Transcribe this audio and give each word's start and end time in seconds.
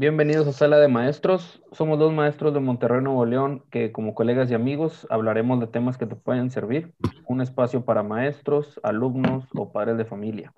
Bienvenidos 0.00 0.48
a 0.48 0.52
Sala 0.52 0.78
de 0.78 0.88
Maestros. 0.88 1.62
Somos 1.72 1.98
dos 1.98 2.10
maestros 2.10 2.54
de 2.54 2.60
Monterrey, 2.60 3.02
Nuevo 3.02 3.26
León, 3.26 3.62
que 3.70 3.92
como 3.92 4.14
colegas 4.14 4.50
y 4.50 4.54
amigos 4.54 5.06
hablaremos 5.10 5.60
de 5.60 5.66
temas 5.66 5.98
que 5.98 6.06
te 6.06 6.16
pueden 6.16 6.50
servir. 6.50 6.94
Un 7.26 7.42
espacio 7.42 7.84
para 7.84 8.02
maestros, 8.02 8.80
alumnos 8.82 9.44
o 9.54 9.72
padres 9.72 9.98
de 9.98 10.06
familia, 10.06 10.54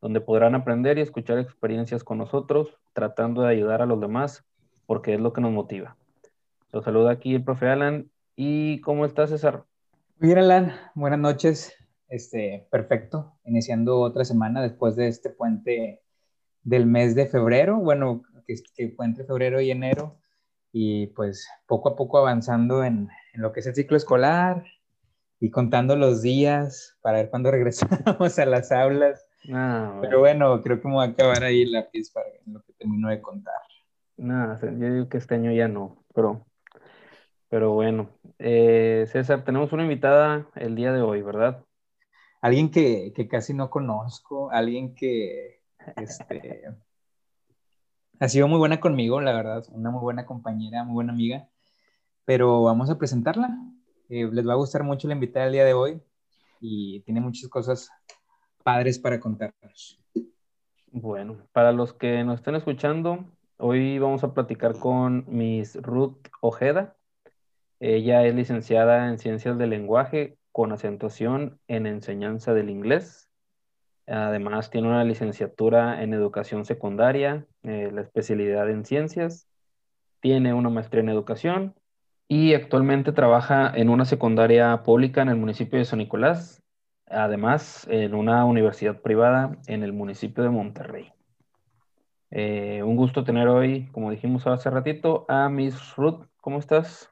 donde 0.00 0.20
podrán 0.20 0.56
aprender 0.56 0.98
y 0.98 1.02
escuchar 1.02 1.38
experiencias 1.38 2.02
con 2.02 2.18
nosotros, 2.18 2.80
tratando 2.92 3.42
de 3.42 3.50
ayudar 3.50 3.80
a 3.80 3.86
los 3.86 4.00
demás, 4.00 4.44
porque 4.86 5.14
es 5.14 5.20
lo 5.20 5.32
que 5.32 5.40
nos 5.40 5.52
motiva. 5.52 5.96
Los 6.72 6.84
saluda 6.84 7.12
aquí 7.12 7.36
el 7.36 7.44
profe 7.44 7.68
Alan. 7.68 8.10
¿Y 8.34 8.80
cómo 8.80 9.06
estás, 9.06 9.30
César? 9.30 9.66
Muy 10.18 10.30
bien, 10.30 10.38
Alan. 10.38 10.72
Buenas 10.96 11.20
noches. 11.20 11.72
Este, 12.08 12.66
perfecto. 12.72 13.34
Iniciando 13.44 14.00
otra 14.00 14.24
semana 14.24 14.60
después 14.60 14.96
de 14.96 15.06
este 15.06 15.30
puente 15.30 16.02
del 16.62 16.86
mes 16.86 17.14
de 17.14 17.26
febrero. 17.26 17.78
Bueno, 17.78 18.22
que, 18.46 18.92
fue 18.96 19.06
entre 19.06 19.24
febrero 19.24 19.60
y 19.60 19.70
enero, 19.70 20.18
y 20.72 21.08
pues 21.08 21.48
poco 21.66 21.90
a 21.90 21.96
poco 21.96 22.18
avanzando 22.18 22.84
en, 22.84 23.08
en 23.34 23.42
lo 23.42 23.52
que 23.52 23.60
es 23.60 23.66
el 23.66 23.74
ciclo 23.74 23.96
escolar 23.96 24.64
y 25.40 25.50
contando 25.50 25.96
los 25.96 26.22
días 26.22 26.98
para 27.00 27.18
ver 27.18 27.30
cuándo 27.30 27.50
regresamos 27.50 28.38
a 28.38 28.46
las 28.46 28.70
aulas. 28.70 29.26
Ah, 29.52 29.98
Pero 30.02 30.20
bueno, 30.20 30.60
creo 30.62 30.80
que 30.80 30.88
me 30.88 30.94
voy 30.94 31.06
a 31.06 31.10
acabar 31.10 31.42
ahí 31.42 31.64
la 31.64 31.90
pista 31.90 32.20
en 32.46 32.54
lo 32.54 32.62
que 32.62 32.74
termino 32.74 33.08
de 33.08 33.20
contar. 33.20 33.54
Nada, 34.18 34.60
yo 34.60 34.92
digo 34.92 35.08
que 35.08 35.16
este 35.16 35.34
año 35.34 35.50
ya 35.50 35.66
no, 35.66 36.04
pero, 36.14 36.46
pero 37.48 37.72
bueno. 37.72 38.10
Eh, 38.38 39.06
César, 39.10 39.44
tenemos 39.44 39.72
una 39.72 39.84
invitada 39.84 40.46
el 40.56 40.76
día 40.76 40.92
de 40.92 41.00
hoy, 41.00 41.22
¿verdad? 41.22 41.64
Alguien 42.42 42.70
que, 42.70 43.12
que 43.14 43.28
casi 43.28 43.54
no 43.54 43.70
conozco, 43.70 44.50
alguien 44.50 44.94
que, 44.94 45.62
este, 45.96 46.64
ha 48.20 48.28
sido 48.28 48.48
muy 48.48 48.58
buena 48.58 48.80
conmigo, 48.80 49.20
la 49.22 49.32
verdad, 49.32 49.64
una 49.70 49.90
muy 49.90 50.02
buena 50.02 50.26
compañera, 50.26 50.84
muy 50.84 50.92
buena 50.92 51.12
amiga, 51.12 51.48
pero 52.26 52.62
vamos 52.62 52.90
a 52.90 52.98
presentarla. 52.98 53.58
Eh, 54.10 54.28
les 54.30 54.46
va 54.46 54.52
a 54.52 54.56
gustar 54.56 54.84
mucho 54.84 55.08
la 55.08 55.14
invitada 55.14 55.46
el 55.46 55.52
día 55.52 55.64
de 55.64 55.72
hoy 55.72 56.02
y 56.60 57.00
tiene 57.00 57.20
muchas 57.20 57.48
cosas 57.48 57.90
padres 58.62 58.98
para 58.98 59.18
contarnos. 59.18 59.98
Bueno, 60.92 61.38
para 61.52 61.72
los 61.72 61.94
que 61.94 62.22
nos 62.22 62.40
estén 62.40 62.56
escuchando, 62.56 63.24
hoy 63.56 63.98
vamos 63.98 64.22
a 64.22 64.34
platicar 64.34 64.78
con 64.78 65.24
Miss 65.26 65.76
Ruth 65.80 66.28
Ojeda. 66.42 66.96
Ella 67.78 68.26
es 68.26 68.34
licenciada 68.34 69.08
en 69.08 69.18
Ciencias 69.18 69.56
del 69.56 69.70
Lenguaje 69.70 70.36
con 70.52 70.72
acentuación 70.72 71.58
en 71.68 71.86
enseñanza 71.86 72.52
del 72.52 72.68
inglés 72.68 73.29
Además, 74.10 74.70
tiene 74.70 74.88
una 74.88 75.04
licenciatura 75.04 76.02
en 76.02 76.12
educación 76.14 76.64
secundaria, 76.64 77.46
eh, 77.62 77.90
la 77.92 78.00
especialidad 78.00 78.68
en 78.68 78.84
ciencias, 78.84 79.46
tiene 80.18 80.52
una 80.52 80.68
maestría 80.68 81.02
en 81.02 81.10
educación 81.10 81.74
y 82.26 82.54
actualmente 82.54 83.12
trabaja 83.12 83.72
en 83.72 83.88
una 83.88 84.04
secundaria 84.04 84.82
pública 84.82 85.22
en 85.22 85.28
el 85.28 85.36
municipio 85.36 85.78
de 85.78 85.84
San 85.84 86.00
Nicolás, 86.00 86.60
además 87.06 87.86
en 87.88 88.14
una 88.14 88.44
universidad 88.44 89.00
privada 89.00 89.56
en 89.68 89.84
el 89.84 89.92
municipio 89.92 90.42
de 90.42 90.50
Monterrey. 90.50 91.12
Eh, 92.32 92.82
un 92.82 92.96
gusto 92.96 93.22
tener 93.22 93.46
hoy, 93.46 93.86
como 93.92 94.10
dijimos 94.10 94.44
hace 94.48 94.70
ratito, 94.70 95.24
a 95.28 95.48
Miss 95.48 95.94
Ruth. 95.94 96.26
¿Cómo 96.40 96.58
estás? 96.58 97.08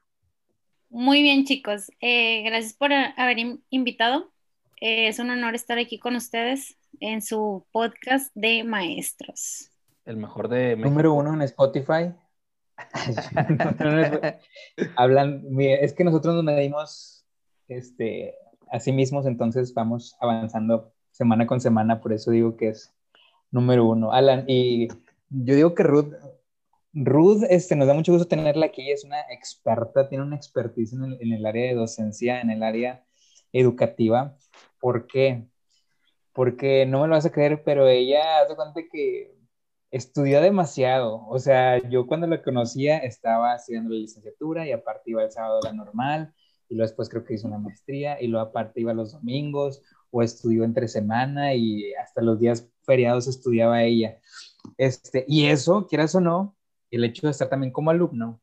Muy 0.90 1.22
bien, 1.22 1.44
chicos. 1.44 1.92
Eh, 2.00 2.42
gracias 2.42 2.74
por 2.74 2.92
haber 2.92 3.38
invitado. 3.70 4.32
es 4.80 5.18
un 5.18 5.30
honor 5.30 5.54
estar 5.54 5.78
aquí 5.78 5.98
con 5.98 6.16
ustedes 6.16 6.77
en 7.00 7.22
su 7.22 7.66
podcast 7.72 8.30
de 8.34 8.64
maestros. 8.64 9.70
El 10.04 10.16
mejor 10.16 10.48
de 10.48 10.76
Número 10.76 11.12
uno 11.14 11.34
en 11.34 11.42
Spotify. 11.42 12.12
Hablan, 14.96 15.44
es 15.58 15.92
que 15.92 16.04
nosotros 16.04 16.34
nos 16.34 16.44
medimos 16.44 17.24
este, 17.68 18.34
a 18.70 18.80
sí 18.80 18.92
mismos, 18.92 19.26
entonces 19.26 19.74
vamos 19.74 20.16
avanzando 20.20 20.92
semana 21.10 21.46
con 21.46 21.60
semana, 21.60 22.00
por 22.00 22.12
eso 22.12 22.30
digo 22.30 22.56
que 22.56 22.68
es 22.68 22.94
número 23.50 23.86
uno. 23.86 24.12
Alan, 24.12 24.44
y 24.46 24.88
yo 25.28 25.54
digo 25.54 25.74
que 25.74 25.82
Ruth, 25.82 26.14
Ruth 26.92 27.44
este, 27.50 27.76
nos 27.76 27.88
da 27.88 27.94
mucho 27.94 28.12
gusto 28.12 28.28
tenerla 28.28 28.66
aquí, 28.66 28.90
es 28.90 29.04
una 29.04 29.20
experta, 29.30 30.08
tiene 30.08 30.24
una 30.24 30.36
expertise 30.36 30.92
en 30.92 31.04
el, 31.04 31.18
en 31.20 31.32
el 31.32 31.46
área 31.46 31.68
de 31.68 31.74
docencia, 31.74 32.40
en 32.40 32.50
el 32.50 32.62
área 32.62 33.04
educativa. 33.52 34.36
¿Por 34.80 35.06
qué? 35.06 35.48
Porque 36.38 36.86
no 36.86 37.00
me 37.00 37.08
lo 37.08 37.14
vas 37.14 37.26
a 37.26 37.32
creer, 37.32 37.64
pero 37.64 37.88
ella 37.88 38.42
hace 38.42 38.54
cuenta 38.54 38.80
que 38.92 39.34
estudió 39.90 40.40
demasiado. 40.40 41.26
O 41.26 41.40
sea, 41.40 41.82
yo 41.88 42.06
cuando 42.06 42.28
la 42.28 42.44
conocía 42.44 42.98
estaba 42.98 43.56
estudiando 43.56 43.90
la 43.90 43.96
licenciatura 43.96 44.64
y 44.64 44.70
aparte 44.70 45.10
iba 45.10 45.24
el 45.24 45.32
sábado 45.32 45.58
a 45.60 45.66
la 45.66 45.72
normal 45.72 46.32
y 46.68 46.76
luego 46.76 46.86
después 46.86 47.08
creo 47.08 47.24
que 47.24 47.34
hizo 47.34 47.48
una 47.48 47.58
maestría 47.58 48.22
y 48.22 48.28
luego 48.28 48.46
aparte 48.46 48.80
iba 48.80 48.94
los 48.94 49.14
domingos 49.14 49.82
o 50.12 50.22
estudió 50.22 50.62
entre 50.62 50.86
semana 50.86 51.54
y 51.54 51.92
hasta 51.94 52.22
los 52.22 52.38
días 52.38 52.70
feriados 52.84 53.26
estudiaba 53.26 53.82
ella. 53.82 54.20
Este, 54.76 55.24
y 55.26 55.46
eso, 55.46 55.88
quieras 55.88 56.14
o 56.14 56.20
no, 56.20 56.56
el 56.92 57.02
hecho 57.02 57.26
de 57.26 57.32
estar 57.32 57.48
también 57.48 57.72
como 57.72 57.90
alumno, 57.90 58.40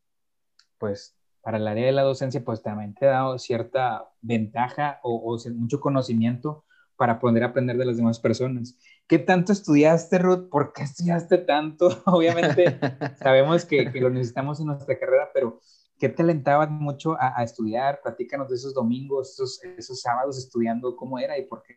pues 0.79 1.15
para 1.41 1.59
el 1.59 1.65
área 1.65 1.85
de 1.85 1.93
la 1.93 2.01
docencia, 2.01 2.43
pues 2.43 2.61
también 2.61 2.93
te 2.93 3.05
dado 3.05 3.39
cierta 3.39 4.09
ventaja 4.19 4.99
o, 5.01 5.33
o 5.33 5.49
mucho 5.51 5.79
conocimiento 5.79 6.65
para 6.97 7.19
poder 7.19 7.43
aprender 7.43 7.77
de 7.77 7.85
las 7.85 7.97
demás 7.97 8.19
personas. 8.19 8.77
¿Qué 9.07 9.19
tanto 9.19 9.51
estudiaste, 9.51 10.17
Ruth? 10.17 10.49
¿Por 10.49 10.73
qué 10.73 10.83
estudiaste 10.83 11.39
tanto? 11.39 11.89
Obviamente 12.05 12.79
sabemos 13.19 13.65
que, 13.65 13.91
que, 13.91 14.01
lo 14.01 14.09
necesitamos 14.09 14.59
en 14.59 14.67
nuestra 14.67 14.97
carrera, 14.97 15.29
pero 15.33 15.59
¿qué 15.99 16.09
te 16.09 16.23
alentaba 16.23 16.67
mucho 16.67 17.13
a, 17.19 17.39
a, 17.39 17.43
estudiar? 17.43 17.99
Platícanos 18.01 18.49
de 18.49 18.55
esos 18.55 18.73
domingos, 18.73 19.31
esos, 19.33 19.63
esos 19.77 20.01
sábados 20.01 20.37
estudiando, 20.37 20.95
¿cómo 20.95 21.19
era 21.19 21.37
y 21.37 21.45
por 21.45 21.63
qué? 21.63 21.75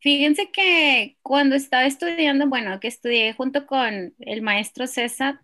Fíjense 0.00 0.50
que 0.52 1.18
cuando 1.22 1.56
estaba 1.56 1.84
estudiando, 1.84 2.48
bueno, 2.48 2.78
que 2.78 2.88
estudié 2.88 3.32
junto 3.34 3.66
con 3.66 4.14
el 4.18 4.42
maestro 4.42 4.86
César 4.86 5.40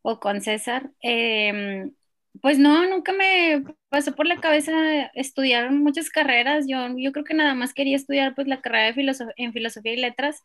o 0.00 0.18
con 0.18 0.40
César, 0.40 0.90
eh, 1.02 1.90
pues 2.40 2.58
no, 2.58 2.86
nunca 2.88 3.12
me 3.12 3.62
pasó 3.88 4.14
por 4.14 4.26
la 4.26 4.40
cabeza 4.40 4.72
estudiar 5.14 5.70
muchas 5.72 6.08
carreras. 6.10 6.66
Yo, 6.68 6.78
yo 6.96 7.12
creo 7.12 7.24
que 7.24 7.34
nada 7.34 7.54
más 7.54 7.74
quería 7.74 7.96
estudiar 7.96 8.34
pues 8.34 8.46
la 8.48 8.60
carrera 8.60 8.92
de 8.92 9.32
en 9.36 9.52
filosofía 9.52 9.92
y 9.92 9.96
letras, 9.96 10.42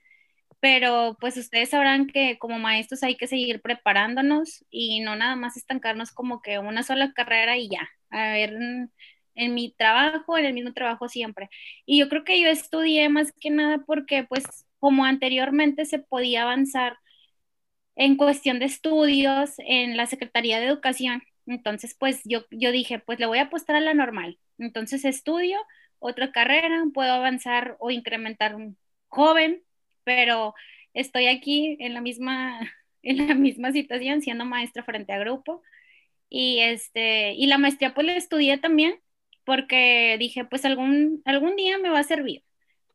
pero 0.60 1.18
pues 1.20 1.38
ustedes 1.38 1.70
sabrán 1.70 2.08
que 2.08 2.38
como 2.40 2.60
maestros 2.60 3.04
hay 3.04 3.16
que 3.18 3.28
seguir 3.28 3.62
preparándonos 3.62 4.66
y 4.70 5.00
no 5.02 5.16
nada 5.16 5.36
más 5.36 5.58
estancarnos 5.58 6.12
como 6.12 6.42
que 6.42 6.60
una 6.60 6.84
sola 6.84 7.14
carrera 7.14 7.58
y 7.58 7.70
ya. 7.70 7.88
A 8.10 8.34
ver, 8.34 8.52
en, 8.54 8.92
en 9.36 9.54
mi 9.56 9.74
trabajo, 9.74 10.38
en 10.38 10.46
el 10.46 10.54
mismo 10.54 10.74
trabajo 10.74 11.08
siempre. 11.10 11.50
Y 11.86 12.00
yo 12.00 12.10
creo 12.10 12.24
que 12.24 12.42
yo 12.42 12.50
estudié 12.50 13.10
más 13.10 13.32
que 13.40 13.50
nada 13.52 13.84
porque 13.86 14.24
pues 14.26 14.46
como 14.80 15.06
anteriormente 15.06 15.86
se 15.86 16.00
podía 16.00 16.44
avanzar 16.44 16.98
en 17.96 18.16
cuestión 18.18 18.60
de 18.60 18.66
estudios 18.66 19.54
en 19.60 19.98
la 19.98 20.06
Secretaría 20.08 20.60
de 20.60 20.68
Educación 20.68 21.22
entonces, 21.48 21.96
pues 21.98 22.22
yo, 22.26 22.46
yo 22.52 22.72
dije, 22.72 23.00
pues 23.00 23.20
le 23.20 23.26
voy 23.26 23.40
a 23.40 23.44
apostar 23.44 23.76
a 23.78 23.82
la 23.82 23.94
normal. 23.94 24.40
Entonces 24.58 25.06
estudio 25.06 25.58
otra 26.00 26.32
carrera, 26.32 26.84
puedo 26.94 27.12
avanzar 27.14 27.78
o 27.80 27.92
incrementar 27.92 28.56
un 28.56 28.78
joven, 29.08 29.64
pero 30.04 30.54
estoy 30.94 31.28
aquí 31.28 31.78
en 31.80 31.94
la 31.94 32.02
misma, 32.02 32.60
en 33.04 33.28
la 33.28 33.36
misma 33.36 33.72
situación, 33.72 34.22
siendo 34.22 34.46
maestra 34.46 34.84
frente 34.84 35.14
a 35.14 35.20
grupo. 35.20 35.64
Y, 36.30 36.60
este, 36.60 37.34
y 37.34 37.48
la 37.48 37.58
maestría 37.58 37.94
pues 37.94 38.06
la 38.08 38.16
estudié 38.18 38.58
también 38.58 39.00
porque 39.46 40.18
dije, 40.20 40.46
pues 40.46 40.66
algún, 40.66 41.22
algún 41.26 41.56
día 41.56 41.78
me 41.80 41.90
va 41.90 42.00
a 42.00 42.04
servir. 42.04 42.44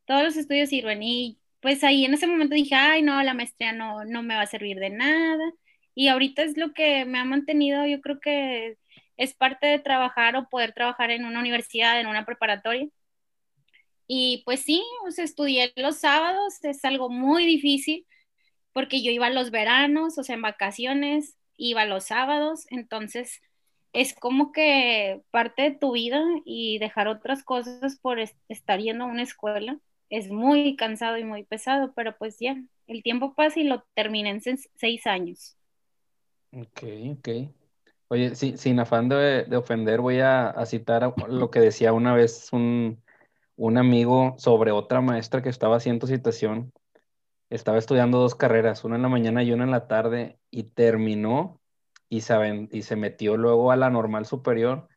Todos 0.05 0.23
los 0.23 0.37
estudios 0.37 0.69
sirven. 0.69 1.01
Y 1.03 1.39
pues 1.61 1.83
ahí 1.83 2.05
en 2.05 2.13
ese 2.13 2.27
momento 2.27 2.55
dije, 2.55 2.75
ay, 2.75 3.01
no, 3.01 3.21
la 3.23 3.33
maestría 3.33 3.73
no, 3.73 4.05
no 4.05 4.23
me 4.23 4.35
va 4.35 4.41
a 4.43 4.47
servir 4.47 4.77
de 4.79 4.89
nada 4.91 5.53
y 5.95 6.07
ahorita 6.07 6.43
es 6.43 6.57
lo 6.57 6.73
que 6.73 7.05
me 7.05 7.19
ha 7.19 7.25
mantenido, 7.25 7.85
yo 7.85 8.01
creo 8.01 8.19
que 8.19 8.77
es 9.17 9.33
parte 9.33 9.67
de 9.67 9.79
trabajar 9.79 10.35
o 10.35 10.49
poder 10.49 10.73
trabajar 10.73 11.11
en 11.11 11.25
una 11.25 11.39
universidad, 11.39 11.99
en 11.99 12.07
una 12.07 12.25
preparatoria. 12.25 12.87
Y 14.07 14.43
pues 14.45 14.61
sí, 14.61 14.83
pues 15.01 15.19
estudié 15.19 15.73
los 15.75 15.97
sábados, 15.99 16.63
es 16.63 16.83
algo 16.85 17.09
muy 17.09 17.45
difícil 17.45 18.05
porque 18.73 19.03
yo 19.03 19.11
iba 19.11 19.29
los 19.29 19.51
veranos, 19.51 20.17
o 20.17 20.23
sea, 20.23 20.35
en 20.35 20.41
vacaciones, 20.41 21.37
iba 21.57 21.85
los 21.85 22.05
sábados, 22.05 22.65
entonces 22.71 23.41
es 23.93 24.13
como 24.15 24.51
que 24.51 25.21
parte 25.31 25.63
de 25.63 25.71
tu 25.71 25.93
vida 25.93 26.21
y 26.45 26.79
dejar 26.79 27.07
otras 27.07 27.43
cosas 27.43 27.99
por 27.99 28.19
estar 28.49 28.79
yendo 28.79 29.05
a 29.05 29.07
una 29.07 29.23
escuela 29.23 29.79
es 30.09 30.29
muy 30.29 30.75
cansado 30.75 31.17
y 31.17 31.23
muy 31.23 31.43
pesado, 31.43 31.93
pero 31.95 32.15
pues 32.17 32.37
ya, 32.39 32.55
el 32.87 33.03
tiempo 33.03 33.33
pasa 33.33 33.59
y 33.59 33.63
lo 33.63 33.83
terminé 33.95 34.29
en 34.29 34.41
seis 34.75 35.07
años. 35.07 35.57
Ok, 36.55 36.83
ok. 37.17 37.29
Oye, 38.09 38.35
sin 38.35 38.79
afán 38.79 39.09
de, 39.09 39.47
ofender, 39.57 40.01
voy 40.01 40.19
a, 40.19 40.53
citar 40.67 41.13
lo 41.27 41.49
que 41.49 41.59
decía 41.59 41.93
una 41.93 42.13
vez 42.13 42.53
un, 42.53 43.01
amigo 43.75 44.35
sobre 44.37 44.71
otra 44.71 45.01
maestra 45.01 45.41
que 45.41 45.49
estaba 45.49 45.77
haciendo 45.77 46.05
citación. 46.05 46.71
estaba 47.49 47.77
estudiando 47.79 48.19
dos 48.19 48.35
carreras, 48.35 48.83
una 48.83 48.97
en 48.97 49.01
la 49.03 49.09
mañana 49.09 49.43
y 49.43 49.51
una 49.51 49.63
en 49.63 49.71
la 49.71 49.87
tarde, 49.87 50.37
y 50.51 50.63
terminó 50.63 51.59
y 52.09 52.21
se, 52.21 52.67
y 52.71 52.83
se 52.83 52.95
metió 52.95 53.37
luego 53.37 53.71
a 53.71 53.75
la 53.75 53.89
normal 53.89 54.25
superior 54.27 54.87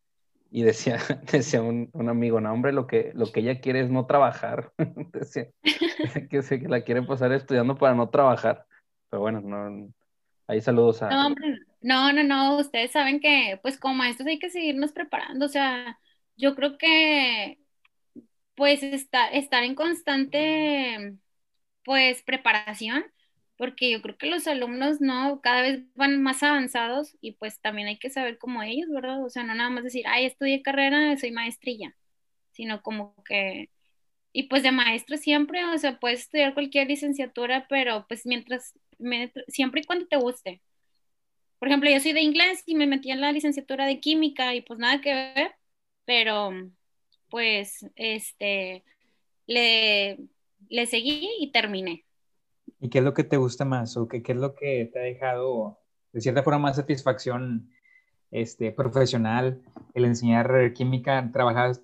y 0.51 0.63
decía, 0.63 0.99
decía 1.33 1.63
un, 1.63 1.91
amigo, 2.09 2.41
no, 2.41 2.53
hombre, 2.53 2.73
lo 2.73 2.87
que, 2.87 3.13
lo 3.15 3.33
que 3.33 3.41
ella 3.41 3.61
quiere 3.61 3.81
es 3.81 3.91
no 3.91 4.07
trabajar. 4.07 4.73
decía, 5.13 5.49
que, 6.31 6.43
que 6.43 6.69
la 6.69 6.83
quiere 6.83 7.03
pasar 7.03 7.33
estudiando 7.33 7.77
para 7.77 7.95
no 7.95 8.11
trabajar. 8.11 8.67
Pero 9.09 9.21
bueno, 9.23 9.41
no, 9.41 9.91
ahí 10.47 10.61
saludos 10.61 11.03
a... 11.03 11.11
No, 11.11 11.35
no, 11.83 12.13
no, 12.13 12.23
no, 12.25 12.59
ustedes 12.59 12.93
saben 12.93 13.21
que 13.21 13.59
pues 13.63 13.79
como 13.79 13.95
maestros 13.95 14.27
hay 14.29 14.39
que 14.39 14.51
seguirnos 14.51 14.93
preparando, 14.93 15.47
o 15.47 15.49
sea, 15.49 15.99
yo 16.37 16.55
creo 16.55 16.79
que 16.79 17.59
pues 18.55 18.83
está, 18.83 19.29
estar 19.29 19.65
en 19.65 19.75
constante 19.75 21.17
pues 21.85 22.23
preparación, 22.25 23.05
porque 23.57 23.91
yo 23.93 24.03
creo 24.03 24.19
que 24.19 24.27
los 24.29 24.47
alumnos 24.47 25.01
no 25.01 25.41
cada 25.43 25.63
vez 25.63 25.83
van 25.95 26.23
más 26.23 26.43
avanzados 26.43 27.17
y 27.21 27.33
pues 27.33 27.61
también 27.61 27.89
hay 27.89 27.99
que 27.99 28.11
saber 28.11 28.39
como 28.39 28.63
ellos, 28.63 28.89
¿verdad? 28.91 29.25
O 29.25 29.31
sea, 29.31 29.45
no 29.45 29.55
nada 29.55 29.71
más 29.71 29.85
decir, 29.85 30.05
ay, 30.09 30.27
estudié 30.27 30.63
carrera, 30.63 31.17
soy 31.19 31.33
maestrilla, 31.33 31.97
sino 32.53 32.83
como 32.83 33.15
que, 33.25 33.71
y 34.33 34.45
pues 34.45 34.63
de 34.63 34.73
maestro 34.73 35.17
siempre, 35.17 35.65
o 35.67 35.79
sea, 35.79 35.99
puedes 36.01 36.23
estudiar 36.23 36.55
cualquier 36.55 36.89
licenciatura, 36.89 37.67
pero 37.69 38.07
pues 38.09 38.27
mientras, 38.27 38.75
siempre 39.49 39.81
y 39.81 39.85
cuando 39.85 40.07
te 40.07 40.17
guste. 40.17 40.63
Por 41.59 41.69
ejemplo, 41.69 41.91
yo 41.91 42.01
soy 42.01 42.13
de 42.13 42.21
inglés 42.21 42.63
y 42.67 42.75
me 42.75 42.87
metí 42.87 43.11
en 43.11 43.21
la 43.21 43.33
licenciatura 43.33 43.87
de 43.87 44.01
química 44.01 44.55
y 44.55 44.61
pues 44.61 44.79
nada 44.79 45.01
que 45.01 45.15
ver, 45.15 45.53
pero 46.05 46.51
pues 47.31 47.87
este, 47.97 48.85
le, 49.47 50.19
le 50.69 50.87
seguí 50.87 51.29
y 51.41 51.51
terminé. 51.53 52.05
¿Y 52.79 52.91
qué 52.91 52.99
es 52.99 53.05
lo 53.05 53.15
que 53.15 53.25
te 53.25 53.39
gusta 53.39 53.65
más 53.65 53.97
o 53.97 54.07
qué, 54.07 54.23
qué 54.23 54.33
es 54.33 54.39
lo 54.39 54.55
que 54.55 54.91
te 54.93 54.99
ha 54.99 55.03
dejado 55.03 55.79
de 56.13 56.21
cierta 56.21 56.43
forma 56.43 56.59
más 56.59 56.77
satisfacción 56.77 57.71
este, 58.31 58.71
profesional 58.71 59.63
el 59.95 60.05
enseñar 60.05 60.75
química? 60.75 61.31
Trabajas, 61.33 61.83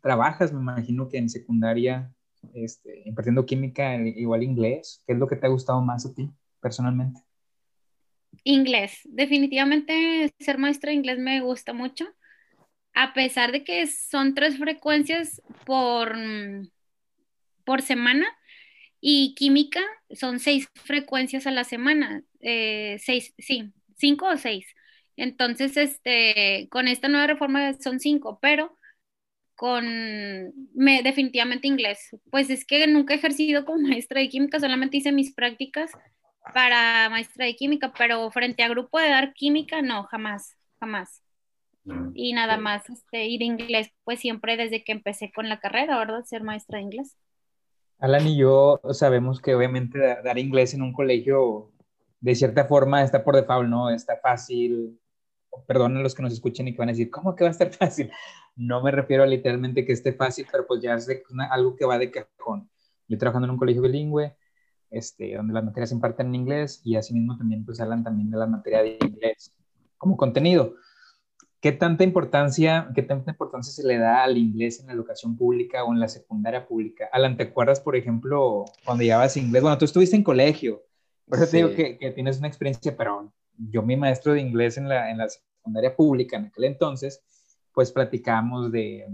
trabajas, 0.00 0.52
me 0.54 0.60
imagino 0.60 1.10
que 1.10 1.18
en 1.18 1.28
secundaria, 1.28 2.14
este, 2.54 3.02
impartiendo 3.04 3.44
química, 3.44 3.94
igual 3.96 4.42
inglés. 4.42 5.02
¿Qué 5.06 5.12
es 5.12 5.18
lo 5.18 5.26
que 5.26 5.36
te 5.36 5.46
ha 5.46 5.50
gustado 5.50 5.82
más 5.82 6.06
a 6.06 6.14
ti 6.14 6.32
personalmente? 6.62 7.20
Inglés. 8.44 9.00
Definitivamente 9.04 10.32
ser 10.38 10.56
maestra 10.56 10.90
de 10.90 10.96
inglés 10.96 11.18
me 11.18 11.40
gusta 11.42 11.74
mucho. 11.74 12.06
A 12.94 13.12
pesar 13.12 13.52
de 13.52 13.64
que 13.64 13.86
son 13.86 14.34
tres 14.34 14.56
frecuencias 14.56 15.42
por, 15.66 16.16
por 17.64 17.82
semana, 17.82 18.26
y 19.04 19.34
química 19.34 19.80
son 20.12 20.38
seis 20.38 20.68
frecuencias 20.76 21.46
a 21.48 21.50
la 21.50 21.64
semana, 21.64 22.22
eh, 22.40 22.98
seis, 23.00 23.34
sí, 23.36 23.72
cinco 23.96 24.28
o 24.28 24.36
seis. 24.36 24.64
Entonces, 25.16 25.76
este, 25.76 26.68
con 26.70 26.86
esta 26.88 27.08
nueva 27.08 27.26
reforma 27.26 27.74
son 27.74 27.98
cinco, 27.98 28.38
pero 28.40 28.78
con 29.56 29.84
me, 30.74 31.02
definitivamente 31.02 31.66
inglés. 31.66 32.16
Pues 32.30 32.48
es 32.48 32.64
que 32.64 32.86
nunca 32.86 33.14
he 33.14 33.16
ejercido 33.16 33.64
como 33.64 33.80
maestra 33.88 34.20
de 34.20 34.28
química, 34.28 34.60
solamente 34.60 34.98
hice 34.98 35.12
mis 35.12 35.34
prácticas 35.34 35.90
para 36.54 37.08
maestra 37.10 37.46
de 37.46 37.56
química, 37.56 37.92
pero 37.96 38.30
frente 38.30 38.62
a 38.62 38.68
grupo 38.68 38.98
de 38.98 39.08
dar 39.08 39.32
química, 39.32 39.82
no, 39.82 40.04
jamás, 40.04 40.56
jamás. 40.80 41.22
Mm, 41.84 42.10
y 42.14 42.32
nada 42.32 42.56
más 42.58 42.88
este, 42.90 43.26
ir 43.26 43.42
inglés, 43.42 43.90
pues 44.04 44.20
siempre 44.20 44.56
desde 44.56 44.84
que 44.84 44.92
empecé 44.92 45.32
con 45.32 45.48
la 45.48 45.60
carrera, 45.60 45.98
¿verdad? 45.98 46.24
Ser 46.24 46.42
maestra 46.42 46.78
de 46.78 46.84
inglés. 46.84 47.16
Alan 47.98 48.26
y 48.26 48.36
yo 48.36 48.80
sabemos 48.92 49.40
que 49.40 49.54
obviamente 49.54 49.98
dar 49.98 50.38
inglés 50.38 50.74
en 50.74 50.82
un 50.82 50.92
colegio 50.92 51.70
de 52.20 52.34
cierta 52.34 52.64
forma 52.64 53.02
está 53.02 53.22
por 53.22 53.36
default, 53.36 53.68
¿no? 53.68 53.90
Está 53.90 54.16
fácil. 54.16 54.98
Perdón 55.66 55.96
a 55.96 56.00
los 56.00 56.14
que 56.14 56.22
nos 56.22 56.32
escuchen 56.32 56.66
y 56.66 56.72
que 56.72 56.78
van 56.78 56.88
a 56.88 56.92
decir, 56.92 57.10
¿cómo 57.10 57.36
que 57.36 57.44
va 57.44 57.48
a 57.48 57.52
estar 57.52 57.70
fácil? 57.72 58.10
No 58.56 58.82
me 58.82 58.90
refiero 58.90 59.22
a 59.22 59.26
literalmente 59.26 59.84
que 59.84 59.92
esté 59.92 60.12
fácil, 60.12 60.46
pero 60.50 60.66
pues 60.66 60.80
ya 60.82 60.94
es 60.94 61.08
algo 61.50 61.76
que 61.76 61.84
va 61.84 61.98
de 61.98 62.10
cajón. 62.10 62.70
Yo 63.08 63.18
trabajando 63.18 63.46
en 63.46 63.52
un 63.52 63.58
colegio 63.58 63.82
bilingüe, 63.82 64.36
este, 64.92 65.34
donde 65.34 65.54
las 65.54 65.64
materias 65.64 65.88
se 65.88 65.94
imparten 65.94 66.28
en 66.28 66.34
inglés 66.36 66.80
y 66.84 66.96
asimismo 66.96 67.36
también 67.36 67.64
pues 67.64 67.80
hablan 67.80 68.04
también 68.04 68.30
de 68.30 68.38
la 68.38 68.46
materia 68.46 68.82
de 68.82 68.98
inglés 69.04 69.54
como 69.98 70.16
contenido. 70.16 70.74
¿Qué 71.60 71.72
tanta 71.72 72.02
importancia, 72.02 72.90
qué 72.94 73.02
tanta 73.02 73.30
importancia 73.30 73.72
se 73.72 73.86
le 73.86 73.96
da 73.96 74.24
al 74.24 74.36
inglés 74.36 74.80
en 74.80 74.88
la 74.88 74.92
educación 74.92 75.36
pública 75.36 75.84
o 75.84 75.92
en 75.92 76.00
la 76.00 76.08
secundaria 76.08 76.66
pública? 76.66 77.08
Alan, 77.12 77.36
¿te 77.36 77.44
acuerdas, 77.44 77.80
por 77.80 77.94
ejemplo, 77.94 78.64
cuando 78.84 79.04
llevabas 79.04 79.36
inglés? 79.36 79.62
Bueno, 79.62 79.78
tú 79.78 79.84
estuviste 79.84 80.16
en 80.16 80.24
colegio, 80.24 80.82
por 81.28 81.38
eso 81.38 81.50
te 81.50 81.56
digo 81.58 81.70
que, 81.70 82.12
tienes 82.14 82.38
una 82.38 82.48
experiencia, 82.48 82.96
pero 82.96 83.32
yo, 83.56 83.82
mi 83.82 83.96
maestro 83.96 84.32
de 84.32 84.40
inglés 84.40 84.76
en 84.76 84.88
la, 84.88 85.10
en 85.10 85.18
la 85.18 85.28
secundaria 85.28 85.94
pública 85.94 86.36
en 86.36 86.46
aquel 86.46 86.64
entonces, 86.64 87.22
pues 87.72 87.92
platicamos 87.92 88.72
de, 88.72 89.06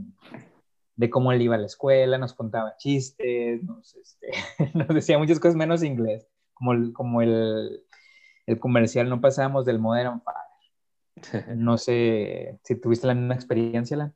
de 0.99 1.09
cómo 1.09 1.33
él 1.33 1.41
iba 1.41 1.55
a 1.55 1.59
la 1.59 1.67
escuela, 1.67 2.19
nos 2.19 2.35
contaba 2.35 2.77
chistes, 2.77 3.62
nos, 3.62 3.95
este, 3.97 4.33
nos 4.75 4.89
decía 4.89 5.17
muchas 5.17 5.41
cosas 5.41 5.56
menos 5.56 5.83
inglés, 5.83 6.27
como, 6.55 6.93
como 6.93 7.23
el, 7.23 7.83
el 8.47 8.59
comercial, 8.59 9.09
no 9.09 9.21
pasábamos 9.21 9.65
del 9.65 9.79
Modern 9.79 10.21
Father 10.23 10.49
no 11.56 11.79
sé 11.79 12.59
si 12.65 12.77
tuviste 12.77 13.06
la 13.06 13.15
misma 13.15 13.35
experiencia, 13.35 13.97
Lan. 13.97 14.15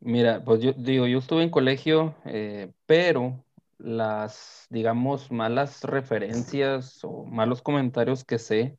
Mira, 0.00 0.44
pues 0.44 0.60
yo 0.60 0.72
digo, 0.74 1.06
yo 1.06 1.18
estuve 1.18 1.42
en 1.42 1.50
colegio, 1.50 2.14
eh, 2.24 2.72
pero 2.86 3.44
las, 3.78 4.66
digamos, 4.70 5.30
malas 5.32 5.82
referencias 5.82 7.00
o 7.02 7.24
malos 7.24 7.62
comentarios 7.62 8.24
que 8.24 8.38
sé 8.38 8.78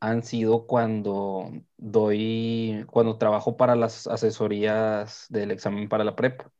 han 0.00 0.22
sido 0.22 0.66
cuando 0.66 1.50
doy, 1.76 2.84
cuando 2.90 3.18
trabajo 3.18 3.56
para 3.56 3.76
las 3.76 4.06
asesorías 4.06 5.26
del 5.30 5.50
examen 5.50 5.88
para 5.88 6.04
la 6.04 6.16
prepa. 6.16 6.50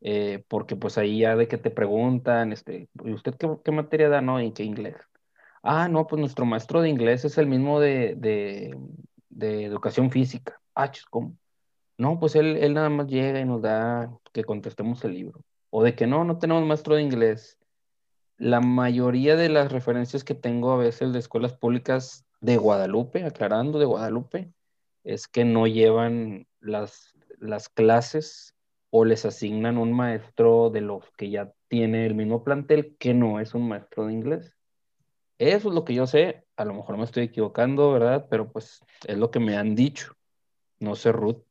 Eh, 0.00 0.44
porque 0.48 0.74
pues 0.76 0.98
ahí 0.98 1.20
ya 1.20 1.36
de 1.36 1.46
que 1.48 1.58
te 1.58 1.70
preguntan, 1.70 2.52
este, 2.52 2.88
¿y 3.04 3.12
usted 3.12 3.34
qué, 3.36 3.48
qué 3.64 3.70
materia 3.70 4.08
da, 4.08 4.20
no? 4.20 4.40
¿En 4.40 4.52
qué 4.52 4.64
inglés? 4.64 4.96
Ah, 5.62 5.88
no, 5.88 6.06
pues 6.06 6.20
nuestro 6.20 6.44
maestro 6.44 6.82
de 6.82 6.88
inglés 6.90 7.24
es 7.24 7.38
el 7.38 7.46
mismo 7.46 7.78
de, 7.80 8.76
educación 9.40 10.10
física. 10.10 10.60
Ah, 10.74 10.90
¿cómo? 11.10 11.36
No, 11.98 12.18
pues 12.18 12.36
él, 12.36 12.56
él 12.56 12.74
nada 12.74 12.90
más 12.90 13.06
llega 13.06 13.40
y 13.40 13.44
nos 13.44 13.62
da 13.62 14.10
que 14.32 14.44
contestemos 14.44 15.04
el 15.04 15.14
libro. 15.14 15.44
O 15.70 15.82
de 15.84 15.94
que 15.94 16.06
no, 16.06 16.24
no 16.24 16.38
tenemos 16.38 16.64
maestro 16.66 16.96
de 16.96 17.02
inglés. 17.02 17.58
La 18.42 18.58
mayoría 18.58 19.36
de 19.36 19.48
las 19.48 19.70
referencias 19.70 20.24
que 20.24 20.34
tengo 20.34 20.72
a 20.72 20.76
veces 20.76 21.12
de 21.12 21.20
escuelas 21.20 21.52
públicas 21.52 22.26
de 22.40 22.56
Guadalupe, 22.56 23.22
aclarando 23.22 23.78
de 23.78 23.84
Guadalupe, 23.84 24.52
es 25.04 25.28
que 25.28 25.44
no 25.44 25.68
llevan 25.68 26.48
las, 26.58 27.14
las 27.38 27.68
clases 27.68 28.56
o 28.90 29.04
les 29.04 29.24
asignan 29.24 29.78
un 29.78 29.92
maestro 29.92 30.70
de 30.70 30.80
los 30.80 31.08
que 31.12 31.30
ya 31.30 31.52
tiene 31.68 32.04
el 32.04 32.16
mismo 32.16 32.42
plantel 32.42 32.96
que 32.98 33.14
no 33.14 33.38
es 33.38 33.54
un 33.54 33.68
maestro 33.68 34.06
de 34.06 34.14
inglés. 34.14 34.52
Eso 35.38 35.68
es 35.68 35.74
lo 35.76 35.84
que 35.84 35.94
yo 35.94 36.08
sé, 36.08 36.44
a 36.56 36.64
lo 36.64 36.74
mejor 36.74 36.96
me 36.96 37.04
estoy 37.04 37.22
equivocando, 37.22 37.92
¿verdad? 37.92 38.26
Pero 38.28 38.50
pues 38.50 38.80
es 39.06 39.18
lo 39.18 39.30
que 39.30 39.38
me 39.38 39.56
han 39.56 39.76
dicho. 39.76 40.16
No 40.80 40.96
sé, 40.96 41.12
Ruth. 41.12 41.46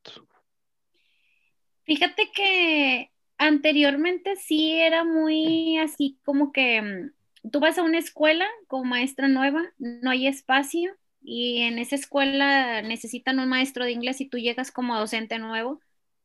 Fíjate 1.84 2.30
que 2.34 3.11
anteriormente 3.46 4.36
sí 4.36 4.72
era 4.72 5.04
muy 5.04 5.78
así 5.78 6.18
como 6.24 6.52
que 6.52 6.82
mm, 6.82 7.50
tú 7.50 7.60
vas 7.60 7.78
a 7.78 7.82
una 7.82 7.98
escuela 7.98 8.46
como 8.68 8.84
maestra 8.84 9.28
nueva, 9.28 9.62
no 9.78 10.10
hay 10.10 10.26
espacio 10.26 10.92
y 11.22 11.62
en 11.62 11.78
esa 11.78 11.96
escuela 11.96 12.82
necesitan 12.82 13.38
un 13.40 13.48
maestro 13.48 13.84
de 13.84 13.92
inglés 13.92 14.20
y 14.20 14.28
tú 14.28 14.38
llegas 14.38 14.70
como 14.72 14.98
docente 14.98 15.38
nuevo 15.38 15.80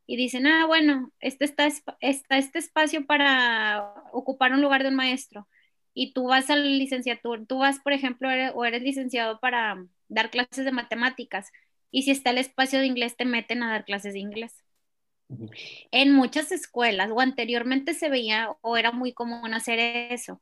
y 0.06 0.18
dicen, 0.18 0.48
ah, 0.48 0.66
bueno, 0.66 1.12
este 1.20 1.46
está, 1.46 1.68
está 2.02 2.38
este 2.38 2.60
espacio 2.60 3.06
para 3.06 3.94
ocupar 4.14 4.54
un 4.54 4.62
lugar 4.62 4.84
de 4.84 4.90
un 4.90 4.96
maestro 4.96 5.48
y 5.94 6.14
tú 6.14 6.28
vas 6.28 6.50
a 6.50 6.56
la 6.56 6.64
licenciatura, 6.66 7.44
tú 7.46 7.60
vas, 7.60 7.80
por 7.80 7.94
ejemplo, 7.94 8.30
o 8.56 8.66
eres 8.66 8.84
licenciado 8.84 9.40
para 9.40 9.84
dar 10.10 10.30
clases 10.32 10.66
de 10.66 10.72
matemáticas 10.72 11.52
y 11.92 12.04
si 12.04 12.12
está 12.12 12.30
el 12.32 12.38
espacio 12.38 12.80
de 12.80 12.86
inglés 12.88 13.18
te 13.18 13.26
meten 13.26 13.64
a 13.64 13.72
dar 13.72 13.86
clases 13.86 14.14
de 14.14 14.20
inglés. 14.20 14.64
En 15.92 16.14
muchas 16.14 16.52
escuelas 16.52 17.12
o 17.12 17.20
anteriormente 17.22 17.94
se 17.94 18.10
veía 18.10 18.56
o 18.62 18.78
era 18.78 18.92
muy 18.92 19.14
común 19.14 19.54
hacer 19.54 19.80
eso. 20.12 20.42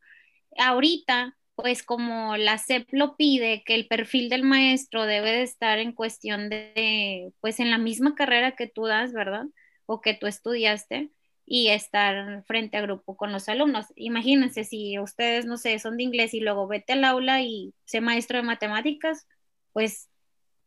Ahorita, 0.57 1.37
pues 1.55 1.83
como 1.83 2.37
la 2.37 2.57
SEP 2.57 2.89
lo 2.91 3.15
pide, 3.17 3.63
que 3.65 3.75
el 3.75 3.87
perfil 3.87 4.29
del 4.29 4.43
maestro 4.43 5.05
debe 5.05 5.31
de 5.31 5.43
estar 5.43 5.79
en 5.79 5.93
cuestión 5.93 6.49
de, 6.49 7.33
pues 7.41 7.59
en 7.59 7.71
la 7.71 7.77
misma 7.77 8.15
carrera 8.15 8.55
que 8.55 8.67
tú 8.67 8.85
das, 8.85 9.13
¿verdad? 9.13 9.45
O 9.85 10.01
que 10.01 10.13
tú 10.13 10.27
estudiaste, 10.27 11.11
y 11.45 11.69
estar 11.69 12.43
frente 12.45 12.77
a 12.77 12.81
grupo 12.81 13.15
con 13.15 13.31
los 13.31 13.47
alumnos. 13.49 13.87
Imagínense 13.95 14.63
si 14.63 14.97
ustedes, 14.99 15.45
no 15.45 15.57
sé, 15.57 15.77
son 15.79 15.97
de 15.97 16.03
inglés 16.03 16.33
y 16.33 16.39
luego 16.39 16.67
vete 16.67 16.93
al 16.93 17.03
aula 17.03 17.41
y 17.41 17.73
sé 17.85 18.01
maestro 18.01 18.37
de 18.37 18.43
matemáticas, 18.43 19.27
pues 19.73 20.09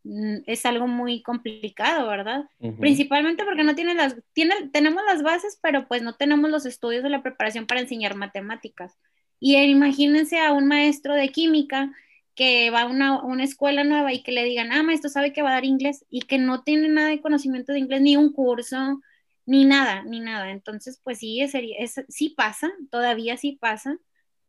es 0.03 0.65
algo 0.65 0.87
muy 0.87 1.21
complicado, 1.21 2.07
¿verdad? 2.07 2.45
Principalmente 2.79 3.43
porque 3.43 3.63
no 3.63 3.75
tienen 3.75 3.97
las, 3.97 4.15
tiene, 4.33 4.53
tenemos 4.71 5.03
las 5.05 5.23
bases, 5.23 5.59
pero 5.61 5.87
pues 5.87 6.01
no 6.01 6.15
tenemos 6.15 6.49
los 6.49 6.65
estudios 6.65 7.03
de 7.03 7.09
la 7.09 7.21
preparación 7.21 7.67
para 7.67 7.81
enseñar 7.81 8.15
matemáticas. 8.15 8.97
Y 9.39 9.55
imagínense 9.57 10.39
a 10.39 10.51
un 10.51 10.67
maestro 10.67 11.13
de 11.15 11.29
química 11.29 11.91
que 12.35 12.69
va 12.71 12.81
a 12.81 12.85
una, 12.85 13.21
una, 13.21 13.43
escuela 13.43 13.83
nueva 13.83 14.13
y 14.13 14.23
que 14.23 14.31
le 14.31 14.45
digan, 14.45 14.71
ah, 14.71 14.83
maestro 14.83 15.09
sabe 15.09 15.33
que 15.33 15.41
va 15.41 15.49
a 15.49 15.53
dar 15.53 15.65
inglés 15.65 16.05
y 16.09 16.21
que 16.21 16.37
no 16.37 16.63
tiene 16.63 16.87
nada 16.87 17.09
de 17.09 17.21
conocimiento 17.21 17.73
de 17.73 17.79
inglés, 17.79 18.01
ni 18.01 18.15
un 18.15 18.31
curso, 18.31 19.01
ni 19.45 19.65
nada, 19.65 20.03
ni 20.03 20.21
nada. 20.21 20.51
Entonces, 20.51 21.01
pues 21.03 21.19
sí, 21.19 21.41
es, 21.41 21.53
es, 21.53 22.05
sí 22.07 22.29
pasa, 22.29 22.71
todavía 22.91 23.35
sí 23.35 23.57
pasa, 23.59 23.97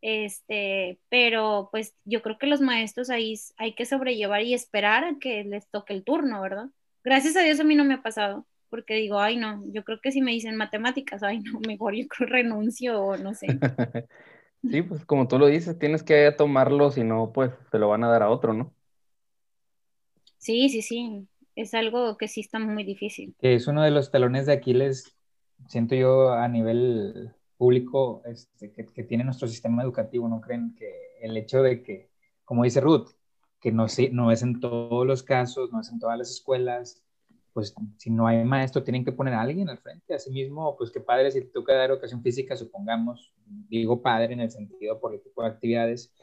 este, 0.02 0.98
pero 1.08 1.68
pues 1.70 1.94
yo 2.04 2.22
creo 2.22 2.38
que 2.38 2.46
los 2.46 2.60
maestros 2.60 3.10
ahí 3.10 3.34
hay 3.56 3.74
que 3.74 3.86
sobrellevar 3.86 4.42
y 4.42 4.54
esperar 4.54 5.04
a 5.04 5.18
que 5.18 5.44
les 5.44 5.68
toque 5.68 5.92
el 5.92 6.04
turno, 6.04 6.40
¿verdad? 6.40 6.66
Gracias 7.04 7.36
a 7.36 7.42
Dios 7.42 7.60
a 7.60 7.64
mí 7.64 7.74
no 7.74 7.84
me 7.84 7.94
ha 7.94 8.02
pasado, 8.02 8.46
porque 8.68 8.94
digo, 8.94 9.20
ay 9.20 9.36
no, 9.36 9.62
yo 9.72 9.84
creo 9.84 10.00
que 10.00 10.12
si 10.12 10.22
me 10.22 10.32
dicen 10.32 10.56
matemáticas, 10.56 11.22
ay 11.22 11.40
no, 11.40 11.60
mejor 11.66 11.94
yo 11.94 12.06
creo 12.08 12.28
renuncio 12.28 13.02
o 13.02 13.16
no 13.16 13.34
sé. 13.34 13.46
Sí, 14.62 14.82
pues 14.82 15.06
como 15.06 15.26
tú 15.26 15.38
lo 15.38 15.46
dices, 15.46 15.78
tienes 15.78 16.02
que 16.02 16.30
tomarlo, 16.36 16.90
si 16.90 17.02
no, 17.02 17.32
pues 17.32 17.50
te 17.72 17.78
lo 17.78 17.88
van 17.88 18.04
a 18.04 18.10
dar 18.10 18.22
a 18.22 18.28
otro, 18.28 18.52
¿no? 18.52 18.74
Sí, 20.36 20.68
sí, 20.68 20.82
sí, 20.82 21.26
es 21.56 21.72
algo 21.72 22.18
que 22.18 22.28
sí 22.28 22.40
está 22.40 22.58
muy 22.58 22.84
difícil. 22.84 23.34
Que 23.40 23.54
es 23.54 23.66
uno 23.68 23.82
de 23.82 23.90
los 23.90 24.10
talones 24.10 24.44
de 24.44 24.52
Aquiles, 24.52 25.16
siento 25.68 25.94
yo 25.94 26.32
a 26.32 26.46
nivel 26.48 27.34
público 27.60 28.22
este, 28.24 28.72
que, 28.72 29.04
tiene 29.04 29.22
nuestro 29.22 29.46
sistema 29.46 29.82
educativo, 29.82 30.26
¿no 30.30 30.40
creen 30.40 30.74
que 30.74 30.90
el 31.20 31.36
hecho 31.36 31.62
de 31.62 31.82
que, 31.82 32.08
como 32.42 32.64
dice 32.64 32.80
Ruth, 32.80 33.08
que 33.60 33.70
no, 33.70 33.84
no 34.12 34.32
es 34.32 34.42
en 34.42 34.60
todos 34.60 35.06
los 35.06 35.22
casos, 35.22 35.70
no 35.70 35.82
es 35.82 35.90
en 35.90 35.98
todas 35.98 36.16
las 36.16 36.30
escuelas, 36.30 37.04
pues 37.52 37.74
si 37.98 38.08
no 38.10 38.26
hay 38.26 38.42
maestro, 38.44 38.82
tienen 38.82 39.04
que 39.04 39.12
poner 39.12 39.34
a 39.34 39.42
alguien 39.42 39.68
al 39.68 39.76
frente. 39.76 40.14
Asimismo, 40.14 40.74
pues 40.78 40.90
qué 40.90 41.00
padre 41.00 41.30
si 41.32 41.42
te 41.42 41.48
toca 41.48 41.74
dar 41.74 41.90
educación 41.90 42.22
física, 42.22 42.56
supongamos, 42.56 43.34
digo 43.68 44.00
padre 44.00 44.32
en 44.32 44.40
el 44.40 44.50
sentido 44.50 44.98
por 44.98 45.12
el 45.12 45.20
tipo 45.20 45.42
de 45.42 45.48
actividades, 45.48 46.14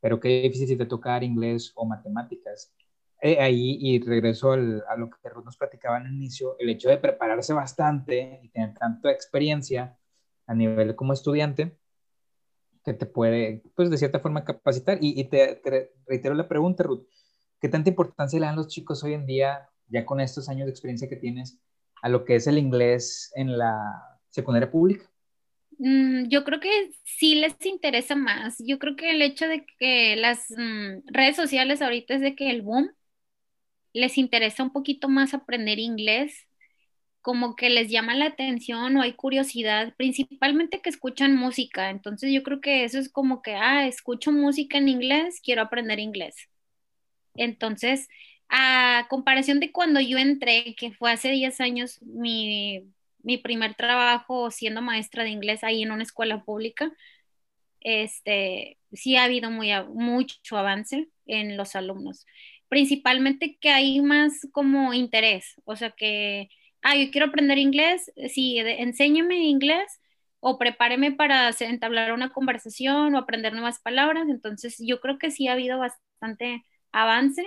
pero 0.00 0.18
qué 0.18 0.42
difícil 0.42 0.66
si 0.66 0.76
te 0.76 0.86
toca 0.86 1.10
dar 1.10 1.22
inglés 1.22 1.70
o 1.76 1.84
matemáticas. 1.84 2.74
Eh, 3.22 3.38
ahí, 3.38 3.78
y 3.80 4.00
regreso 4.00 4.54
a 4.54 4.96
lo 4.96 5.08
que 5.08 5.28
Ruth 5.28 5.44
nos 5.44 5.56
platicaba 5.56 5.98
al 5.98 6.12
inicio, 6.12 6.56
el 6.58 6.70
hecho 6.70 6.88
de 6.88 6.96
prepararse 6.96 7.52
bastante 7.52 8.40
y 8.42 8.48
tener 8.48 8.74
tanta 8.74 9.12
experiencia 9.12 9.96
a 10.50 10.54
nivel 10.54 10.96
como 10.96 11.12
estudiante, 11.12 11.76
que 12.84 12.92
te 12.92 13.06
puede, 13.06 13.62
pues 13.76 13.88
de 13.88 13.96
cierta 13.96 14.18
forma 14.18 14.44
capacitar. 14.44 14.98
Y, 15.00 15.22
te 15.24 15.62
reitero 16.08 16.34
la 16.34 16.48
pregunta, 16.48 16.82
Ruth, 16.82 17.06
¿qué 17.60 17.68
tanta 17.68 17.88
importancia 17.88 18.40
le 18.40 18.46
dan 18.46 18.56
los 18.56 18.66
chicos 18.66 19.04
hoy 19.04 19.14
en 19.14 19.26
día 19.26 19.68
ya 19.86 20.04
con 20.04 20.18
estos 20.18 20.48
años 20.48 20.66
de 20.66 20.72
experiencia 20.72 21.08
que 21.08 21.14
tienes, 21.14 21.60
a 22.02 22.08
lo 22.08 22.24
que 22.24 22.34
es 22.34 22.48
el 22.48 22.58
inglés 22.58 23.30
en 23.36 23.56
la 23.56 24.18
secundaria 24.28 24.68
pública? 24.68 25.08
Mm, 25.78 26.26
yo 26.26 26.42
creo 26.42 26.58
que 26.58 26.90
sí 27.04 27.36
les 27.36 27.54
interesa 27.64 28.16
más. 28.16 28.56
Yo 28.58 28.80
creo 28.80 28.96
que 28.96 29.10
el 29.10 29.22
hecho 29.22 29.46
de 29.46 29.64
que 29.78 30.16
las 30.16 30.50
mm, 30.50 31.06
redes 31.12 31.36
sociales 31.36 31.80
ahorita 31.80 32.14
es 32.14 32.22
de 32.22 32.34
que 32.34 32.50
el 32.50 32.62
boom 32.62 32.90
les 33.92 34.18
interesa 34.18 34.64
un 34.64 34.72
poquito 34.72 35.08
más 35.08 35.32
aprender 35.32 35.78
inglés, 35.78 36.48
como 37.22 37.56
que 37.56 37.70
les 37.70 37.90
llama 37.90 38.14
la 38.14 38.26
atención 38.26 38.96
o 38.96 39.02
hay 39.02 39.14
curiosidad, 39.14 39.94
principalmente 39.96 40.80
que 40.80 40.90
escuchan 40.90 41.36
música. 41.36 41.90
Entonces 41.90 42.32
yo 42.32 42.42
creo 42.42 42.60
que 42.60 42.84
eso 42.84 42.98
es 42.98 43.10
como 43.10 43.42
que, 43.42 43.54
ah, 43.54 43.86
escucho 43.86 44.32
música 44.32 44.78
en 44.78 44.88
inglés, 44.88 45.40
quiero 45.42 45.62
aprender 45.62 45.98
inglés. 45.98 46.48
Entonces, 47.34 48.08
a 48.48 49.06
comparación 49.08 49.60
de 49.60 49.72
cuando 49.72 50.00
yo 50.00 50.18
entré, 50.18 50.74
que 50.76 50.92
fue 50.92 51.12
hace 51.12 51.30
10 51.30 51.60
años 51.60 52.00
mi, 52.02 52.90
primer 53.42 53.74
trabajo 53.74 54.50
siendo 54.50 54.82
maestra 54.82 55.24
de 55.24 55.30
inglés 55.30 55.62
ahí 55.64 55.82
en 55.82 55.92
una 55.92 56.02
escuela 56.02 56.42
pública, 56.44 56.92
este, 57.80 58.78
sí 58.92 59.16
ha 59.16 59.24
habido 59.24 59.50
muy, 59.50 59.70
mucho 59.94 60.56
avance 60.56 61.08
en 61.26 61.56
los 61.56 61.76
alumnos. 61.76 62.26
Principalmente 62.68 63.58
que 63.60 63.70
hay 63.70 64.00
más 64.00 64.48
como 64.52 64.94
interés, 64.94 65.56
o 65.64 65.76
sea 65.76 65.90
que, 65.90 66.50
ah, 66.82 66.96
yo 66.96 67.10
quiero 67.10 67.26
aprender 67.28 67.58
inglés, 67.58 68.12
sí, 68.28 68.58
enséñame 68.58 69.36
inglés 69.44 70.00
o 70.40 70.58
prepáreme 70.58 71.12
para 71.12 71.50
entablar 71.60 72.12
una 72.12 72.32
conversación 72.32 73.14
o 73.14 73.18
aprender 73.18 73.52
nuevas 73.52 73.80
palabras. 73.80 74.28
Entonces, 74.28 74.76
yo 74.84 75.00
creo 75.00 75.18
que 75.18 75.30
sí 75.30 75.48
ha 75.48 75.52
habido 75.52 75.78
bastante 75.78 76.64
avance 76.92 77.44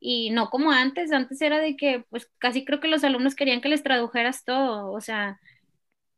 y 0.00 0.30
no 0.30 0.50
como 0.50 0.72
antes, 0.72 1.12
antes 1.12 1.40
era 1.42 1.58
de 1.60 1.76
que 1.76 2.04
pues 2.10 2.30
casi 2.38 2.64
creo 2.64 2.80
que 2.80 2.88
los 2.88 3.04
alumnos 3.04 3.34
querían 3.36 3.60
que 3.60 3.68
les 3.68 3.82
tradujeras 3.82 4.44
todo, 4.44 4.90
o 4.92 5.00
sea, 5.00 5.38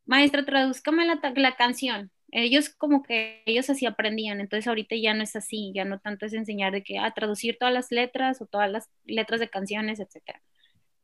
maestra, 0.06 0.44
tradúzcame 0.44 1.06
la, 1.06 1.20
la 1.36 1.56
canción. 1.56 2.10
Ellos 2.32 2.70
como 2.70 3.02
que 3.02 3.42
ellos 3.46 3.68
así 3.70 3.86
aprendían, 3.86 4.40
entonces 4.40 4.68
ahorita 4.68 4.96
ya 4.96 5.14
no 5.14 5.22
es 5.22 5.36
así, 5.36 5.72
ya 5.74 5.84
no 5.84 6.00
tanto 6.00 6.26
es 6.26 6.32
enseñar 6.34 6.72
de 6.72 6.82
que 6.82 6.98
a 6.98 7.06
ah, 7.06 7.14
traducir 7.14 7.58
todas 7.58 7.74
las 7.74 7.90
letras 7.92 8.40
o 8.40 8.46
todas 8.46 8.70
las 8.70 8.88
letras 9.04 9.40
de 9.40 9.50
canciones, 9.50 10.00
etcétera. 10.00 10.42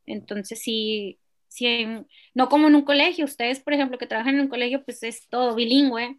Entonces 0.07 0.61
sí, 0.63 1.21
sí, 1.49 1.87
no 2.35 2.49
como 2.49 2.69
en 2.69 2.77
un 2.77 2.85
colegio, 2.85 3.25
ustedes 3.25 3.61
por 3.61 3.73
ejemplo 3.75 3.99
que 3.99 4.07
trabajan 4.07 4.37
en 4.37 4.43
un 4.43 4.49
colegio 4.49 4.85
pues 4.85 5.03
es 5.03 5.29
todo 5.29 5.55
bilingüe. 5.55 6.19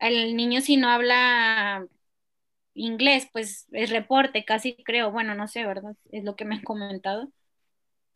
El 0.00 0.36
niño 0.36 0.60
si 0.60 0.76
no 0.76 0.88
habla 0.88 1.86
inglés, 2.74 3.28
pues 3.32 3.66
es 3.72 3.90
reporte, 3.90 4.44
casi 4.44 4.76
creo, 4.84 5.10
bueno, 5.10 5.34
no 5.34 5.48
sé, 5.48 5.66
¿verdad? 5.66 5.96
Es 6.12 6.24
lo 6.24 6.36
que 6.36 6.44
me 6.44 6.56
han 6.56 6.62
comentado. 6.62 7.28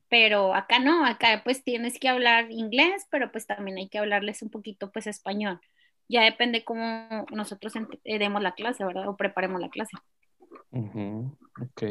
Pero 0.08 0.54
acá 0.54 0.78
no, 0.78 1.06
acá 1.06 1.40
pues 1.42 1.64
tienes 1.64 1.98
que 1.98 2.08
hablar 2.08 2.50
inglés, 2.50 3.06
pero 3.10 3.32
pues 3.32 3.46
también 3.46 3.78
hay 3.78 3.88
que 3.88 3.98
hablarles 3.98 4.42
un 4.42 4.50
poquito 4.50 4.92
pues 4.92 5.06
español. 5.06 5.60
Ya 6.08 6.22
depende 6.22 6.64
cómo 6.64 7.24
nosotros 7.32 7.72
eh, 8.04 8.18
demos 8.18 8.42
la 8.42 8.52
clase, 8.52 8.84
¿verdad? 8.84 9.08
O 9.08 9.16
preparemos 9.16 9.60
la 9.60 9.70
clase. 9.70 9.96
Ok. 10.70 11.82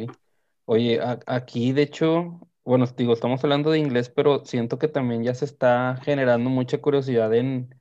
Oye, 0.66 1.00
aquí 1.26 1.74
de 1.74 1.82
hecho, 1.82 2.40
bueno, 2.64 2.86
digo, 2.98 3.14
estamos 3.14 3.44
hablando 3.44 3.72
de 3.72 3.80
inglés, 3.80 4.10
pero 4.10 4.46
siento 4.46 4.78
que 4.80 4.88
también 4.88 5.24
ya 5.24 5.34
se 5.34 5.46
está 5.46 5.98
generando 6.04 6.50
mucha 6.50 6.80
curiosidad 6.80 7.34
en, 7.34 7.76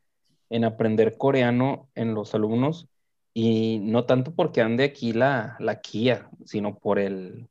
en 0.51 0.65
aprender 0.65 1.19
coreano 1.19 1.91
en 1.95 2.15
los 2.15 2.35
alumnos 2.35 2.89
y 3.35 3.81
no 3.81 4.07
tanto 4.07 4.35
porque 4.35 4.63
ande 4.63 4.85
aquí 4.85 5.13
la, 5.13 5.57
la 5.61 5.81
Kia, 5.81 6.31
sino 6.45 6.79
por 6.79 6.99
el, 6.99 7.49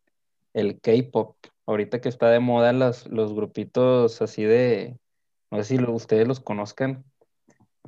el 0.53 0.79
K-pop. 0.81 1.37
Ahorita 1.65 2.01
que 2.01 2.09
está 2.09 2.29
de 2.31 2.39
moda 2.39 2.73
los, 2.73 3.07
los 3.07 3.33
grupitos 3.33 4.21
así 4.21 4.43
de, 4.43 4.99
no 5.51 5.59
sé 5.63 5.77
si 5.77 5.83
ustedes 5.83 6.27
los 6.27 6.39
conozcan. 6.39 7.05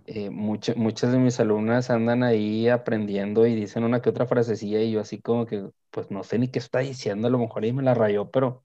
Eh, 0.06 0.30
muchas 0.32 1.12
de 1.12 1.20
mis 1.20 1.40
alumnas 1.40 1.90
andan 1.90 2.24
ahí 2.24 2.68
aprendiendo 2.70 3.46
y 3.46 3.56
dicen 3.56 3.84
una 3.84 4.02
que 4.02 4.10
otra 4.10 4.26
frasecilla 4.26 4.82
y 4.82 4.92
yo 4.92 5.02
así 5.02 5.22
como 5.22 5.46
que, 5.46 5.70
pues 5.92 6.10
no 6.12 6.24
sé 6.24 6.40
ni 6.40 6.48
qué 6.50 6.60
está 6.60 6.80
diciendo, 6.80 7.28
a 7.28 7.32
lo 7.32 7.38
mejor 7.40 7.64
ahí 7.64 7.74
me 7.74 7.84
la 7.84 7.94
rayó, 7.94 8.32
pero 8.32 8.64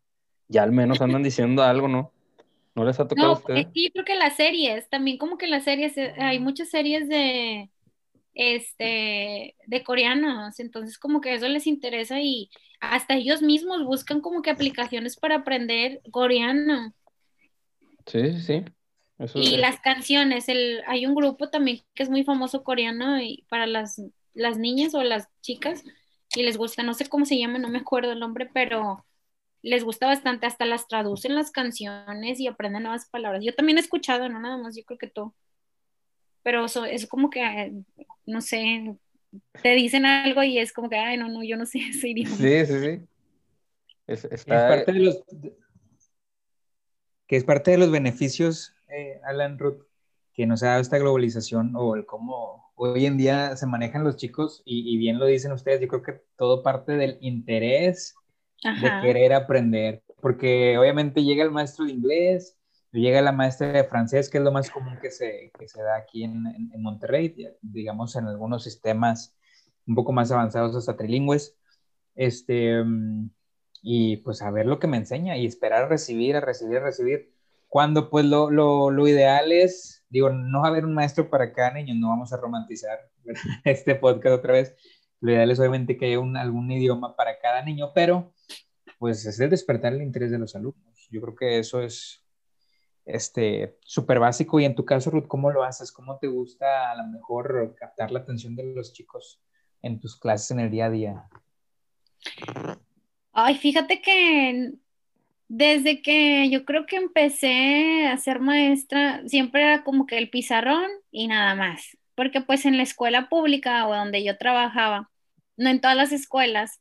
ya 0.49 0.63
al 0.63 0.73
menos 0.73 1.01
andan 1.01 1.23
diciendo 1.23 1.63
algo, 1.63 1.89
¿no? 1.89 2.13
¿No 2.75 2.85
les 2.85 3.01
ha 3.01 3.09
tocado 3.09 3.31
a 3.31 3.33
ustedes? 3.33 3.67
Sí, 3.73 3.91
creo 3.91 4.05
que 4.05 4.15
las 4.15 4.37
series, 4.37 4.89
también 4.89 5.17
como 5.17 5.39
que 5.39 5.47
las 5.47 5.65
series, 5.65 5.97
eh, 5.97 6.15
hay 6.19 6.39
muchas 6.39 6.69
series 6.69 7.09
de, 7.09 7.71
este, 8.35 9.57
de 9.67 9.83
coreanos, 9.83 10.61
entonces 10.61 10.99
como 10.99 11.23
que 11.23 11.35
eso 11.35 11.49
les 11.49 11.67
interesa 11.67 12.21
y 12.21 12.51
hasta 12.81 13.15
ellos 13.15 13.41
mismos 13.41 13.83
buscan 13.85 14.21
como 14.21 14.43
que 14.43 14.51
aplicaciones 14.51 15.17
para 15.17 15.37
aprender 15.37 16.03
coreano. 16.11 16.93
Sí, 18.05 18.39
sí. 18.41 18.63
y 19.35 19.57
las 19.57 19.81
canciones, 19.81 20.49
el, 20.49 20.83
hay 20.87 21.07
un 21.07 21.15
grupo 21.15 21.49
también 21.49 21.81
que 21.95 22.03
es 22.03 22.11
muy 22.11 22.25
famoso 22.25 22.63
coreano 22.63 23.21
y 23.23 23.47
para 23.49 23.67
las, 23.67 24.03
las 24.35 24.59
niñas 24.59 24.95
o 24.95 25.03
las 25.03 25.29
chicas 25.41 25.83
y 26.35 26.43
les 26.43 26.59
gusta, 26.59 26.83
no 26.83 26.93
sé 26.93 27.09
cómo 27.09 27.25
se 27.25 27.39
llama, 27.39 27.59
no 27.59 27.71
me 27.71 27.79
acuerdo 27.79 28.13
el 28.13 28.21
nombre, 28.21 28.51
pero 28.53 29.07
les 29.67 29.85
gusta 29.85 30.07
bastante, 30.07 30.47
hasta 30.47 30.65
las 30.65 30.89
traducen 30.89 31.35
las 31.35 31.51
canciones 31.51 32.41
y 32.41 32.47
aprenden 32.47 32.85
nuevas 32.85 33.09
palabras. 33.11 33.45
Yo 33.45 33.55
también 33.55 33.79
he 33.79 33.81
escuchado, 33.81 34.29
no 34.29 34.41
nada 34.41 34.57
más, 34.57 34.77
yo 34.77 34.85
creo 34.85 34.99
que 34.99 35.09
tú 35.09 35.35
pero 36.47 36.65
eso, 36.65 36.85
es 36.85 37.09
como 37.09 37.29
que, 37.29 37.73
no 38.25 38.41
sé, 38.41 38.97
te 39.65 39.71
dicen 39.71 40.07
algo 40.07 40.45
y 40.45 40.59
es 40.61 40.73
como 40.73 40.89
que, 40.89 40.95
ay, 40.95 41.17
no, 41.17 41.29
no, 41.29 41.43
yo 41.43 41.57
no 41.57 41.67
sé 41.67 41.79
ese 41.91 42.11
idioma. 42.11 42.37
Sí, 42.37 42.67
sí, 42.67 42.81
sí. 42.81 43.01
Es, 44.07 44.45
parte 44.45 44.93
de 44.93 45.01
los, 45.01 45.25
que 47.27 47.35
es 47.35 47.43
parte 47.43 47.73
de 47.73 47.79
los 47.79 47.91
beneficios, 47.91 48.73
eh, 48.87 49.21
Alan 49.25 49.59
Ruth, 49.59 49.83
que 50.35 50.47
nos 50.47 50.63
ha 50.63 50.69
dado 50.69 50.83
esta 50.83 50.99
globalización 50.99 51.73
o 51.75 51.97
el 51.97 52.07
cómo 52.07 52.71
hoy 52.77 53.07
en 53.07 53.17
día 53.17 53.57
se 53.57 53.67
manejan 53.67 54.05
los 54.05 54.17
chicos 54.17 54.63
y, 54.65 54.97
bien 54.99 55.19
lo 55.19 55.27
dicen 55.27 55.51
ustedes, 55.51 55.81
yo 55.81 55.89
creo 55.89 56.03
que 56.03 56.23
todo 56.37 56.63
parte 56.63 56.93
del 56.93 57.19
interés 57.23 58.15
de 58.63 59.01
querer 59.03 59.33
aprender, 59.33 60.03
porque 60.21 60.77
obviamente 60.79 61.23
llega 61.23 61.45
el 61.45 61.51
maestro 61.51 61.85
de 61.85 61.93
inglés, 61.93 62.57
llega 62.93 63.21
la 63.23 63.33
maestra 63.33 63.73
de 63.73 63.85
francés, 63.85 64.31
que 64.31 64.39
es 64.39 64.45
lo 64.45 64.53
más 64.53 64.71
común 64.71 64.99
que 65.01 65.11
se, 65.11 65.53
que 65.59 65.69
se 65.69 65.83
da 65.83 65.97
aquí 65.97 66.25
en, 66.25 66.47
en, 66.47 66.83
Monterrey, 66.83 67.35
digamos 67.61 68.17
en 68.17 68.27
algunos 68.27 68.65
sistemas 68.65 69.37
un 69.87 69.95
poco 69.95 70.13
más 70.13 70.31
avanzados 70.33 70.75
hasta 70.75 70.97
trilingües. 70.97 71.57
Este, 72.15 72.83
y 73.83 74.17
pues 74.19 74.43
a 74.43 74.51
ver 74.51 74.67
lo 74.67 74.79
que 74.79 74.87
me 74.87 74.97
enseña 74.97 75.37
y 75.37 75.47
esperar 75.47 75.85
a 75.85 75.89
recibir, 75.89 76.37
a 76.37 76.41
recibir, 76.41 76.79
a 76.79 76.85
recibir. 76.85 77.33
Cuando 77.69 78.11
pues 78.11 78.25
lo, 78.25 78.51
lo, 78.51 78.91
lo 78.91 79.07
ideal 79.07 79.53
es 79.53 79.97
digo, 80.09 80.31
no 80.31 80.65
haber 80.65 80.85
un 80.85 80.95
maestro 80.95 81.29
para 81.31 81.53
cada 81.53 81.73
niño, 81.73 81.95
no 81.95 82.09
vamos 82.09 82.33
a 82.33 82.37
romantizar 82.37 82.99
este 83.65 83.95
podcast 83.95 84.35
otra 84.37 84.55
vez. 84.55 84.75
Lo 85.21 85.33
ideal 85.33 85.51
es 85.51 85.59
obviamente 85.59 85.97
que 85.97 86.07
haya 86.07 86.21
un, 86.21 86.37
algún 86.37 86.71
idioma 86.71 87.17
para 87.17 87.39
cada 87.39 87.63
niño, 87.63 87.93
pero 87.95 88.33
pues 88.99 89.25
es 89.27 89.39
el 89.41 89.51
despertar 89.51 89.93
el 89.93 90.03
interés 90.03 90.31
de 90.31 90.39
los 90.39 90.55
alumnos. 90.57 91.09
Yo 91.11 91.21
creo 91.21 91.35
que 91.35 91.59
eso 91.59 91.81
es 91.81 92.25
este 93.05 93.79
súper 93.83 94.19
básico. 94.19 94.61
Y 94.61 94.65
en 94.65 94.75
tu 94.75 94.85
caso, 94.85 95.11
Ruth, 95.11 95.29
¿cómo 95.29 95.51
lo 95.51 95.63
haces? 95.63 95.93
¿Cómo 95.93 96.19
te 96.19 96.27
gusta 96.27 96.91
a 96.91 96.97
lo 96.97 97.07
mejor 97.07 97.75
captar 97.79 98.11
la 98.11 98.21
atención 98.21 98.57
de 98.57 98.65
los 98.65 98.93
chicos 98.93 99.41
en 99.83 100.01
tus 100.01 100.19
clases 100.19 100.51
en 100.51 100.61
el 100.61 100.71
día 100.71 100.87
a 100.87 100.91
día? 100.91 101.29
Ay, 103.33 103.57
fíjate 103.57 104.01
que 104.01 104.73
desde 105.49 106.03
que 106.03 106.51
yo 106.51 106.65
creo 106.65 106.87
que 106.87 106.97
empecé 106.97 108.09
a 108.09 108.17
ser 108.17 108.41
maestra, 108.41 109.23
siempre 109.29 109.63
era 109.63 109.85
como 109.85 110.07
que 110.07 110.19
el 110.19 110.31
pizarrón 110.31 110.91
y 111.11 111.29
nada 111.29 111.55
más, 111.55 111.97
porque 112.15 112.41
pues 112.41 112.67
en 112.67 112.77
la 112.77 112.83
escuela 112.83 113.29
pública 113.29 113.87
o 113.87 113.95
donde 113.95 114.25
yo 114.25 114.37
trabajaba, 114.39 115.11
no 115.57 115.71
en 115.71 115.81
todas 115.81 115.97
las 115.97 116.13
escuelas, 116.13 116.81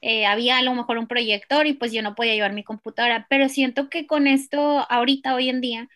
eh, 0.00 0.26
había 0.26 0.58
a 0.58 0.62
lo 0.62 0.74
mejor 0.74 0.98
un 0.98 1.06
proyector 1.06 1.66
y 1.66 1.74
pues 1.74 1.92
yo 1.92 2.02
no 2.02 2.14
podía 2.14 2.34
llevar 2.34 2.52
mi 2.52 2.64
computadora, 2.64 3.26
pero 3.28 3.48
siento 3.48 3.88
que 3.90 4.06
con 4.06 4.26
esto 4.26 4.86
ahorita, 4.90 5.34
hoy 5.34 5.48
en 5.50 5.60
día, 5.60 5.88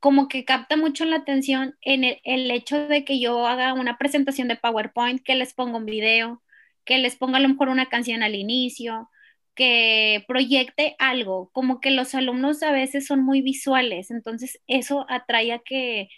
como 0.00 0.28
que 0.28 0.44
capta 0.44 0.76
mucho 0.76 1.04
la 1.04 1.16
atención 1.16 1.76
en 1.80 2.04
el, 2.04 2.20
el 2.24 2.50
hecho 2.50 2.88
de 2.88 3.04
que 3.04 3.20
yo 3.20 3.46
haga 3.46 3.74
una 3.74 3.98
presentación 3.98 4.48
de 4.48 4.56
PowerPoint, 4.56 5.22
que 5.22 5.34
les 5.34 5.54
ponga 5.54 5.78
un 5.78 5.86
video, 5.86 6.42
que 6.84 6.98
les 6.98 7.16
ponga 7.16 7.38
a 7.38 7.40
lo 7.40 7.48
mejor 7.48 7.68
una 7.68 7.88
canción 7.88 8.22
al 8.22 8.34
inicio, 8.34 9.10
que 9.54 10.24
proyecte 10.28 10.96
algo, 10.98 11.50
como 11.52 11.80
que 11.80 11.90
los 11.90 12.14
alumnos 12.14 12.62
a 12.62 12.72
veces 12.72 13.06
son 13.06 13.24
muy 13.24 13.40
visuales, 13.42 14.10
entonces 14.10 14.60
eso 14.66 15.06
atrae 15.08 15.52
a 15.52 15.60
que, 15.60 16.08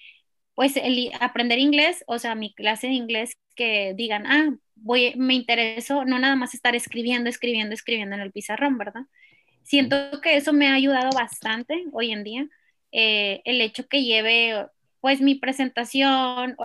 pues, 0.54 0.76
el 0.76 1.12
aprender 1.20 1.58
inglés, 1.58 2.04
o 2.06 2.18
sea, 2.18 2.34
mi 2.34 2.54
clase 2.54 2.88
de 2.88 2.94
inglés, 2.94 3.36
que 3.54 3.94
digan, 3.96 4.26
ah, 4.26 4.56
voy, 4.76 5.14
me 5.16 5.34
interesó 5.34 6.04
no 6.04 6.18
nada 6.18 6.36
más 6.36 6.54
estar 6.54 6.74
escribiendo, 6.74 7.28
escribiendo, 7.28 7.74
escribiendo 7.74 8.14
en 8.16 8.22
el 8.22 8.32
pizarrón, 8.32 8.78
¿verdad? 8.78 9.02
Siento 9.62 10.20
que 10.22 10.36
eso 10.36 10.52
me 10.52 10.68
ha 10.68 10.74
ayudado 10.74 11.10
bastante 11.10 11.84
hoy 11.92 12.12
en 12.12 12.24
día, 12.24 12.46
eh, 12.92 13.42
el 13.44 13.60
hecho 13.60 13.88
que 13.88 14.04
lleve, 14.04 14.66
pues, 15.00 15.20
mi 15.20 15.34
presentación 15.34 16.54
o 16.58 16.64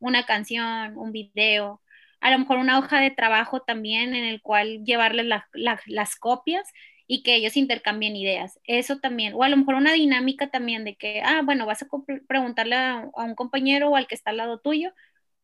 una 0.00 0.26
canción, 0.26 0.96
un 0.96 1.12
video, 1.12 1.80
a 2.20 2.30
lo 2.30 2.38
mejor 2.40 2.58
una 2.58 2.78
hoja 2.78 3.00
de 3.00 3.10
trabajo 3.10 3.60
también 3.60 4.14
en 4.14 4.24
el 4.24 4.42
cual 4.42 4.84
llevarles 4.84 5.26
las 5.54 6.16
copias 6.16 6.70
y 7.12 7.24
que 7.24 7.34
ellos 7.34 7.56
intercambien 7.56 8.14
ideas. 8.14 8.60
Eso 8.62 9.00
también, 9.00 9.34
o 9.34 9.42
a 9.42 9.48
lo 9.48 9.56
mejor 9.56 9.74
una 9.74 9.94
dinámica 9.94 10.48
también 10.48 10.84
de 10.84 10.94
que, 10.94 11.20
ah, 11.24 11.42
bueno, 11.44 11.66
vas 11.66 11.82
a 11.82 11.88
preguntarle 12.28 12.76
a, 12.76 13.10
un 13.16 13.34
compañero 13.34 13.90
o 13.90 13.96
al 13.96 14.06
que 14.06 14.14
está 14.14 14.30
al 14.30 14.36
lado 14.36 14.60
tuyo, 14.60 14.92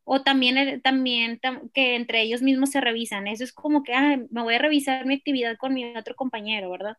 o 0.09 0.23
también, 0.23 0.81
también 0.83 1.41
que 1.75 1.97
entre 1.97 2.23
ellos 2.23 2.41
mismos 2.41 2.71
se 2.71 2.81
revisan. 2.81 3.27
Eso 3.27 3.43
es 3.43 3.53
como 3.53 3.83
que, 3.83 3.93
ah, 3.93 4.19
me 4.31 4.43
voy 4.43 4.55
a 4.55 4.59
revisar 4.59 5.05
mi 5.05 5.15
actividad 5.17 5.57
con 5.59 5.75
mi 5.75 5.97
otro 5.97 6.15
compañero, 6.15 6.71
¿verdad? 6.71 6.97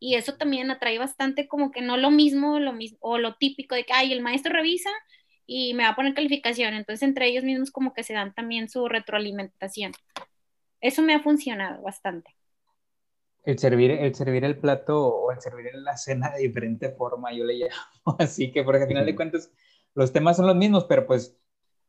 Y 0.00 0.16
eso 0.16 0.36
también 0.36 0.68
atrae 0.70 0.98
bastante 0.98 1.46
como 1.46 1.70
que 1.70 1.80
no 1.80 1.96
lo 1.96 2.10
mismo, 2.10 2.58
lo 2.58 2.72
mismo, 2.72 2.98
o 3.02 3.18
lo 3.18 3.36
típico 3.36 3.76
de 3.76 3.84
que, 3.84 3.92
ay, 3.92 4.12
el 4.12 4.20
maestro 4.20 4.52
revisa 4.52 4.90
y 5.46 5.74
me 5.74 5.84
va 5.84 5.90
a 5.90 5.96
poner 5.96 6.12
calificación. 6.12 6.74
Entonces, 6.74 7.04
entre 7.04 7.28
ellos 7.28 7.44
mismos 7.44 7.70
como 7.70 7.94
que 7.94 8.02
se 8.02 8.14
dan 8.14 8.34
también 8.34 8.68
su 8.68 8.88
retroalimentación. 8.88 9.92
Eso 10.80 11.02
me 11.02 11.14
ha 11.14 11.20
funcionado 11.20 11.82
bastante. 11.82 12.34
El 13.44 13.60
servir, 13.60 13.92
el 13.92 14.12
servir 14.16 14.44
el 14.44 14.58
plato 14.58 15.06
o 15.06 15.30
el 15.30 15.40
servir 15.40 15.70
la 15.74 15.96
cena 15.96 16.32
de 16.32 16.40
diferente 16.48 16.90
forma, 16.90 17.32
yo 17.32 17.44
le 17.44 17.54
llamo. 17.54 18.16
Así 18.18 18.50
que, 18.50 18.64
porque 18.64 18.82
al 18.82 18.88
final 18.88 19.06
de 19.06 19.14
cuentas, 19.14 19.52
los 19.94 20.12
temas 20.12 20.36
son 20.36 20.48
los 20.48 20.56
mismos, 20.56 20.86
pero 20.86 21.06
pues 21.06 21.39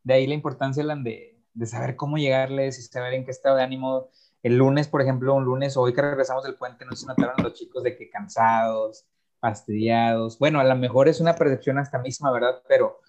de 0.04 0.14
ahí 0.14 0.28
la 0.28 0.34
importancia 0.34 0.84
de, 0.84 1.40
de 1.54 1.66
saber 1.66 1.96
cómo 1.96 2.18
llegarles 2.18 2.80
y 2.80 2.82
saber 2.84 3.14
en 3.14 3.26
qué 3.26 3.32
estado 3.32 3.58
de 3.58 3.64
ánimo. 3.64 4.10
El 4.44 4.58
lunes, 4.58 4.88
por 4.88 5.02
ejemplo, 5.02 5.34
un 5.36 5.46
lunes, 5.46 5.78
hoy 5.78 5.94
que 5.94 6.02
regresamos 6.02 6.44
del 6.44 6.56
puente, 6.56 6.86
no 6.86 6.96
se 6.96 7.06
notaron 7.06 7.44
los 7.44 7.54
chicos 7.54 7.84
de 7.84 7.96
que 7.96 8.10
cansados, 8.10 9.06
fastidiados. 9.40 10.40
Bueno, 10.40 10.60
a 10.60 10.64
lo 10.64 10.76
mejor 10.76 11.08
es 11.08 11.20
una 11.20 11.36
percepción 11.36 11.78
hasta 11.78 12.00
misma, 12.00 12.32
¿verdad? 12.32 12.62
Pero 12.68 13.02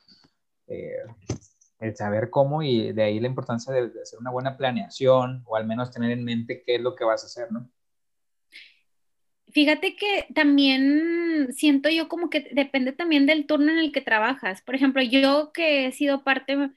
eh, 0.67 0.97
el 1.81 1.97
saber 1.97 2.31
cómo 2.31 2.63
y 2.63 2.93
de 2.93 3.03
ahí 3.03 3.21
la 3.21 3.29
importancia 3.29 3.73
de, 3.73 3.93
hacer 4.01 4.19
una 4.19 4.31
buena 4.31 4.57
planeación 4.57 5.43
o 5.47 5.57
al 5.57 5.67
menos 5.67 5.91
tener 5.91 6.11
en 6.11 6.25
mente 6.25 6.63
qué 6.65 6.77
es 6.77 6.81
lo 6.81 6.95
que 6.95 7.05
vas 7.05 7.23
a 7.25 7.27
hacer, 7.27 7.53
¿no? 7.53 7.69
Fíjate 9.53 9.97
que 9.97 10.27
también 10.35 11.49
siento 11.53 11.91
yo 11.91 12.09
como 12.09 12.31
que 12.31 12.49
depende 12.53 12.93
también 12.93 13.27
del 13.27 13.47
turno 13.47 13.71
en 13.73 13.79
el 13.79 13.93
que 13.93 14.01
trabajas. 14.01 14.63
Por 14.63 14.75
ejemplo, 14.75 15.03
yo 15.03 15.53
que 15.53 15.87
he 15.87 15.93
sido 15.93 16.25
parte 16.25 16.57
mm, 16.57 16.71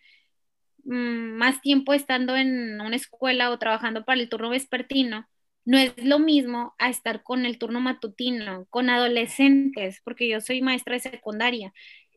más 0.83 1.61
tiempo 1.61 1.93
estando 1.93 2.35
en 2.35 2.81
una 2.81 2.95
escuela 2.95 3.51
o 3.51 3.59
trabajando 3.59 4.05
para 4.05 4.21
el 4.21 4.29
turno 4.29 4.49
vespertino, 4.49 5.27
no 5.65 5.77
es 5.77 5.93
lo 6.03 6.19
mismo 6.19 6.75
a 6.77 6.89
estar 6.89 7.23
con 7.23 7.45
el 7.45 7.57
turno 7.57 7.79
matutino, 7.81 8.67
con 8.69 8.89
adolescentes, 8.89 10.01
porque 10.03 10.27
yo 10.29 10.41
soy 10.41 10.61
maestra 10.61 10.95
de 10.95 10.99
secundaria 11.01 11.73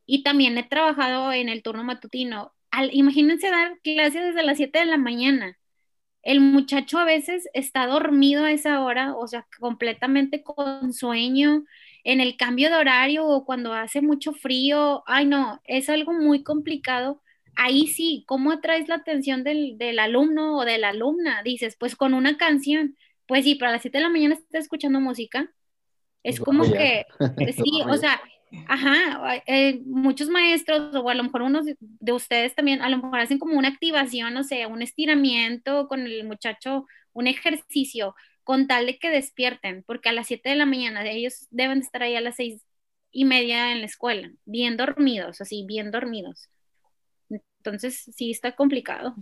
y 0.07 0.23
también 0.23 0.59
he 0.59 0.65
trabajado 0.65 1.33
en 1.33 1.49
el 1.49 1.63
turno 1.63 1.85
matutino. 1.85 2.53
imagínense 2.93 3.51
dar 3.51 3.79
clases 3.83 4.23
desde 4.29 4.43
las 4.45 4.59
7 4.59 4.81
de 4.81 4.87
la 4.87 4.99
mañana. 4.99 5.58
El 6.29 6.41
muchacho 6.41 6.99
a 6.99 7.07
veces 7.07 7.49
está 7.55 7.87
dormido 7.87 8.45
a 8.45 8.53
esa 8.53 8.83
hora, 8.83 9.17
o 9.17 9.27
sea, 9.27 9.47
completamente 9.59 10.43
con 10.43 10.93
sueño, 10.93 11.65
en 12.05 12.21
el 12.21 12.37
cambio 12.37 12.69
de 12.69 12.77
horario 12.77 13.27
o 13.27 13.47
cuando 13.47 13.73
hace 13.73 14.03
mucho 14.03 14.35
frío. 14.35 15.03
Ay, 15.07 15.25
no, 15.25 15.59
es 15.65 15.89
algo 15.89 16.13
muy 16.13 16.43
complicado. 16.43 17.23
Ahí 17.57 17.87
sí, 17.87 18.25
¿cómo 18.29 18.53
atraes 18.53 18.89
la 18.89 18.97
atención 18.97 19.43
del, 19.43 19.79
del 19.79 19.99
alumno 19.99 20.59
o 20.59 20.67
de 20.67 20.77
la 20.77 20.91
alumna? 20.91 21.43
Dices, 21.43 21.77
pues 21.81 21.97
con 21.97 22.13
una 22.13 22.37
canción. 22.37 22.99
Pues 23.27 23.45
sí, 23.45 23.55
pero 23.55 23.71
a 23.71 23.73
las 23.73 23.81
7 23.81 23.97
de 23.97 24.05
la 24.05 24.11
mañana 24.11 24.35
está 24.35 24.59
escuchando 24.59 25.01
música. 25.01 25.51
Es 26.23 26.41
como 26.41 26.71
que, 26.71 27.07
sí, 27.57 27.81
o 27.89 27.97
sea, 27.97 28.21
Ajá, 28.67 29.43
eh, 29.47 29.81
muchos 29.85 30.29
maestros 30.29 30.95
o 30.95 31.09
a 31.09 31.15
lo 31.15 31.23
mejor 31.23 31.43
unos 31.43 31.67
de 31.81 32.13
ustedes 32.13 32.55
también 32.55 32.81
a 32.81 32.89
lo 32.89 32.97
mejor 32.99 33.21
hacen 33.21 33.39
como 33.39 33.59
una 33.59 33.69
activación, 33.69 34.37
o 34.37 34.45
sea, 34.45 34.69
un 34.69 34.83
estiramiento 34.83 35.89
con 35.89 36.01
el 36.01 36.25
muchacho, 36.25 36.87
un 37.13 37.27
ejercicio 37.27 38.15
con 38.45 38.67
tal 38.67 38.87
de 38.87 38.99
que 38.99 39.11
despierten, 39.11 39.85
porque 39.87 40.09
a 40.09 40.13
las 40.13 40.27
7 40.27 40.49
de 40.49 40.57
la 40.57 40.65
mañana 40.65 41.05
ellos 41.07 41.47
deben 41.51 41.81
estar 41.81 42.03
ahí 42.03 42.17
a 42.17 42.21
las 42.23 42.37
seis 42.37 42.63
y 43.11 43.25
media 43.25 43.73
en 43.73 43.81
la 43.81 43.87
escuela, 43.87 44.31
bien 44.47 44.77
dormidos, 44.77 45.41
así, 45.41 45.65
bien 45.67 45.91
dormidos. 45.91 46.49
Entonces, 47.29 48.11
sí 48.15 48.31
está 48.31 48.57
complicado. 48.57 49.15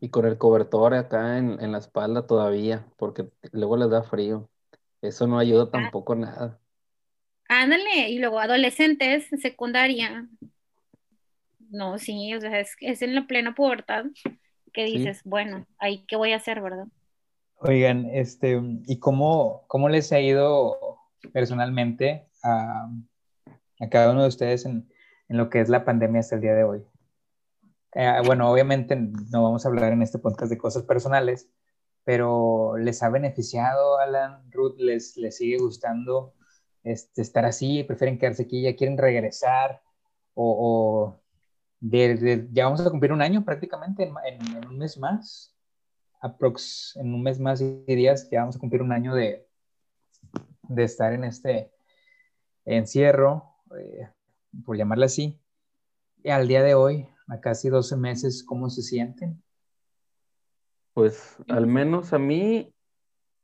Y 0.00 0.10
con 0.10 0.24
el 0.24 0.38
cobertor 0.38 0.94
acá 0.94 1.38
en, 1.38 1.60
en 1.60 1.72
la 1.72 1.78
espalda 1.78 2.26
todavía, 2.26 2.86
porque 2.96 3.28
luego 3.52 3.76
les 3.76 3.90
da 3.90 4.02
frío. 4.02 4.48
Eso 5.02 5.26
no 5.26 5.38
ayuda 5.38 5.64
ah. 5.64 5.70
tampoco 5.70 6.14
nada. 6.14 6.58
Ándale, 7.48 8.10
y 8.10 8.18
luego 8.18 8.38
adolescentes, 8.38 9.26
secundaria. 9.40 10.28
No, 11.70 11.98
sí, 11.98 12.34
o 12.34 12.40
sea, 12.40 12.60
es, 12.60 12.76
es 12.80 13.02
en 13.02 13.14
la 13.14 13.26
plena 13.26 13.54
pubertad 13.54 14.04
que 14.72 14.84
dices, 14.84 15.22
bueno, 15.24 15.66
ahí 15.78 16.04
qué 16.06 16.16
voy 16.16 16.32
a 16.32 16.36
hacer, 16.36 16.60
¿verdad? 16.60 16.86
Oigan, 17.56 18.08
este, 18.12 18.60
¿y 18.86 18.98
cómo, 18.98 19.64
cómo 19.66 19.88
les 19.88 20.12
ha 20.12 20.20
ido 20.20 20.78
personalmente 21.32 22.28
a, 22.44 22.88
a 23.80 23.88
cada 23.88 24.12
uno 24.12 24.22
de 24.22 24.28
ustedes 24.28 24.64
en, 24.64 24.88
en, 25.28 25.36
lo 25.36 25.50
que 25.50 25.60
es 25.60 25.68
la 25.68 25.84
pandemia 25.84 26.20
hasta 26.20 26.36
el 26.36 26.42
día 26.42 26.54
de 26.54 26.64
hoy? 26.64 26.84
Eh, 27.94 28.20
bueno, 28.24 28.50
obviamente 28.50 28.94
no 28.96 29.42
vamos 29.42 29.64
a 29.64 29.68
hablar 29.68 29.92
en 29.92 30.02
este 30.02 30.18
podcast 30.18 30.50
de 30.50 30.58
cosas 30.58 30.84
personales, 30.84 31.50
pero 32.04 32.76
¿les 32.76 33.02
ha 33.02 33.08
beneficiado, 33.08 33.98
Alan, 33.98 34.50
Ruth? 34.52 34.76
¿Les, 34.78 35.16
les 35.16 35.36
sigue 35.36 35.58
gustando? 35.58 36.34
Este, 36.88 37.22
estar 37.22 37.44
así, 37.44 37.84
prefieren 37.84 38.18
quedarse 38.18 38.44
aquí, 38.44 38.62
ya 38.62 38.76
quieren 38.76 38.96
regresar, 38.96 39.82
o, 40.34 41.20
ya 41.80 42.64
vamos 42.64 42.80
a 42.80 42.90
cumplir 42.90 43.12
un 43.12 43.22
año 43.22 43.44
prácticamente 43.44 44.04
en, 44.04 44.66
un 44.66 44.78
mes 44.78 44.98
más, 44.98 45.54
aprox, 46.20 46.96
en 46.96 47.14
un 47.14 47.22
mes 47.22 47.38
más 47.38 47.60
y 47.60 47.84
días 47.86 48.28
ya 48.30 48.40
vamos 48.40 48.56
a 48.56 48.58
cumplir 48.58 48.82
un 48.82 48.92
año 48.92 49.14
de, 49.14 49.46
de 50.62 50.84
estar 50.84 51.12
en 51.12 51.24
este 51.24 51.72
encierro, 52.64 53.54
eh, 53.78 54.08
por 54.64 54.76
llamarle 54.76 55.06
así, 55.06 55.40
y 56.22 56.30
al 56.30 56.48
día 56.48 56.62
de 56.62 56.74
hoy, 56.74 57.08
a 57.28 57.40
casi 57.40 57.68
12 57.68 57.96
meses, 57.96 58.42
¿cómo 58.44 58.70
se 58.70 58.82
sienten? 58.82 59.42
Pues 60.94 61.36
al 61.48 61.66
menos 61.66 62.12
a 62.12 62.18
mí, 62.18 62.74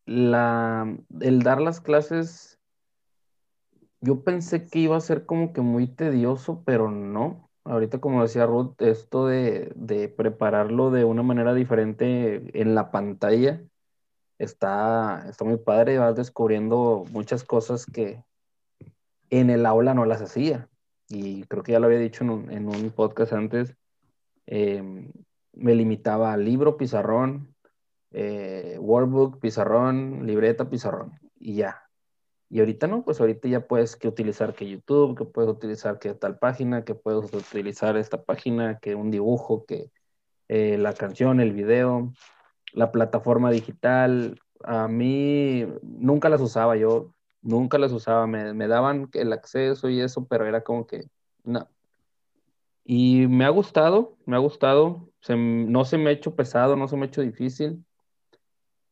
la, 0.07 0.97
el 1.21 1.43
dar 1.43 1.61
las 1.61 1.81
clases 1.81 2.54
yo 4.05 4.23
pensé 4.23 4.67
que 4.67 4.81
iba 4.81 4.97
a 4.97 5.01
ser 5.01 5.25
como 5.25 5.53
que 5.53 5.63
muy 5.63 5.87
tedioso, 5.87 6.63
pero 6.67 6.91
no. 6.91 7.51
Ahorita, 7.65 8.01
como 8.01 8.23
decía 8.23 8.45
Ruth, 8.45 8.75
esto 8.81 9.27
de, 9.27 10.15
prepararlo 10.17 10.91
de 10.91 11.05
una 11.05 11.23
manera 11.23 11.55
diferente 11.55 12.61
en 12.61 12.75
la 12.75 12.91
pantalla 12.91 13.63
está, 14.39 15.27
está 15.29 15.45
muy 15.45 15.57
padre. 15.57 15.99
Vas 15.99 16.17
descubriendo 16.17 17.05
muchas 17.13 17.45
cosas 17.45 17.87
que 17.87 18.23
en 19.31 19.49
el 19.49 19.65
aula 19.65 19.95
no 19.95 20.05
las 20.05 20.21
hacía. 20.23 20.69
y 21.09 21.45
creo 21.45 21.63
que 21.63 21.73
ya 21.73 21.81
lo 21.81 21.87
había 21.87 21.99
dicho 21.99 22.25
en 22.25 22.31
un, 22.31 22.51
en 22.51 22.69
un 22.69 22.91
podcast 22.91 23.33
antes, 23.35 23.77
em, 24.47 25.13
me 25.53 25.75
limitaba 25.75 26.33
a 26.33 26.37
libro, 26.37 26.77
pizarrón, 26.77 27.55
eh, 28.11 28.79
workbook, 28.81 29.41
pizarrón, 29.41 30.27
libreta, 30.27 30.71
pizarrón, 30.71 31.21
y 31.39 31.57
ya. 31.57 31.84
Y 32.55 32.61
ahorita 32.61 32.87
no, 32.87 33.03
pues 33.05 33.21
ahorita 33.21 33.49
ya 33.49 33.67
puedes 33.67 33.97
que 33.97 34.07
utilizar 34.07 34.55
que 34.55 34.69
YouTube, 34.69 35.19
que 35.19 35.25
puedes 35.25 35.51
utilizar 35.51 35.99
que 35.99 36.15
tal 36.15 36.39
página, 36.39 36.85
que 36.85 36.95
puedes 36.95 37.35
utilizar 37.35 37.97
esta 37.97 38.23
página, 38.23 38.79
que 38.79 38.95
un 38.95 39.11
dibujo, 39.11 39.65
que 39.67 39.91
eh, 40.47 40.79
la 40.79 40.93
canción, 40.93 41.41
el 41.41 41.53
video, 41.53 42.13
la 42.73 42.93
plataforma 42.93 43.51
digital. 43.51 44.41
A 44.63 44.87
mí 44.87 45.67
nunca 45.83 46.29
las 46.29 46.41
usaba, 46.41 46.77
yo 46.77 47.13
nunca 47.43 47.77
las 47.77 47.91
usaba, 47.91 48.29
me, 48.29 48.55
me 48.55 48.69
daban 48.69 49.11
el 49.15 49.33
acceso 49.33 49.89
y 49.89 50.01
eso, 50.01 50.25
pero 50.29 50.47
era 50.47 50.63
como 50.63 50.87
que, 50.87 51.09
no. 51.43 51.69
Y 52.85 53.27
me 53.27 53.47
ha 53.47 53.51
gustado, 53.51 54.17
me 54.27 54.37
ha 54.37 54.39
gustado, 54.39 55.11
no 55.29 55.85
se 55.85 55.99
me 55.99 56.11
ha 56.11 56.13
hecho 56.13 56.37
pesado, 56.37 56.77
no 56.77 56.87
se 56.87 56.97
me 56.97 57.03
ha 57.03 57.09
hecho 57.09 57.23
difícil. 57.23 57.85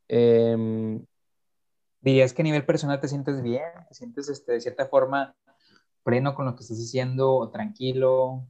Eh, 0.09 0.99
¿Dirías 2.03 2.35
que 2.35 2.43
a 2.43 2.45
nivel 2.45 2.67
personal 2.67 3.01
te 3.01 3.09
sientes 3.09 3.43
bien? 3.43 3.63
¿Te 3.89 3.95
sientes 3.95 4.29
este, 4.29 4.53
de 4.53 4.61
cierta 4.61 4.87
forma 4.87 5.35
pleno 6.03 6.35
con 6.35 6.47
lo 6.47 6.57
que 6.57 6.63
estás 6.63 6.79
haciendo 6.79 7.49
tranquilo? 7.51 8.45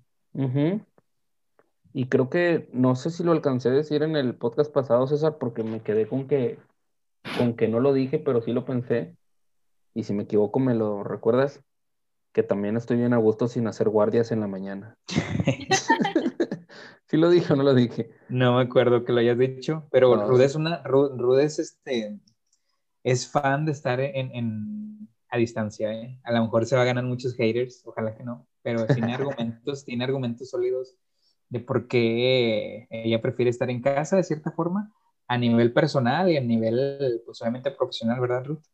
Y 1.93 2.09
creo 2.09 2.31
que, 2.31 2.71
no 2.73 2.97
sé 2.97 3.11
si 3.11 3.23
lo 3.23 3.33
alcancé 3.33 3.69
a 3.69 3.73
decir 3.73 4.03
en 4.03 4.17
el 4.17 4.35
podcast 4.35 4.73
pasado, 4.73 5.07
César, 5.07 5.37
porque 5.37 5.63
me 5.63 5.83
quedé 5.83 6.09
con 6.09 6.27
que, 6.27 6.59
con 7.37 7.55
que 7.55 7.69
no 7.69 7.81
lo 7.81 7.93
dije, 7.93 8.19
pero 8.19 8.41
sí 8.41 8.53
lo 8.53 8.65
pensé. 8.65 9.15
Y 9.93 10.05
si 10.05 10.15
me 10.15 10.23
equivoco, 10.23 10.59
me 10.59 10.75
lo 10.75 11.05
recuerdas, 11.05 11.63
que 12.33 12.43
también 12.43 12.79
estoy 12.79 12.97
bien 12.97 13.13
a 13.13 13.19
gusto 13.19 13.49
sin 13.49 13.67
hacer 13.67 13.91
guardias 13.91 14.33
en 14.33 14.41
la 14.41 14.47
mañana. 14.47 14.97
¿Sí 17.07 17.19
lo 17.19 17.29
dije 17.29 17.53
o 17.53 17.57
no 17.57 17.63
lo 17.63 17.75
dije? 17.75 18.11
No 18.31 18.57
me 18.57 18.63
acuerdo 18.63 19.05
que 19.05 19.13
lo 19.13 19.21
hayas 19.21 19.37
dicho, 19.37 19.87
pero 19.91 20.27
Rude 20.27 20.47
es 20.47 20.55
una, 20.55 20.83
Rude 20.83 21.45
es 21.45 21.59
este, 21.59 22.19
es 23.03 23.31
fan 23.31 23.65
de 23.67 23.73
estar 23.73 24.01
en, 24.01 25.09
a 25.29 25.39
distancia. 25.39 25.93
¿eh? 25.93 26.19
A 26.25 26.33
lo 26.33 26.43
mejor 26.43 26.67
se 26.67 26.77
va 26.77 26.83
a 26.83 26.87
ganar 26.87 27.05
muchos 27.05 27.35
haters, 27.35 27.83
ojalá 27.85 28.15
que 28.15 28.25
no, 28.25 28.47
pero 28.63 28.87
tiene 28.87 29.15
argumentos, 29.15 29.85
tiene 29.85 30.05
argumentos 30.05 30.51
sólidos 30.51 30.97
de 31.49 31.61
por 31.61 31.87
qué 31.89 32.87
ella 32.91 33.21
prefiere 33.21 33.51
estar 33.51 33.69
en 33.71 33.83
casa 33.83 34.17
de 34.17 34.25
cierta 34.25 34.53
forma, 34.53 34.91
a 35.29 35.37
nivel 35.37 35.73
personal 35.73 36.31
y 36.31 36.37
a 36.37 36.41
nivel, 36.41 37.23
pues 37.25 37.41
obviamente 37.43 37.71
profesional, 37.71 38.21
¿verdad, 38.21 38.45
Ruth? 38.45 38.65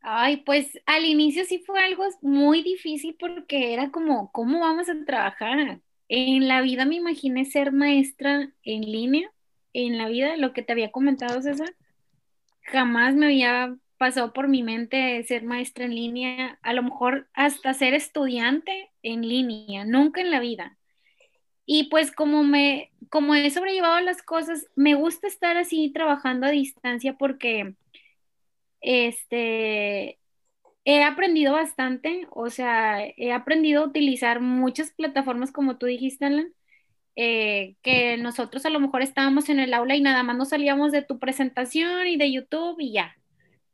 Ay, 0.00 0.38
pues 0.38 0.78
al 0.86 1.04
inicio 1.04 1.44
sí 1.44 1.58
fue 1.58 1.80
algo 1.80 2.04
muy 2.22 2.62
difícil 2.62 3.16
porque 3.18 3.72
era 3.72 3.90
como, 3.90 4.32
¿cómo 4.32 4.60
vamos 4.60 4.88
a 4.88 5.04
trabajar? 5.04 5.80
En 6.08 6.48
la 6.48 6.60
vida 6.60 6.84
me 6.84 6.96
imaginé 6.96 7.44
ser 7.44 7.72
maestra 7.72 8.52
en 8.62 8.80
línea, 8.80 9.30
en 9.72 9.98
la 9.98 10.08
vida, 10.08 10.36
lo 10.36 10.52
que 10.52 10.62
te 10.62 10.72
había 10.72 10.90
comentado, 10.90 11.40
César 11.42 11.68
jamás 12.70 13.14
me 13.14 13.26
había 13.26 13.76
pasado 13.98 14.32
por 14.32 14.48
mi 14.48 14.62
mente 14.62 15.22
ser 15.24 15.44
maestra 15.44 15.84
en 15.84 15.94
línea, 15.94 16.58
a 16.62 16.72
lo 16.72 16.82
mejor 16.82 17.28
hasta 17.34 17.74
ser 17.74 17.94
estudiante 17.94 18.90
en 19.02 19.22
línea, 19.28 19.84
nunca 19.84 20.20
en 20.20 20.30
la 20.30 20.40
vida. 20.40 20.78
Y 21.66 21.90
pues 21.90 22.12
como 22.12 22.44
me, 22.44 22.92
como 23.10 23.34
he 23.34 23.50
sobrellevado 23.50 24.00
las 24.00 24.22
cosas, 24.22 24.66
me 24.76 24.94
gusta 24.94 25.26
estar 25.26 25.56
así 25.56 25.90
trabajando 25.92 26.46
a 26.46 26.50
distancia 26.50 27.16
porque 27.18 27.74
este 28.80 30.18
he 30.84 31.02
aprendido 31.04 31.52
bastante, 31.52 32.26
o 32.30 32.50
sea, 32.50 33.04
he 33.16 33.32
aprendido 33.32 33.82
a 33.82 33.86
utilizar 33.86 34.40
muchas 34.40 34.92
plataformas 34.92 35.52
como 35.52 35.76
tú 35.76 35.86
dijiste, 35.86 36.24
Alan, 36.24 36.54
eh, 37.20 37.74
que 37.82 38.16
nosotros 38.16 38.64
a 38.64 38.70
lo 38.70 38.78
mejor 38.78 39.02
estábamos 39.02 39.48
en 39.48 39.58
el 39.58 39.74
aula 39.74 39.96
y 39.96 40.00
nada 40.00 40.22
más 40.22 40.36
nos 40.36 40.50
salíamos 40.50 40.92
de 40.92 41.02
tu 41.02 41.18
presentación 41.18 42.06
y 42.06 42.16
de 42.16 42.30
YouTube 42.32 42.76
y 42.78 42.92
ya, 42.92 43.16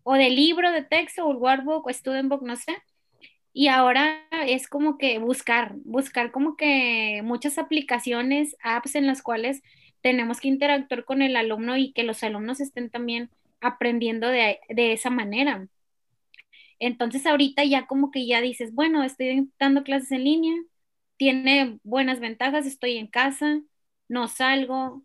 o 0.03 0.15
del 0.15 0.35
libro 0.35 0.73
de 0.73 0.83
texto 0.83 1.27
o 1.27 1.33
el 1.33 1.37
workbook 1.37 1.87
o 1.87 1.91
student 1.91 2.31
book, 2.31 2.43
no 2.43 2.57
sé. 2.57 2.75
Y 3.53 3.69
ahora 3.69 4.23
es 4.47 4.67
como 4.67 4.97
que 4.97 5.19
buscar, 5.19 5.75
buscar 5.85 6.33
como 6.33 6.57
que 6.57 7.21
muchas 7.23 7.59
aplicaciones, 7.59 8.57
apps 8.63 8.95
en 8.95 9.07
las 9.07 9.21
cuales 9.23 9.63
tenemos 10.01 10.41
que 10.41 10.49
interactuar 10.49 11.05
con 11.05 11.21
el 11.21 11.37
alumno 11.37 11.77
y 11.77 11.93
que 11.93 12.03
los 12.03 12.23
alumnos 12.23 12.61
estén 12.61 12.89
también 12.89 13.29
aprendiendo 13.61 14.29
de, 14.29 14.59
de 14.71 14.93
esa 14.95 15.11
manera. 15.11 15.69
Entonces 16.79 17.27
ahorita 17.27 17.63
ya 17.65 17.87
como 17.87 18.11
que 18.11 18.27
ya 18.27 18.41
dices, 18.41 18.75
bueno, 18.75 19.03
estoy 19.05 19.51
dando 19.59 19.85
clases 19.85 20.13
en 20.13 20.25
línea, 20.25 20.55
tiene 21.17 21.79
buenas 21.83 22.21
ventajas, 22.21 22.67
estoy 22.67 22.97
en 22.97 23.07
casa, 23.07 23.61
no 24.09 24.29
salgo, 24.29 25.03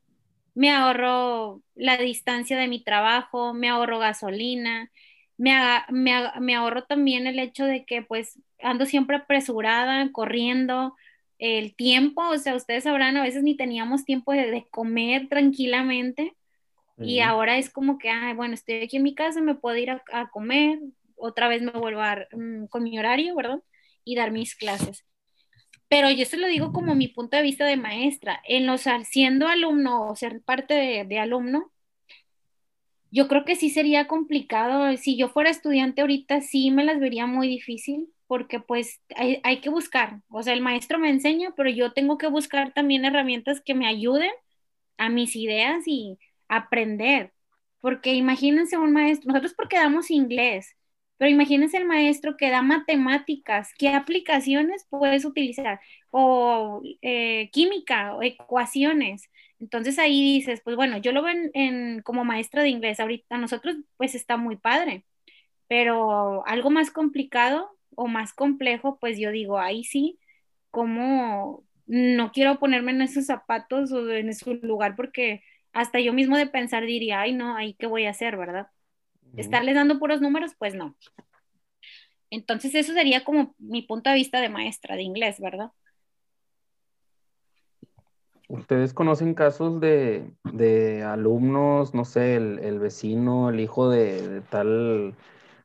me 0.56 0.72
ahorro 0.72 1.62
la 1.76 1.98
distancia 1.98 2.58
de 2.58 2.67
mi 2.67 2.84
trabajo, 2.84 3.54
me 3.54 3.69
ahorro 3.69 4.00
gasolina, 4.00 4.91
me, 5.38 5.56
me, 5.89 6.56
ahorro 6.56 6.84
también 6.84 7.28
el 7.28 7.39
hecho 7.39 7.65
de 7.65 7.86
que 7.86 8.02
pues 8.02 8.39
ando 8.62 8.86
siempre 8.86 9.17
apresurada, 9.17 10.12
corriendo, 10.12 10.95
el 11.38 11.74
tiempo, 11.76 12.28
o 12.28 12.38
sea, 12.38 12.56
ustedes 12.56 12.84
sabrán, 12.84 13.15
a 13.15 13.24
veces 13.24 13.43
ni 13.43 13.56
teníamos 13.56 14.04
tiempo 14.04 14.34
de, 14.34 14.67
comer 14.69 15.30
tranquilamente 15.30 16.36
y 17.02 17.22
ahora 17.22 17.58
es 17.58 17.69
como 17.69 17.98
que, 17.98 18.10
ay, 18.10 18.34
bueno, 18.34 18.54
estoy 18.54 18.84
aquí 18.84 18.98
en 18.98 19.04
mi 19.04 19.15
casa, 19.15 19.39
me 19.39 19.56
puedo 19.56 19.78
ir 19.78 19.89
a, 19.89 20.30
comer, 20.32 20.80
otra 21.15 21.48
vez 21.48 21.62
me 21.62 21.72
vuelvo 21.72 22.02
a, 22.02 22.28
mm, 22.34 22.65
con 22.65 22.84
mi 22.84 23.00
horario, 23.00 23.34
¿verdad? 23.36 23.62
Y 24.04 24.15
dar 24.15 24.32
mis 24.32 24.54
clases. 24.54 25.06
Pero 25.89 26.12
yo 26.12 26.25
se 26.25 26.38
lo 26.38 26.47
digo 26.47 26.71
como 26.73 26.95
mi 26.95 27.08
punto 27.08 27.38
de 27.38 27.43
vista 27.43 27.65
de 27.65 27.78
maestra. 27.78 28.41
En 28.47 28.67
los 28.67 28.86
siendo 29.06 29.47
alumno 29.47 30.08
o 30.10 30.15
ser 30.15 30.41
parte 30.41 31.06
de, 31.06 31.19
alumno, 31.19 31.71
yo 33.12 33.28
creo 33.28 33.45
que 33.45 33.56
sí 33.56 33.69
sería 33.69 34.08
complicado. 34.08 34.95
Si 34.97 35.17
yo 35.17 35.30
fuera 35.30 35.49
estudiante 35.49 36.02
ahorita, 36.02 36.41
sí 36.41 36.71
me 36.71 36.86
las 36.86 36.99
vería 36.99 37.25
muy 37.25 37.47
difícil 37.47 38.10
porque 38.28 38.60
pues 38.60 39.02
hay, 39.15 39.41
hay, 39.43 39.62
que 39.62 39.69
buscar. 39.69 40.21
O 40.30 40.43
sea, 40.43 40.54
el 40.54 40.62
maestro 40.62 40.99
me 40.99 41.10
enseña, 41.10 41.54
pero 41.58 41.69
yo 41.71 41.93
tengo 41.93 42.17
que 42.19 42.28
buscar 42.28 42.73
también 42.73 43.06
herramientas 43.06 43.62
que 43.62 43.73
me 43.73 43.88
ayuden 43.88 44.32
a 44.97 45.10
mis 45.10 45.36
ideas 45.36 45.84
y 45.88 46.19
aprender. 46.47 47.34
Porque 47.82 48.13
imagínense 48.13 48.78
un 48.78 48.93
maestro, 48.93 49.30
nosotros 49.30 49.54
porque 49.56 49.78
damos 49.78 50.12
inglés, 50.12 50.75
pero 51.19 51.32
imagínense 51.32 51.77
el 51.77 51.86
maestro 51.86 52.38
que 52.38 52.49
da 52.49 52.62
matemáticas, 52.63 53.73
¿qué 53.77 53.89
aplicaciones 53.89 54.88
puedes 54.89 55.25
utilizar? 55.25 55.82
O 56.12 56.82
eh, 57.01 57.49
química, 57.51 58.15
o 58.15 58.23
ecuaciones. 58.23 59.29
Entonces 59.60 59.99
ahí 59.99 60.21
dices, 60.36 60.62
pues 60.63 60.77
bueno, 60.77 60.97
yo 60.97 61.12
lo 61.12 61.21
veo 61.23 61.36
en, 61.53 62.01
como 62.03 62.25
maestra 62.25 62.63
de 62.63 62.69
inglés 62.69 62.99
ahorita, 63.01 63.36
a 63.36 63.39
nosotros 63.39 63.75
pues 63.97 64.15
está 64.15 64.38
muy 64.38 64.55
padre, 64.58 65.05
pero 65.67 66.45
algo 66.47 66.69
más 66.71 66.91
complicado 66.91 67.77
o 67.95 68.08
más 68.08 68.34
complejo, 68.34 68.97
pues 68.99 69.19
yo 69.19 69.32
digo, 69.32 69.60
ahí 69.60 69.84
sí, 69.84 70.19
como 70.71 71.65
no 71.88 72.32
quiero 72.32 72.60
ponerme 72.60 72.91
en 72.91 73.01
esos 73.03 73.25
zapatos 73.27 73.91
o 73.91 74.10
en 74.12 74.29
ese 74.29 74.53
lugar 74.63 74.95
porque 74.95 75.43
hasta 75.73 75.99
yo 75.99 76.13
mismo 76.13 76.38
de 76.38 76.47
pensar 76.47 76.86
diría, 76.86 77.21
ay 77.21 77.34
no, 77.34 77.55
ahí 77.58 77.75
qué 77.75 77.88
voy 77.88 78.05
a 78.05 78.12
hacer, 78.12 78.38
¿verdad? 78.38 78.67
Estarles 79.38 79.76
dando 79.76 80.00
puros 80.00 80.22
números, 80.22 80.54
pues 80.58 80.76
no. 80.76 80.96
Entonces 82.30 82.76
eso 82.76 82.94
sería 82.94 83.24
como 83.24 83.56
mi 83.58 83.82
punto 83.82 84.10
de 84.10 84.15
vista 84.15 84.39
de 84.42 84.50
maestra 84.50 84.96
de 84.96 85.04
inglés, 85.04 85.39
¿verdad? 85.39 85.72
¿Ustedes 88.48 88.94
conocen 88.96 89.36
casos 89.36 89.80
de, 89.80 91.04
alumnos, 91.06 91.94
no 91.94 92.04
sé, 92.04 92.36
el, 92.36 92.80
vecino, 92.80 93.50
el 93.50 93.60
hijo 93.60 93.89
de, 93.89 94.42
tal 94.50 95.15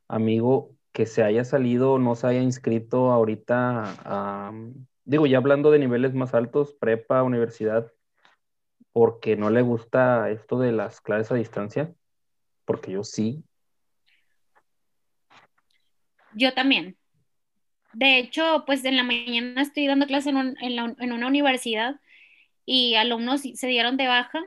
amigo 0.07 0.69
que 0.91 1.07
se 1.07 1.23
haya 1.23 1.43
salido, 1.43 1.97
no 1.97 2.13
se 2.15 2.27
haya 2.27 2.41
inscrito 2.41 3.11
ahorita 3.11 3.95
a, 4.05 4.53
digo, 5.03 5.25
ya 5.25 5.37
hablando 5.39 5.71
de 5.71 5.79
niveles 5.79 6.13
más 6.13 6.35
altos, 6.35 6.73
prepa, 6.73 7.23
universidad, 7.23 7.91
porque 8.93 9.35
no 9.35 9.49
le 9.49 9.63
gusta 9.63 10.29
esto 10.29 10.59
de 10.59 10.71
las 10.71 11.01
clases 11.01 11.31
a 11.31 11.35
distancia? 11.35 11.91
Porque 12.65 12.91
yo 12.91 13.03
sí, 13.03 13.43
yo 16.35 16.53
también. 16.53 16.97
De 17.93 18.17
hecho, 18.19 18.63
pues 18.65 18.83
en 18.85 18.97
la 18.97 19.03
mañana 19.03 19.61
estoy 19.61 19.87
dando 19.87 20.05
clase 20.05 20.29
en, 20.29 20.55
en, 20.59 21.13
una 21.13 21.27
universidad 21.27 21.95
y 22.65 22.95
alumnos 22.95 23.41
se 23.41 23.67
dieron 23.67 23.95
de 23.95 24.07
baja 24.07 24.43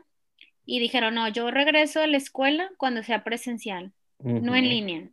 y 0.66 0.81
dijeron, 0.81 1.14
no, 1.14 1.29
yo 1.29 1.51
regreso 1.51 2.03
a 2.03 2.07
la 2.07 2.18
escuela 2.18 2.70
cuando 2.77 3.03
sea 3.03 3.24
presencial, 3.24 3.92
no 4.18 4.55
en 4.55 4.68
línea. 4.68 5.09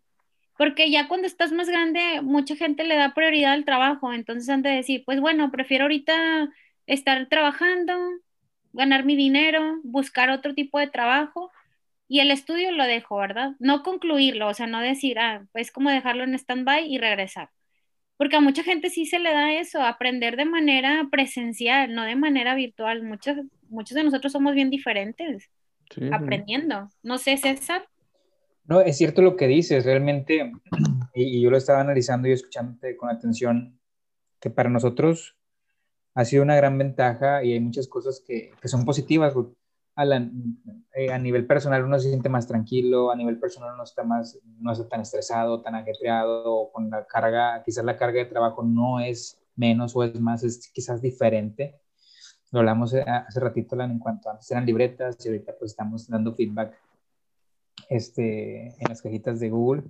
Porque 0.57 0.91
ya 0.91 1.07
cuando 1.07 1.27
estás 1.27 1.53
más 1.53 1.69
grande, 1.69 2.21
mucha 2.21 2.55
gente 2.55 2.83
le 2.83 2.95
da 2.95 3.13
prioridad 3.13 3.53
al 3.53 3.65
trabajo, 3.65 4.11
entonces 4.11 4.49
han 4.49 4.61
de 4.61 4.71
decir, 4.71 5.03
pues 5.05 5.21
bueno, 5.21 5.51
prefiero 5.51 5.85
ahorita 5.85 6.49
estar 6.87 7.27
trabajando, 7.27 7.97
ganar 8.73 9.05
mi 9.05 9.15
dinero, 9.15 9.79
buscar 9.83 10.29
otro 10.29 10.53
tipo 10.53 10.77
de 10.77 10.87
trabajo 10.87 11.51
y 12.07 12.19
el 12.19 12.31
estudio 12.31 12.71
lo 12.71 12.85
dejo, 12.85 13.17
¿verdad? 13.17 13.53
No 13.59 13.83
concluirlo, 13.83 14.47
o 14.47 14.53
sea, 14.53 14.67
no 14.67 14.79
decir, 14.81 15.19
ah, 15.19 15.45
pues 15.51 15.71
como 15.71 15.89
dejarlo 15.89 16.23
en 16.23 16.35
stand-by 16.35 16.87
y 16.87 16.97
regresar. 16.97 17.49
porque 18.17 18.37
a 18.37 18.41
mucha 18.41 18.63
gente 18.63 18.89
sí 18.89 19.05
se 19.05 19.19
le 19.19 19.31
da 19.33 19.53
eso, 19.53 19.81
aprender 19.81 20.37
de 20.37 20.45
manera 20.45 21.07
presencial, 21.11 21.93
no 21.93 22.03
de 22.03 22.15
manera 22.15 22.55
virtual. 22.55 23.03
Muchos, 23.03 23.37
muchos 23.69 23.95
de 23.95 24.03
nosotros 24.05 24.31
somos 24.31 24.55
bien 24.55 24.69
diferentes 24.69 25.49
aprendiendo. 26.11 26.89
No 27.03 27.17
sé, 27.17 27.37
César. 27.37 27.87
No, 28.65 28.81
es 28.81 28.97
cierto 28.97 29.21
lo 29.21 29.35
que 29.35 29.47
dices, 29.47 29.85
realmente, 29.85 30.51
y, 31.13 31.41
yo 31.41 31.51
lo 31.51 31.57
estaba 31.57 31.81
analizando 31.81 32.27
y 32.27 32.31
escuchándote 32.31 32.97
con 32.97 33.09
atención, 33.09 33.79
que 34.39 34.49
para 34.49 34.69
nosotros 34.69 35.37
ha 36.15 36.25
sido 36.25 36.43
una 36.43 36.55
gran 36.55 36.77
ventaja 36.77 37.43
y 37.43 37.53
hay 37.53 37.59
muchas 37.59 37.87
cosas 37.87 38.23
que, 38.25 38.51
que 38.59 38.67
son 38.67 38.85
positivas. 38.85 39.33
Eh, 39.97 41.11
a 41.11 41.17
nivel 41.17 41.47
personal 41.47 41.83
uno 41.83 41.97
se 41.99 42.09
siente 42.09 42.27
más 42.27 42.47
tranquilo, 42.47 43.11
a 43.11 43.15
nivel 43.15 43.39
personal 43.39 43.77
no 43.77 43.83
está 43.83 44.03
más, 44.03 44.37
no 44.59 44.71
está 44.73 44.89
tan 44.89 45.01
estresado, 45.01 45.61
tan 45.61 45.75
ajetreado, 45.75 46.69
con 46.73 46.89
la 46.89 47.05
carga, 47.05 47.63
quizás 47.63 47.85
la 47.85 47.95
carga 47.95 48.19
de 48.19 48.25
trabajo 48.25 48.61
no 48.63 48.99
es 48.99 49.41
menos 49.55 49.95
o 49.95 50.03
es 50.03 50.19
más, 50.19 50.43
es 50.43 50.69
quizás 50.73 51.01
diferente. 51.01 51.79
Lo 52.51 52.59
hablamos 52.59 52.93
eh, 52.93 53.05
hace 53.07 53.39
ratito, 53.39 53.79
en 53.79 53.99
cuanto 53.99 54.29
antes 54.29 54.51
eran 54.51 54.65
libretas 54.65 55.17
y 55.25 55.29
ahorita 55.29 55.55
pues 55.57 55.71
estamos 55.71 56.07
dando 56.09 56.33
feedback 56.33 56.77
este, 57.89 58.67
en 58.67 58.89
las 58.89 59.01
cajitas 59.01 59.39
de 59.39 59.49
Google. 59.49 59.83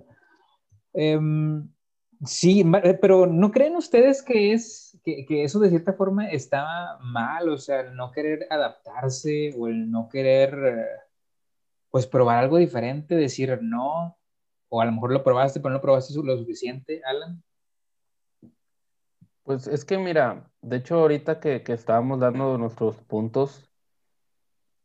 Em, 0.92 1.68
sí, 2.24 2.64
eh, 2.82 2.98
pero 3.00 3.26
¿no 3.26 3.50
creen 3.50 3.76
ustedes 3.76 4.22
que, 4.22 4.52
es, 4.52 4.98
que, 5.04 5.26
que, 5.26 5.44
eso 5.44 5.58
de 5.58 5.70
cierta 5.70 5.92
forma 5.92 6.28
está 6.28 6.98
mal? 7.00 7.48
O 7.48 7.58
sea, 7.58 7.80
el 7.80 7.96
no 7.96 8.10
querer 8.12 8.46
adaptarse 8.50 9.54
o 9.56 9.68
el 9.68 9.90
no 9.90 10.08
querer, 10.08 10.54
eh, 10.54 10.86
pues, 11.90 12.06
probar 12.06 12.38
algo 12.38 12.56
diferente, 12.56 13.14
decir 13.14 13.58
no, 13.62 14.16
o 14.68 14.80
a 14.80 14.84
lo 14.84 14.92
mejor 14.92 15.12
lo 15.12 15.24
probaste, 15.24 15.60
pero 15.60 15.74
no 15.74 15.80
probaste 15.80 16.14
lo 16.22 16.36
suficiente, 16.36 17.02
Alan. 17.04 17.42
Pues 19.42 19.68
es 19.68 19.84
que 19.84 19.96
mira, 19.96 20.50
de 20.60 20.78
hecho 20.78 20.96
ahorita 20.96 21.38
que, 21.38 21.62
que 21.62 21.72
estábamos 21.72 22.18
dando 22.18 22.58
nuestros 22.58 22.96
puntos, 22.96 23.70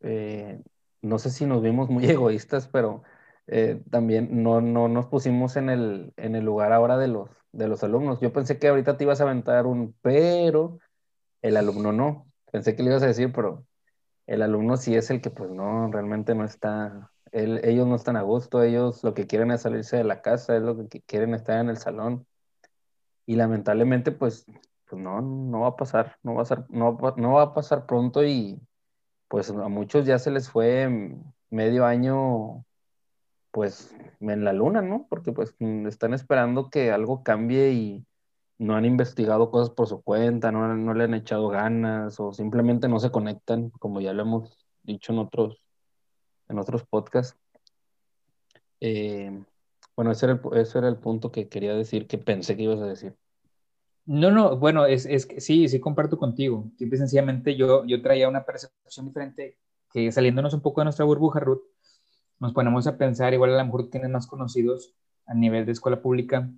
eh, 0.02 0.62
no 1.02 1.18
sé 1.18 1.32
si 1.32 1.46
nos 1.46 1.64
vimos 1.64 1.90
muy 1.90 2.06
egoístas, 2.10 2.68
pero 2.68 3.04
eh, 3.48 3.82
también 3.90 4.44
no, 4.44 4.62
no 4.62 4.88
nos 4.88 5.08
pusimos 5.08 5.56
en 5.58 5.70
el, 5.70 6.14
en 6.18 6.36
el 6.36 6.46
lugar 6.46 6.74
ahora 6.74 6.98
de 6.98 7.08
los, 7.08 7.30
de 7.52 7.68
los 7.68 7.84
alumnos. 7.84 8.20
Yo 8.22 8.34
pensé 8.34 8.60
que 8.60 8.68
ahorita 8.68 8.98
te 8.98 9.04
ibas 9.04 9.22
a 9.22 9.24
aventar 9.24 9.66
un 9.66 9.96
pero, 10.02 10.80
el 11.42 11.58
alumno 11.58 11.92
no. 11.92 12.28
Pensé 12.52 12.76
que 12.76 12.84
le 12.84 12.92
ibas 12.92 13.04
a 13.04 13.08
decir, 13.08 13.32
pero 13.34 13.66
el 14.28 14.42
alumno 14.42 14.78
sí 14.78 14.96
es 14.96 15.10
el 15.12 15.22
que 15.22 15.30
pues 15.32 15.50
no, 15.52 15.92
realmente 15.92 16.36
no 16.36 16.46
está, 16.46 17.12
ellos 17.32 17.88
no 17.88 17.96
están 17.96 18.18
a 18.18 18.22
gusto, 18.22 18.64
ellos 18.64 19.04
lo 19.04 19.14
que 19.14 19.28
quieren 19.28 19.52
es 19.52 19.62
salirse 19.62 19.98
de 19.98 20.04
la 20.04 20.22
casa, 20.22 20.56
es 20.56 20.64
lo 20.64 20.88
que 20.88 21.02
quieren 21.02 21.34
estar 21.34 21.60
en 21.60 21.70
el 21.70 21.78
salón. 21.78 22.26
Y 23.26 23.36
lamentablemente 23.36 24.12
pues, 24.12 24.46
pues 24.90 25.02
no, 25.02 25.22
no 25.22 25.62
va 25.62 25.70
a 25.70 25.76
pasar, 25.76 26.18
no 26.24 26.36
va 26.36 26.44
a, 26.44 26.46
ser, 26.46 26.66
no, 26.70 26.98
no 27.18 27.34
va 27.34 27.44
a 27.44 27.54
pasar 27.54 27.86
pronto 27.86 28.24
y, 28.26 28.62
pues 29.28 29.50
a 29.50 29.70
muchos 29.70 30.06
ya 30.06 30.20
se 30.20 30.32
les 30.32 30.50
fue 30.50 31.16
medio 31.50 31.86
año, 31.86 32.66
pues 33.52 33.96
en 34.20 34.44
la 34.44 34.54
luna, 34.54 34.82
¿no? 34.82 35.08
Porque 35.10 35.32
pues 35.32 35.56
mm, 35.60 35.88
están 35.88 36.14
esperando 36.14 36.70
que 36.70 36.92
algo 36.92 37.24
cambie 37.24 37.72
y 37.74 38.06
no 38.58 38.76
han 38.76 38.86
investigado 38.86 39.52
cosas 39.52 39.72
por 39.72 39.88
su 39.88 40.02
cuenta, 40.02 40.52
no, 40.52 40.76
no 40.76 40.94
le 40.94 41.04
han 41.06 41.14
echado 41.14 41.50
ganas 41.50 42.20
o 42.20 42.32
simplemente 42.34 42.88
no 42.88 43.00
se 43.00 43.12
conectan, 43.12 43.72
como 43.72 44.02
ya 44.02 44.14
lo 44.14 44.22
hemos 44.22 44.68
dicho 44.84 45.14
en 45.14 45.20
otros, 45.20 45.62
en 46.48 46.60
otros 46.60 46.86
podcasts. 46.86 47.40
Eh, 48.80 49.44
bueno, 49.96 50.12
ese 50.12 50.28
era, 50.28 50.34
el, 50.34 50.58
ese 50.60 50.78
era 50.78 50.88
el 50.88 50.98
punto 50.98 51.32
que 51.32 51.50
quería 51.50 51.76
decir, 51.76 52.08
que 52.08 52.18
pensé 52.18 52.56
que 52.56 52.64
ibas 52.64 52.80
a 52.80 52.88
decir. 52.88 53.16
No, 54.06 54.32
no, 54.32 54.58
bueno, 54.58 54.86
es, 54.86 55.06
es 55.06 55.28
sí, 55.38 55.68
sí 55.68 55.80
comparto 55.80 56.18
contigo. 56.18 56.72
Simple 56.78 56.98
sencillamente 56.98 57.56
yo, 57.56 57.86
yo 57.86 58.02
traía 58.02 58.28
una 58.28 58.46
percepción 58.46 59.06
diferente 59.08 59.58
que 59.92 60.12
saliéndonos 60.12 60.54
un 60.54 60.62
poco 60.62 60.82
de 60.82 60.86
nuestra 60.86 61.06
burbuja, 61.06 61.40
Ruth, 61.40 61.62
nos 62.42 62.54
ponemos 62.54 62.88
a 62.88 62.98
pensar, 62.98 63.34
igual 63.34 63.54
a 63.54 63.58
lo 63.60 63.66
mejor 63.66 63.90
tienes 63.90 64.10
más 64.10 64.28
conocidos 64.28 64.94
a 65.28 65.34
nivel 65.34 65.66
de 65.66 65.72
escuela 65.72 66.02
pública, 66.02 66.50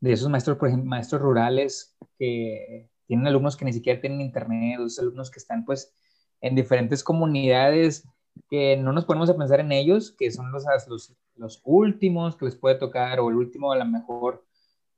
de 0.00 0.12
esos 0.12 0.28
maestros, 0.28 0.58
por 0.58 0.68
ejemplo, 0.68 0.90
maestros 0.90 1.22
rurales 1.22 1.96
que 2.18 2.90
tienen 3.06 3.26
alumnos 3.28 3.56
que 3.56 3.64
ni 3.64 3.72
siquiera 3.72 4.00
tienen 4.00 4.20
internet, 4.20 4.80
esos 4.80 4.98
alumnos 4.98 5.30
que 5.30 5.38
están 5.38 5.64
pues 5.64 5.94
en 6.40 6.56
diferentes 6.56 7.04
comunidades 7.04 8.06
que 8.50 8.76
no 8.76 8.92
nos 8.92 9.04
ponemos 9.04 9.30
a 9.30 9.36
pensar 9.36 9.60
en 9.60 9.70
ellos, 9.70 10.10
que 10.10 10.30
son 10.32 10.50
los, 10.50 10.64
los, 10.88 11.14
los 11.36 11.60
últimos 11.64 12.36
que 12.36 12.46
les 12.46 12.56
puede 12.56 12.74
tocar 12.74 13.20
o 13.20 13.30
el 13.30 13.36
último 13.36 13.70
a 13.70 13.76
lo 13.76 13.84
mejor 13.84 14.44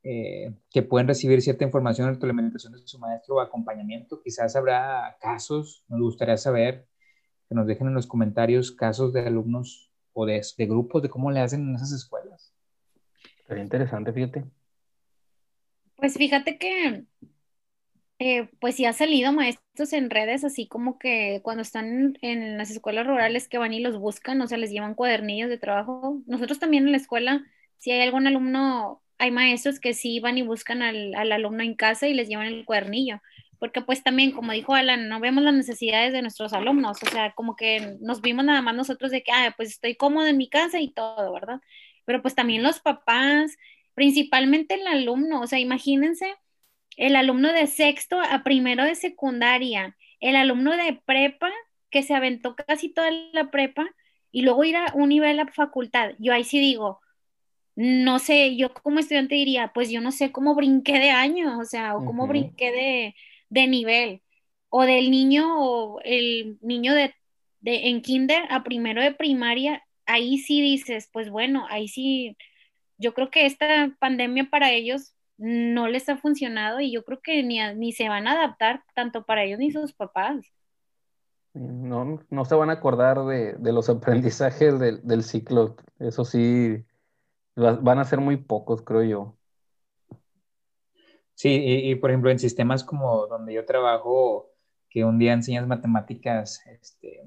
eh, 0.03 0.55
que 0.71 0.83
pueden 0.83 1.07
recibir 1.07 1.43
cierta 1.43 1.65
información 1.65 2.09
en 2.09 2.23
alimentación 2.23 2.73
de 2.73 2.79
su 2.79 2.99
maestro 2.99 3.37
o 3.37 3.41
acompañamiento. 3.41 4.23
Quizás 4.23 4.57
habrá 4.57 5.17
casos, 5.21 5.85
nos 5.89 6.01
gustaría 6.01 6.37
saber, 6.39 6.87
que 7.55 7.57
nos 7.57 7.67
dejen 7.67 7.87
en 7.87 7.95
los 7.95 8.07
comentarios 8.07 8.73
casos 8.73 9.13
de 9.13 9.21
alumnos 9.21 9.91
o 10.13 10.27
de, 10.27 10.43
de 10.59 10.67
grupos 10.67 11.03
de 11.03 11.09
cómo 11.09 11.31
le 11.31 11.41
hacen 11.41 11.69
en 11.69 11.77
esas 11.77 11.93
escuelas. 11.93 12.53
Sería 13.47 13.63
interesante, 13.63 14.13
fíjate. 14.13 14.45
Pues 15.97 16.15
fíjate 16.15 16.59
que, 16.59 17.05
eh, 18.19 18.49
pues 18.61 18.75
sí 18.75 18.85
ha 18.87 18.93
salido 18.93 19.33
maestros 19.33 19.93
en 19.93 20.11
redes, 20.11 20.45
así 20.45 20.67
como 20.67 20.99
que 20.99 21.41
cuando 21.43 21.63
están 21.63 22.19
en 22.23 22.59
las 22.59 22.71
escuelas 22.71 23.07
rurales 23.07 23.49
que 23.49 23.59
van 23.59 23.73
y 23.73 23.81
los 23.81 23.99
buscan, 23.99 24.41
o 24.41 24.47
sea, 24.47 24.59
les 24.59 24.71
llevan 24.71 24.95
cuadernillos 24.95 25.49
de 25.49 25.59
trabajo. 25.59 26.23
Nosotros 26.27 26.59
también 26.59 26.85
en 26.87 26.93
la 26.93 26.99
escuela, 26.99 27.45
si 27.79 27.93
hay 27.93 28.01
algún 28.01 28.27
alumno 28.27 29.03
hay 29.19 29.31
maestros 29.31 29.81
que 29.81 29.95
sí 29.95 30.21
van 30.21 30.39
y 30.39 30.43
buscan 30.43 30.83
al, 30.83 31.15
alumno 31.15 31.63
en 31.63 31.75
casa 31.75 32.09
y 32.09 32.15
les 32.15 32.29
llevan 32.29 32.47
el 32.47 32.65
cuadernillo, 32.65 33.21
porque 33.65 33.81
pues 33.81 34.03
también, 34.03 34.33
como 34.33 34.53
dijo 34.53 34.75
Alan, 34.75 35.09
no 35.09 35.21
vemos 35.21 35.43
las 35.43 35.55
necesidades 35.55 36.13
de 36.13 36.21
nuestros 36.21 36.53
alumnos, 36.53 37.03
o 37.03 37.07
sea, 37.07 37.33
como 37.33 37.57
que 37.57 37.97
nos 37.99 38.21
vimos 38.21 38.45
nada 38.45 38.61
más 38.61 38.75
nosotros 38.75 39.11
de 39.11 39.23
que, 39.23 39.33
ah, 39.33 39.55
pues 39.57 39.71
estoy 39.71 39.95
cómodo 39.97 40.27
en 40.27 40.37
mi 40.37 40.51
casa 40.51 40.81
y 40.81 40.93
todo, 40.93 41.33
¿verdad? 41.33 41.63
Pero 42.05 42.21
pues 42.21 42.35
también 42.35 42.63
los 42.63 42.81
papás, 42.81 43.57
principalmente 43.95 44.75
el 44.75 44.87
alumno, 44.87 45.41
o 45.41 45.47
sea, 45.47 45.59
imagínense 45.61 46.35
el 46.99 47.17
alumno 47.17 47.55
de 47.55 47.67
sexto 47.67 48.21
a 48.21 48.43
primero 48.43 48.85
de 48.85 48.97
secundaria, 48.97 49.97
el 50.21 50.37
alumno 50.37 50.77
de 50.77 51.01
prepa 51.07 51.51
que 51.89 52.03
se 52.03 52.13
aventó 52.15 52.57
casi 52.57 52.91
toda 52.93 53.11
la 53.33 53.51
prepa 53.51 53.87
y 54.31 54.43
luego 54.43 54.65
ir 54.65 54.77
a 54.77 54.93
un 54.93 55.09
nivel 55.09 55.41
a 55.41 55.47
facultad. 55.47 56.11
Yo 56.19 56.35
ahí 56.35 56.45
sí 56.45 56.61
digo, 56.61 57.01
no 57.77 58.19
sé, 58.19 58.57
yo 58.57 58.75
como 58.75 58.99
estudiante 58.99 59.37
diría, 59.37 59.73
pues 59.73 59.89
yo 59.89 60.03
no 60.03 60.13
sé 60.13 60.33
cómo 60.33 60.55
brinqué 60.55 60.99
de 60.99 61.13
año, 61.13 61.59
o 61.59 61.65
sea, 61.65 61.97
o 61.97 62.05
cómo 62.05 62.27
brinqué 62.27 62.71
de, 62.71 63.15
de, 63.55 63.67
nivel, 63.69 64.23
o 64.69 64.83
del 64.83 65.11
niño, 65.11 65.45
o 65.59 66.01
el 66.05 66.59
niño 66.63 66.95
de, 66.95 67.15
de, 67.61 67.89
en 67.89 68.03
kinder 68.03 68.45
a 68.51 68.65
primero 68.65 69.03
de 69.03 69.13
primaria, 69.13 69.83
ahí 70.07 70.39
sí 70.39 70.61
dices, 70.61 71.09
pues 71.13 71.31
bueno, 71.31 71.67
ahí 71.71 71.89
sí, 71.89 72.37
yo 72.99 73.15
creo 73.15 73.31
que 73.31 73.47
esta 73.47 73.91
pandemia 73.99 74.49
para 74.51 74.73
ellos 74.73 75.15
no 75.37 75.89
les 75.89 76.09
ha 76.09 76.17
funcionado 76.17 76.81
y 76.81 76.93
yo 76.93 77.05
creo 77.05 77.21
que 77.21 77.43
ni, 77.43 77.59
ni 77.75 77.93
se 77.93 78.09
van 78.09 78.29
a 78.29 78.33
adaptar 78.33 78.83
tanto 78.95 79.25
para 79.25 79.45
ellos 79.45 79.59
ni 79.59 79.73
sus 79.73 79.93
papás. 79.93 80.47
No, 81.55 82.21
no 82.31 82.45
se 82.45 82.55
van 82.55 82.71
a 82.71 82.75
acordar 82.75 83.25
de, 83.25 83.55
de 83.55 83.73
los 83.73 83.89
aprendizajes 83.91 84.79
del, 84.79 85.01
del 85.07 85.23
ciclo, 85.23 85.77
eso 85.99 86.25
sí, 86.25 86.85
Van 87.57 87.99
a 87.99 88.05
ser 88.05 88.21
muy 88.21 88.37
pocos, 88.37 88.83
creo 88.83 89.03
yo. 89.05 89.37
Sí, 91.35 91.51
y, 91.51 91.95
por 91.97 92.11
ejemplo 92.11 92.31
en 92.31 92.39
sistemas 92.39 92.85
como 92.85 93.27
donde 93.27 93.55
yo 93.55 93.65
trabajo, 93.65 94.51
que 94.89 95.05
un 95.05 95.19
día 95.19 95.33
enseñas 95.33 95.67
matemáticas, 95.67 96.63
este, 96.67 97.23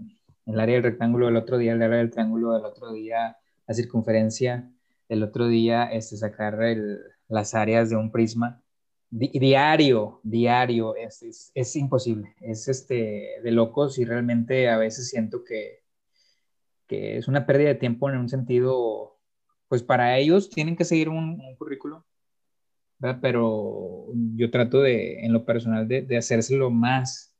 el 0.45 0.59
área 0.59 0.75
del 0.75 0.83
rectángulo, 0.83 1.27
el 1.27 1.35
otro 1.35 1.57
día 1.57 1.73
el 1.73 1.81
área 1.81 1.97
del 1.97 2.11
triángulo, 2.11 2.55
el 2.57 2.65
otro 2.65 2.93
día 2.93 3.37
la 3.67 3.73
circunferencia, 3.73 4.71
el 5.09 5.23
otro 5.23 5.47
día 5.47 5.85
este, 5.85 6.17
sacar 6.17 6.57
las 7.27 7.53
áreas 7.53 7.89
de 7.89 7.97
un 7.97 8.11
prisma. 8.11 8.61
diario, 9.09 10.19
diario, 10.23 10.95
es, 10.95 11.51
es, 11.53 11.75
imposible, 11.75 12.35
es 12.41 12.67
este, 12.67 13.41
de 13.43 13.51
locos 13.51 13.99
y 13.99 14.05
realmente 14.05 14.69
a 14.69 14.77
veces 14.77 15.09
siento 15.09 15.43
que, 15.43 15.83
que 16.87 17.17
es 17.17 17.27
una 17.27 17.45
pérdida 17.45 17.69
de 17.69 17.75
tiempo 17.75 18.09
en 18.09 18.17
un 18.17 18.29
sentido 18.29 19.17
pues 19.67 19.83
para 19.83 20.17
ellos 20.17 20.49
tienen 20.49 20.75
que 20.75 20.85
seguir 20.85 21.09
un, 21.09 21.41
currículo, 21.57 22.05
pero 23.21 24.07
yo 24.35 24.49
trato 24.51 24.81
de, 24.81 25.25
en 25.25 25.33
lo 25.33 25.45
personal, 25.45 25.87
de, 25.87 26.01
de 26.01 26.17
hacérselo 26.17 26.69
más, 26.69 27.35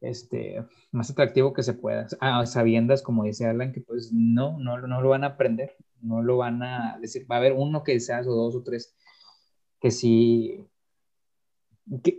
este, 0.00 0.64
más 0.92 1.10
atractivo 1.10 1.52
que 1.52 1.62
se 1.62 1.74
pueda, 1.74 2.06
a 2.20 2.44
sabiendas, 2.46 3.02
como 3.02 3.24
dice 3.24 3.46
Alan, 3.46 3.72
que 3.72 3.80
pues 3.80 4.12
no, 4.12 4.58
no, 4.58 4.78
no 4.78 5.00
lo 5.00 5.08
van 5.08 5.24
a 5.24 5.28
aprender, 5.28 5.76
no 6.00 6.22
lo 6.22 6.36
van 6.36 6.62
a 6.62 6.98
decir, 7.00 7.26
va 7.30 7.36
a 7.36 7.38
haber 7.38 7.54
uno 7.54 7.82
que 7.82 7.98
seas 8.00 8.26
o 8.26 8.32
dos 8.32 8.54
o 8.54 8.62
tres 8.62 8.94
que 9.80 9.90
sí, 9.90 10.66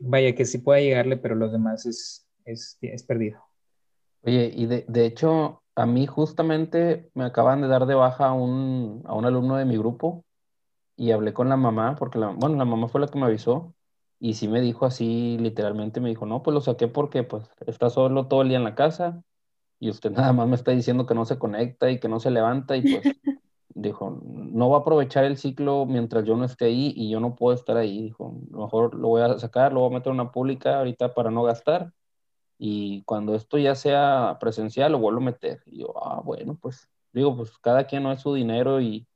vaya, 0.01 0.36
que 0.36 0.45
sí 0.45 0.60
pueda 0.60 0.80
llegarle, 0.80 1.17
pero 1.17 1.34
los 1.34 1.51
demás 1.51 1.86
es, 1.88 2.28
es, 2.45 2.78
es 2.82 3.04
perdido. 3.04 3.43
Oye, 4.21 4.51
y 4.56 4.67
de, 4.67 4.86
de 4.88 5.06
hecho, 5.06 5.63
a 5.75 5.86
mí 5.86 6.06
justamente 6.06 7.10
me 7.13 7.25
acaban 7.25 7.62
de 7.62 7.67
dar 7.67 7.86
de 7.86 7.95
baja 7.95 8.28
a 8.28 8.34
un, 8.34 9.01
a 9.06 9.15
un 9.15 9.25
alumno 9.25 9.58
de 9.58 9.65
mi 9.65 9.78
grupo 9.78 10.25
y 10.95 11.12
hablé 11.12 11.34
con 11.34 11.49
la 11.49 11.58
mamá, 11.58 11.95
porque 11.95 12.19
la, 12.19 12.27
bueno, 12.29 12.55
la 12.58 12.65
mamá 12.65 12.88
fue 12.88 13.01
la 13.01 13.08
que 13.08 13.19
me 13.19 13.25
avisó 13.25 13.73
y 14.19 14.36
sí 14.36 14.47
me 14.47 14.62
dijo 14.62 14.86
así, 14.86 15.38
literalmente 15.39 15.99
me 16.01 16.10
dijo, 16.10 16.25
no, 16.25 16.41
pues 16.43 16.53
lo 16.53 16.62
saqué 16.62 16.88
porque 16.88 17.23
pues 17.23 17.49
está 17.67 17.89
solo 17.89 18.27
todo 18.27 18.41
el 18.41 18.49
día 18.49 18.58
en 18.58 18.63
la 18.63 18.75
casa 18.75 19.23
y 19.79 19.89
usted 19.89 20.12
nada 20.12 20.34
más 20.34 20.47
me 20.47 20.55
está 20.55 20.71
diciendo 20.71 21.05
que 21.05 21.15
no 21.15 21.25
se 21.25 21.39
conecta 21.39 21.91
y 21.91 21.99
que 21.99 22.08
no 22.10 22.19
se 22.19 22.31
levanta 22.31 22.77
y 22.77 22.81
pues 22.81 23.03
dijo, 23.69 24.19
no 24.23 24.69
va 24.69 24.77
a 24.77 24.79
aprovechar 24.81 25.25
el 25.25 25.38
ciclo 25.38 25.86
mientras 25.86 26.25
yo 26.25 26.38
no 26.38 26.45
esté 26.45 26.65
ahí 26.65 26.93
y 26.95 27.10
yo 27.10 27.19
no 27.19 27.36
puedo 27.36 27.55
estar 27.55 27.77
ahí. 27.77 28.03
Dijo, 28.03 28.34
mejor 28.51 28.95
lo 28.95 29.10
voy 29.10 29.21
a 29.21 29.38
sacar, 29.39 29.73
lo 29.73 29.81
voy 29.81 29.91
a 29.91 29.93
meter 29.95 30.12
en 30.13 30.19
una 30.21 30.31
pública 30.31 30.79
ahorita 30.79 31.13
para 31.13 31.31
no 31.31 31.43
gastar 31.43 31.91
y 32.58 33.03
cuando 33.03 33.36
esto 33.36 33.58
ya 33.58 33.75
sea 33.75 34.38
presencial 34.39 34.93
lo 34.93 34.99
vuelvo 34.99 35.19
a 35.21 35.25
meter. 35.25 35.62
Y 35.65 35.79
yo, 35.79 35.93
ah, 36.03 36.21
bueno, 36.23 36.58
pues 36.62 36.88
digo, 37.12 37.36
pues 37.36 37.58
cada 37.60 37.86
quien 37.86 38.03
no 38.03 38.12
es 38.12 38.21
su 38.21 38.34
dinero 38.34 38.81
y 38.81 39.08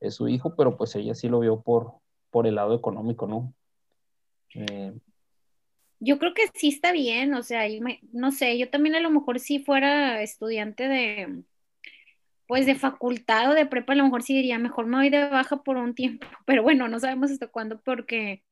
es 0.00 0.14
su 0.14 0.28
hijo, 0.28 0.54
pero 0.56 0.76
pues 0.76 0.94
ella 0.96 1.14
sí 1.14 1.28
lo 1.28 1.40
vio 1.40 1.60
por, 1.62 1.94
por 2.30 2.46
el 2.46 2.56
lado 2.56 2.74
económico, 2.74 3.26
¿no? 3.26 3.54
Eh, 4.54 4.92
yo 5.98 6.18
creo 6.18 6.34
que 6.34 6.42
sí 6.54 6.68
está 6.68 6.92
bien, 6.92 7.34
o 7.34 7.42
sea, 7.42 7.62
no 8.12 8.32
sé, 8.32 8.58
yo 8.58 8.70
también 8.70 8.94
a 8.94 9.00
lo 9.00 9.10
mejor 9.10 9.40
si 9.40 9.60
fuera 9.60 10.22
estudiante 10.22 10.88
de, 10.88 11.42
pues 12.46 12.66
de 12.66 12.74
facultad 12.74 13.50
o 13.50 13.54
de 13.54 13.66
prepa, 13.66 13.92
a 13.92 13.96
lo 13.96 14.04
mejor 14.04 14.22
sí 14.22 14.34
diría, 14.34 14.58
mejor 14.58 14.86
me 14.86 14.98
voy 14.98 15.10
de 15.10 15.28
baja 15.28 15.62
por 15.62 15.76
un 15.76 15.94
tiempo, 15.94 16.26
pero 16.46 16.62
bueno, 16.62 16.88
no 16.88 17.00
sabemos 17.00 17.30
hasta 17.30 17.48
cuándo 17.48 17.80
porque 17.80 18.42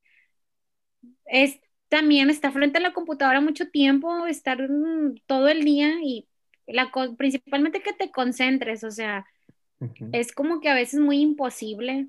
es 1.26 1.61
también 1.88 2.30
estar 2.30 2.52
frente 2.52 2.78
a 2.78 2.83
la 2.83 2.92
computadora 2.92 3.40
mucho 3.40 3.70
tiempo, 3.70 4.26
estar 4.26 4.68
mm, 4.68 5.16
todo 5.26 5.48
el 5.48 5.64
día 5.64 6.00
y 6.02 6.26
la, 6.66 6.90
principalmente 7.16 7.83
que 7.83 7.92
te 7.92 8.11
concentres, 8.11 8.85
o 8.85 8.90
sea, 8.90 9.26
es 10.12 10.33
como 10.33 10.61
que 10.61 10.68
a 10.68 10.75
veces 10.75 11.01
muy 11.01 11.20
imposible. 11.20 12.09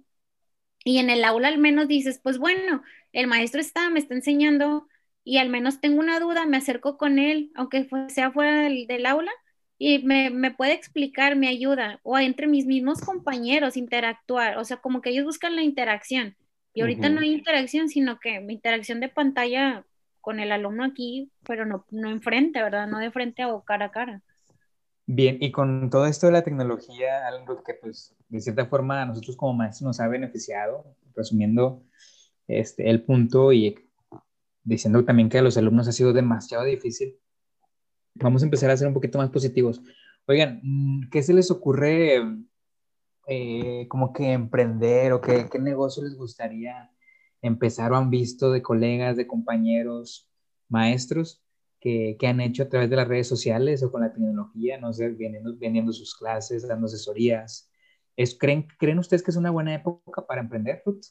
Y 0.83 0.99
en 0.99 1.09
el 1.09 1.23
aula 1.23 1.47
al 1.47 1.57
menos 1.57 1.87
dices, 1.87 2.19
pues 2.21 2.37
bueno, 2.37 2.83
el 3.11 3.27
maestro 3.27 3.61
está, 3.61 3.89
me 3.89 3.99
está 3.99 4.13
enseñando 4.13 4.87
y 5.23 5.37
al 5.37 5.49
menos 5.49 5.81
tengo 5.81 5.99
una 5.99 6.19
duda, 6.19 6.45
me 6.45 6.57
acerco 6.57 6.97
con 6.97 7.17
él, 7.17 7.51
aunque 7.55 7.87
sea 8.09 8.31
fuera 8.31 8.61
del, 8.61 9.05
aula, 9.07 9.31
y 9.79 10.03
me, 10.03 10.29
me, 10.29 10.51
puede 10.51 10.73
explicar, 10.73 11.35
me 11.35 11.47
ayuda, 11.47 11.99
o 12.03 12.19
entre 12.19 12.45
mis 12.47 12.67
mismos 12.67 13.01
compañeros 13.01 13.75
interactuar, 13.75 14.57
o 14.59 14.63
sea, 14.63 14.77
como 14.77 15.01
que 15.01 15.09
ellos 15.09 15.25
buscan 15.25 15.55
la 15.55 15.63
interacción. 15.63 16.37
Y 16.75 16.81
ahorita 16.81 17.09
no 17.09 17.21
hay 17.21 17.31
interacción, 17.33 17.89
sino 17.89 18.19
que 18.19 18.41
mi 18.41 18.53
interacción 18.53 18.99
de 18.99 19.09
pantalla 19.09 19.85
con 20.21 20.39
el 20.39 20.51
alumno 20.51 20.83
aquí, 20.83 21.31
pero 21.47 21.65
no, 21.65 21.85
no 21.89 22.09
enfrente, 22.09 22.61
¿verdad? 22.61 22.87
No 22.87 22.99
de 22.99 23.11
frente 23.11 23.45
o 23.45 23.63
cara 23.63 23.85
a 23.85 23.91
cara. 23.91 24.21
Bien, 25.07 25.37
y 25.39 25.51
con 25.51 25.89
todo 25.91 26.07
esto 26.07 26.25
de 26.25 26.33
la 26.33 26.43
tecnología, 26.43 27.27
algo 27.27 27.63
que 27.63 27.75
pues 27.75 28.15
de 28.27 28.41
cierta 28.41 28.65
forma 28.65 29.03
a 29.03 29.05
nosotros 29.05 29.37
como 29.37 29.53
maestros 29.53 29.85
nos 29.85 29.99
ha 29.99 30.07
beneficiado, 30.07 30.95
resumiendo 31.15 31.83
este, 32.47 32.89
el 32.89 33.03
punto 33.03 33.53
y 33.53 33.75
diciendo 34.63 35.05
también 35.05 35.29
que 35.29 35.37
a 35.37 35.43
los 35.43 35.57
alumnos 35.57 35.87
ha 35.87 35.91
sido 35.91 36.11
demasiado 36.11 36.63
difícil, 36.63 37.19
vamos 38.15 38.41
a 38.41 38.45
empezar 38.45 38.71
a 38.71 38.77
ser 38.77 38.87
un 38.87 38.95
poquito 38.95 39.19
más 39.19 39.29
positivos. 39.29 39.79
Oigan, 40.25 40.59
mm, 40.63 41.09
¿qué 41.11 41.21
se 41.21 41.33
les 41.33 41.51
ocurre 41.51 42.23
eh, 43.27 43.87
como 43.87 44.11
que 44.11 44.31
emprender 44.31 45.13
o 45.13 45.21
qué, 45.21 45.47
qué 45.51 45.59
negocio 45.59 46.03
les 46.03 46.15
gustaría 46.17 46.89
empezar 47.43 47.91
o 47.91 47.97
han 47.97 48.09
visto 48.09 48.51
de 48.51 48.63
colegas, 48.63 49.17
de 49.17 49.27
compañeros, 49.27 50.27
maestros 50.67 51.44
que, 51.85 52.17
que, 52.19 52.25
han 52.25 52.41
hecho 52.41 52.63
a 52.63 52.69
través 52.69 52.89
de 52.89 52.95
las 52.95 53.07
redes 53.07 53.27
sociales 53.27 53.83
o 53.83 53.91
con 53.91 54.01
la 54.01 54.11
tecnología, 54.11 54.79
no 54.79 54.91
sé, 54.91 55.09
vendiendo, 55.09 55.55
vendiendo 55.55 55.93
sus 55.93 56.15
clases, 56.15 56.67
dando 56.67 56.87
asesorías? 56.87 57.69
Es, 58.15 58.35
¿creen, 58.35 58.67
¿Creen 58.79 58.97
ustedes 58.97 59.21
que 59.21 59.29
es 59.29 59.37
una 59.37 59.51
buena 59.51 59.75
época 59.75 60.25
para 60.25 60.41
emprender, 60.41 60.81
Ruth? 60.83 61.05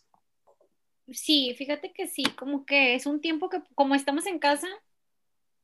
Sí, 1.13 1.55
fíjate 1.57 1.93
que 1.93 2.09
sí, 2.09 2.25
como 2.37 2.67
que 2.67 2.97
es 2.97 3.07
un 3.07 3.21
tiempo 3.21 3.49
que 3.49 3.63
como 3.77 3.95
estamos 3.95 4.27
en 4.27 4.41
casa, 4.41 4.67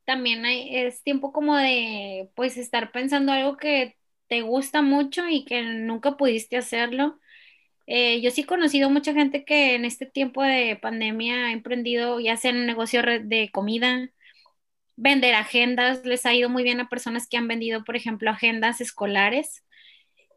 también 0.05 0.45
hay, 0.45 0.73
es 0.77 1.03
tiempo 1.03 1.33
como 1.33 1.57
de 1.57 2.31
pues 2.33 2.55
estar 2.55 2.93
pensando 2.93 3.33
algo 3.33 3.57
que 3.57 3.97
te 4.27 4.43
gusta 4.43 4.81
mucho 4.81 5.27
y 5.27 5.43
que 5.43 5.61
nunca 5.61 6.15
pudiste 6.15 6.55
hacerlo. 6.55 7.19
Eh, 7.85 8.21
yo 8.21 8.31
sí 8.31 8.41
he 8.41 8.45
conocido 8.45 8.89
mucha 8.89 9.13
gente 9.13 9.43
que 9.43 9.75
en 9.75 9.83
este 9.83 10.05
tiempo 10.05 10.41
de 10.41 10.79
pandemia 10.81 11.47
ha 11.47 11.51
emprendido 11.51 12.21
ya 12.21 12.37
sea 12.37 12.51
en 12.51 12.59
un 12.59 12.65
negocio 12.65 13.01
de 13.01 13.49
comida, 13.51 14.09
vender 15.01 15.33
agendas, 15.33 16.05
les 16.05 16.25
ha 16.27 16.33
ido 16.35 16.47
muy 16.47 16.61
bien 16.63 16.79
a 16.79 16.87
personas 16.87 17.27
que 17.27 17.35
han 17.35 17.47
vendido, 17.47 17.83
por 17.83 17.95
ejemplo, 17.95 18.29
agendas 18.29 18.81
escolares. 18.81 19.65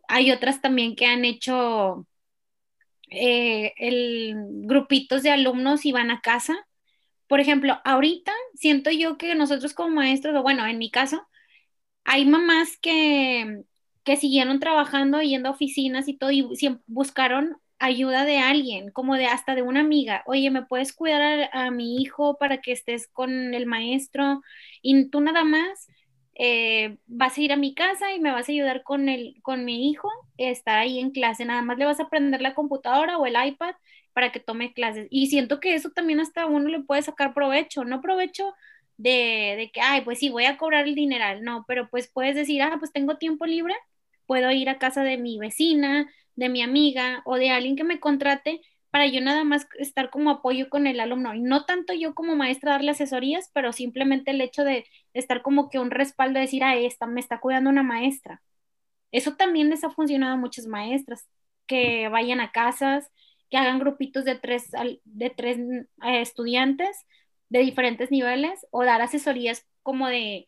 Hay 0.08 0.32
otras 0.32 0.62
también 0.62 0.96
que 0.96 1.06
han 1.06 1.24
hecho 1.26 2.06
eh, 3.10 3.74
el, 3.76 4.34
grupitos 4.66 5.22
de 5.22 5.30
alumnos 5.30 5.84
y 5.84 5.92
van 5.92 6.10
a 6.10 6.22
casa. 6.22 6.56
Por 7.28 7.40
ejemplo, 7.40 7.80
ahorita 7.84 8.32
siento 8.54 8.90
yo 8.90 9.18
que 9.18 9.34
nosotros 9.34 9.74
como 9.74 9.96
maestros, 9.96 10.34
o 10.36 10.42
bueno, 10.42 10.66
en 10.66 10.78
mi 10.78 10.90
caso, 10.90 11.26
hay 12.04 12.24
mamás 12.26 12.78
que, 12.78 13.64
que 14.04 14.16
siguieron 14.16 14.60
trabajando, 14.60 15.20
yendo 15.22 15.50
a 15.50 15.52
oficinas 15.52 16.08
y 16.08 16.16
todo, 16.16 16.30
y 16.32 16.48
buscaron 16.86 17.58
ayuda 17.78 18.24
de 18.24 18.38
alguien, 18.38 18.90
como 18.90 19.16
de 19.16 19.26
hasta 19.26 19.54
de 19.54 19.62
una 19.62 19.80
amiga. 19.80 20.22
Oye, 20.26 20.50
¿me 20.50 20.64
puedes 20.64 20.92
cuidar 20.92 21.50
a, 21.52 21.70
mi 21.70 21.96
hijo 22.02 22.36
para 22.38 22.60
que 22.60 22.72
estés 22.72 23.08
con 23.08 23.54
el 23.54 23.66
maestro? 23.66 24.42
Y 24.82 25.10
tú 25.10 25.20
nada 25.20 25.44
más 25.44 25.88
eh, 26.34 26.98
vas 27.06 27.36
a 27.38 27.40
ir 27.40 27.52
a 27.52 27.56
mi 27.56 27.74
casa 27.74 28.12
y 28.14 28.20
me 28.20 28.32
vas 28.32 28.48
a 28.48 28.52
ayudar 28.52 28.82
con, 28.82 29.08
el, 29.08 29.36
con 29.42 29.64
mi 29.64 29.90
hijo, 29.90 30.08
estar 30.38 30.78
ahí 30.78 30.98
en 30.98 31.10
clase, 31.12 31.44
nada 31.44 31.62
más 31.62 31.78
le 31.78 31.84
vas 31.86 32.00
a 32.00 32.08
prender 32.08 32.40
la 32.40 32.54
computadora 32.54 33.18
o 33.18 33.26
el 33.26 33.36
iPad 33.46 33.74
para 34.12 34.32
que 34.32 34.40
tome 34.40 34.72
clases. 34.72 35.06
Y 35.10 35.26
siento 35.28 35.60
que 35.60 35.74
eso 35.74 35.90
también 35.90 36.20
hasta 36.20 36.46
uno 36.46 36.68
le 36.68 36.80
puede 36.80 37.02
sacar 37.02 37.34
provecho, 37.34 37.84
no 37.84 38.00
provecho 38.00 38.54
de, 38.96 39.54
de 39.58 39.70
que, 39.72 39.80
ay, 39.80 40.02
pues 40.02 40.20
sí, 40.20 40.30
voy 40.30 40.44
a 40.44 40.56
cobrar 40.56 40.86
el 40.86 40.94
dineral, 40.94 41.42
no, 41.42 41.64
pero 41.68 41.88
pues 41.90 42.10
puedes 42.12 42.34
decir, 42.36 42.62
ah, 42.62 42.76
pues 42.78 42.92
tengo 42.92 43.18
tiempo 43.18 43.46
libre, 43.46 43.74
puedo 44.26 44.50
ir 44.52 44.68
a 44.68 44.78
casa 44.78 45.02
de 45.02 45.18
mi 45.18 45.38
vecina, 45.38 46.08
de 46.36 46.48
mi 46.48 46.62
amiga 46.62 47.22
o 47.24 47.36
de 47.36 47.50
alguien 47.50 47.76
que 47.76 47.84
me 47.84 48.00
contrate 48.00 48.60
para 48.90 49.06
yo 49.08 49.20
nada 49.20 49.42
más 49.42 49.66
estar 49.80 50.08
como 50.08 50.30
apoyo 50.30 50.68
con 50.70 50.86
el 50.86 51.00
alumno 51.00 51.34
y 51.34 51.40
no 51.40 51.64
tanto 51.64 51.92
yo 51.94 52.14
como 52.14 52.36
maestra 52.36 52.72
darle 52.72 52.92
asesorías, 52.92 53.50
pero 53.52 53.72
simplemente 53.72 54.30
el 54.30 54.40
hecho 54.40 54.62
de 54.62 54.86
estar 55.14 55.42
como 55.42 55.68
que 55.68 55.80
un 55.80 55.90
respaldo, 55.90 56.34
de 56.34 56.42
decir, 56.42 56.62
ah, 56.62 56.76
esta 56.76 57.06
me 57.06 57.20
está 57.20 57.40
cuidando 57.40 57.70
una 57.70 57.82
maestra. 57.82 58.40
Eso 59.10 59.34
también 59.34 59.68
les 59.70 59.82
ha 59.82 59.90
funcionado 59.90 60.34
a 60.34 60.36
muchas 60.36 60.66
maestras, 60.66 61.28
que 61.66 62.08
vayan 62.08 62.40
a 62.40 62.52
casas, 62.52 63.10
que 63.50 63.56
hagan 63.56 63.80
grupitos 63.80 64.24
de 64.24 64.36
tres, 64.36 64.70
de 65.04 65.30
tres 65.30 65.58
eh, 65.58 66.20
estudiantes 66.20 66.96
de 67.48 67.60
diferentes 67.60 68.12
niveles 68.12 68.64
o 68.70 68.84
dar 68.84 69.02
asesorías 69.02 69.66
como 69.82 70.06
de, 70.06 70.46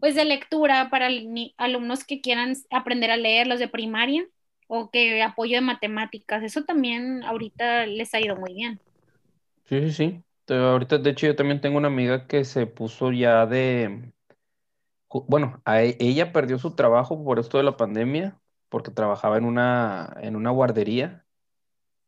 pues 0.00 0.14
de 0.14 0.26
lectura 0.26 0.90
para 0.90 1.08
alumnos 1.56 2.04
que 2.04 2.20
quieran 2.20 2.54
aprender 2.70 3.10
a 3.10 3.16
leer, 3.16 3.46
los 3.46 3.58
de 3.58 3.68
primaria 3.68 4.26
o 4.72 4.88
que 4.88 5.20
apoyo 5.20 5.56
de 5.56 5.62
matemáticas. 5.62 6.44
Eso 6.44 6.62
también 6.62 7.24
ahorita 7.24 7.86
les 7.86 8.14
ha 8.14 8.20
ido 8.20 8.36
muy 8.36 8.54
bien. 8.54 8.80
Sí, 9.64 9.80
sí, 9.80 9.92
sí. 9.92 10.22
Ahorita, 10.54 10.98
de 10.98 11.10
hecho, 11.10 11.26
yo 11.26 11.34
también 11.34 11.60
tengo 11.60 11.76
una 11.76 11.88
amiga 11.88 12.28
que 12.28 12.44
se 12.44 12.66
puso 12.66 13.10
ya 13.10 13.46
de... 13.46 14.12
Bueno, 15.26 15.60
e, 15.66 15.96
ella 15.98 16.32
perdió 16.32 16.56
su 16.60 16.76
trabajo 16.76 17.24
por 17.24 17.40
esto 17.40 17.58
de 17.58 17.64
la 17.64 17.76
pandemia, 17.76 18.38
porque 18.68 18.92
trabajaba 18.92 19.38
en 19.38 19.44
una, 19.44 20.16
en 20.20 20.36
una 20.36 20.50
guardería 20.50 21.26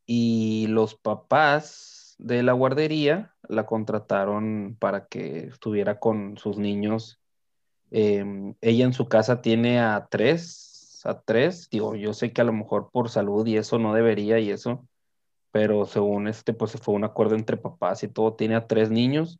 y 0.06 0.68
los 0.68 0.94
papás 0.94 2.14
de 2.18 2.44
la 2.44 2.52
guardería 2.52 3.34
la 3.48 3.66
contrataron 3.66 4.76
para 4.78 5.06
que 5.06 5.48
estuviera 5.48 5.98
con 5.98 6.38
sus 6.38 6.58
niños. 6.58 7.20
Em, 7.90 8.54
ella 8.60 8.84
en 8.84 8.92
su 8.92 9.08
casa 9.08 9.42
tiene 9.42 9.80
a 9.80 10.06
tres 10.08 10.71
a 11.06 11.20
tres. 11.22 11.68
Digo, 11.70 11.94
yo 11.94 12.14
sé 12.14 12.32
que 12.32 12.40
a 12.40 12.44
lo 12.44 12.52
mejor 12.52 12.90
por 12.90 13.08
salud 13.10 13.46
y 13.46 13.56
eso 13.56 13.78
no 13.78 13.94
debería 13.94 14.38
y 14.38 14.50
eso, 14.50 14.86
pero 15.52 15.86
según 15.86 16.28
este, 16.28 16.54
pues 16.54 16.72
fue 16.72 16.94
un 16.94 17.04
acuerdo 17.04 17.34
entre 17.36 17.56
papás 17.56 18.02
y 18.02 18.08
todo, 18.08 18.34
tiene 18.34 18.56
a 18.56 18.66
tres 18.66 18.90
niños 18.90 19.38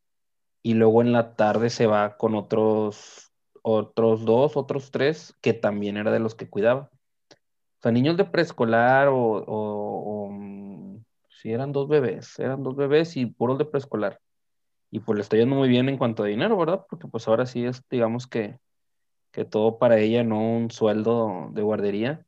y 0.62 0.74
luego 0.74 1.02
en 1.02 1.12
la 1.12 1.34
tarde 1.34 1.70
se 1.70 1.86
va 1.86 2.16
con 2.16 2.34
otros, 2.34 3.32
otros 3.62 4.24
dos, 4.24 4.56
otros 4.56 4.90
tres, 4.90 5.34
que 5.40 5.52
también 5.54 5.96
era 5.96 6.12
de 6.12 6.20
los 6.20 6.34
que 6.34 6.48
cuidaba. 6.48 6.90
O 7.32 7.82
sea, 7.82 7.92
niños 7.92 8.16
de 8.16 8.24
preescolar 8.24 9.08
o, 9.08 9.16
o, 9.16 10.30
mm, 10.30 11.02
si 11.28 11.52
eran 11.52 11.72
dos 11.72 11.88
bebés, 11.88 12.38
eran 12.38 12.62
dos 12.62 12.76
bebés 12.76 13.16
y 13.16 13.26
puros 13.26 13.58
de 13.58 13.64
preescolar. 13.64 14.20
Y 14.90 15.00
pues 15.00 15.16
le 15.16 15.22
está 15.22 15.36
yendo 15.36 15.56
muy 15.56 15.68
bien 15.68 15.88
en 15.88 15.98
cuanto 15.98 16.22
a 16.22 16.26
dinero, 16.26 16.56
¿verdad? 16.56 16.84
Porque 16.88 17.08
pues 17.08 17.26
ahora 17.26 17.46
sí 17.46 17.64
es, 17.64 17.82
digamos 17.90 18.26
que 18.26 18.58
que 19.32 19.44
todo 19.44 19.78
para 19.78 19.98
ella, 19.98 20.22
no 20.22 20.40
un 20.40 20.70
sueldo 20.70 21.50
de 21.52 21.62
guardería. 21.62 22.24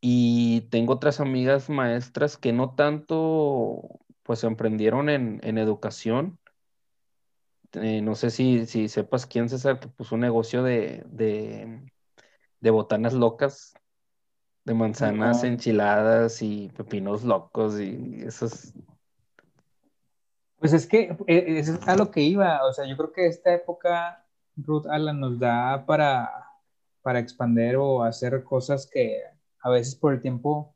Y 0.00 0.62
tengo 0.70 0.94
otras 0.94 1.20
amigas 1.20 1.68
maestras 1.68 2.36
que 2.36 2.52
no 2.52 2.74
tanto, 2.74 4.00
pues 4.22 4.44
emprendieron 4.44 5.08
en, 5.08 5.58
educación. 5.58 6.38
Eh, 7.72 8.00
no 8.02 8.14
sé 8.14 8.30
si, 8.30 8.66
si 8.66 8.88
sepas 8.88 9.26
quién 9.26 9.48
César, 9.48 9.78
que 9.80 9.88
puso 9.88 10.14
un 10.14 10.22
negocio 10.22 10.62
de, 10.62 11.04
de, 11.06 12.70
botanas 12.70 13.12
locas, 13.12 13.74
De 14.64 14.74
manzanas 14.74 15.44
enchiladas 15.44 16.42
y 16.42 16.68
pepinos 16.76 17.24
locos 17.24 17.78
y 17.80 18.22
esos. 18.26 18.74
Pues 20.56 20.74
es 20.74 20.86
que 20.86 21.16
e, 21.26 21.58
eso 21.58 21.74
es 21.74 21.88
a 21.88 21.96
lo 21.96 22.10
que 22.10 22.20
iba. 22.22 22.64
O 22.66 22.72
sea, 22.72 22.86
yo 22.86 22.96
creo 22.96 23.12
que 23.12 23.26
esta 23.26 23.52
época, 23.52 24.26
Ruth 24.56 24.86
Alan, 24.86 25.20
nos 25.20 25.38
da 25.38 25.84
para, 25.86 26.30
para 27.02 27.18
expander 27.18 27.76
o 27.76 28.02
hacer 28.02 28.42
cosas 28.44 28.88
que 28.90 29.20
a 29.62 29.70
veces 29.70 29.94
por 29.94 30.14
el 30.14 30.20
tiempo, 30.20 30.74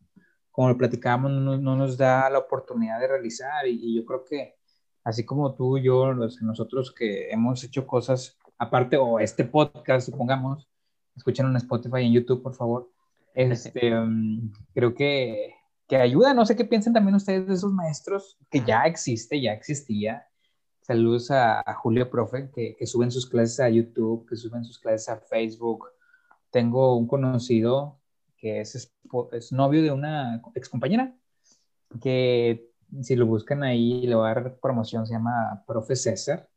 como 0.50 0.68
lo 0.68 0.78
platicábamos, 0.78 1.32
no, 1.32 1.58
nos 1.58 1.96
da 1.96 2.28
la 2.30 2.38
oportunidad 2.38 3.00
de 3.00 3.08
realizar. 3.08 3.66
Y, 3.66 3.94
yo 3.94 4.04
creo 4.04 4.24
que 4.24 4.54
así 5.02 5.24
como 5.24 5.54
tú, 5.54 5.78
yo, 5.78 6.12
los, 6.12 6.40
nosotros 6.42 6.92
que 6.92 7.30
hemos 7.30 7.62
hecho 7.64 7.86
cosas 7.86 8.38
aparte, 8.58 8.96
o 8.96 9.18
este 9.18 9.44
podcast, 9.44 10.10
supongamos, 10.10 10.68
escuchen 11.16 11.46
en 11.46 11.56
Spotify 11.56 12.00
y 12.00 12.06
en 12.06 12.12
YouTube, 12.12 12.42
por 12.42 12.54
favor. 12.54 12.90
Este, 13.36 13.92
um, 13.92 14.52
creo 14.74 14.94
que, 14.94 15.54
que 15.88 15.96
ayuda, 15.96 16.34
no 16.34 16.46
sé 16.46 16.54
qué 16.54 16.64
piensan 16.64 16.92
también 16.92 17.16
ustedes 17.16 17.48
de 17.48 17.54
esos 17.54 17.72
maestros 17.72 18.38
que 18.48 18.60
ya 18.60 18.84
existe, 18.84 19.40
ya 19.40 19.52
existía. 19.52 20.28
Saludos 20.87 21.30
a, 21.30 21.64
Julio 21.76 22.11
Profe, 22.11 22.51
que, 22.55 22.76
que, 22.76 22.87
suben 22.87 23.11
sus 23.11 23.26
clases 23.26 23.59
a 23.61 23.70
YouTube, 23.70 24.28
que 24.28 24.37
suben 24.37 24.66
sus 24.66 24.78
clases 24.78 25.09
a 25.09 25.16
Facebook. 25.16 25.87
Tengo 26.51 26.95
un 26.99 27.07
conocido 27.07 27.99
que 28.37 28.61
es, 28.61 28.93
es 29.32 29.53
novio 29.53 29.82
de 29.82 29.91
una 29.91 30.43
excompañera, 30.55 31.16
que 32.03 32.68
si 33.01 33.16
lo 33.16 33.24
buscan 33.24 33.62
ahí, 33.62 34.07
le 34.07 34.14
va 34.14 34.30
a 34.30 34.35
dar 34.35 34.59
promoción, 34.61 35.07
se 35.07 35.14
llama 35.14 35.64
Profe 35.66 35.97
César. 35.97 36.51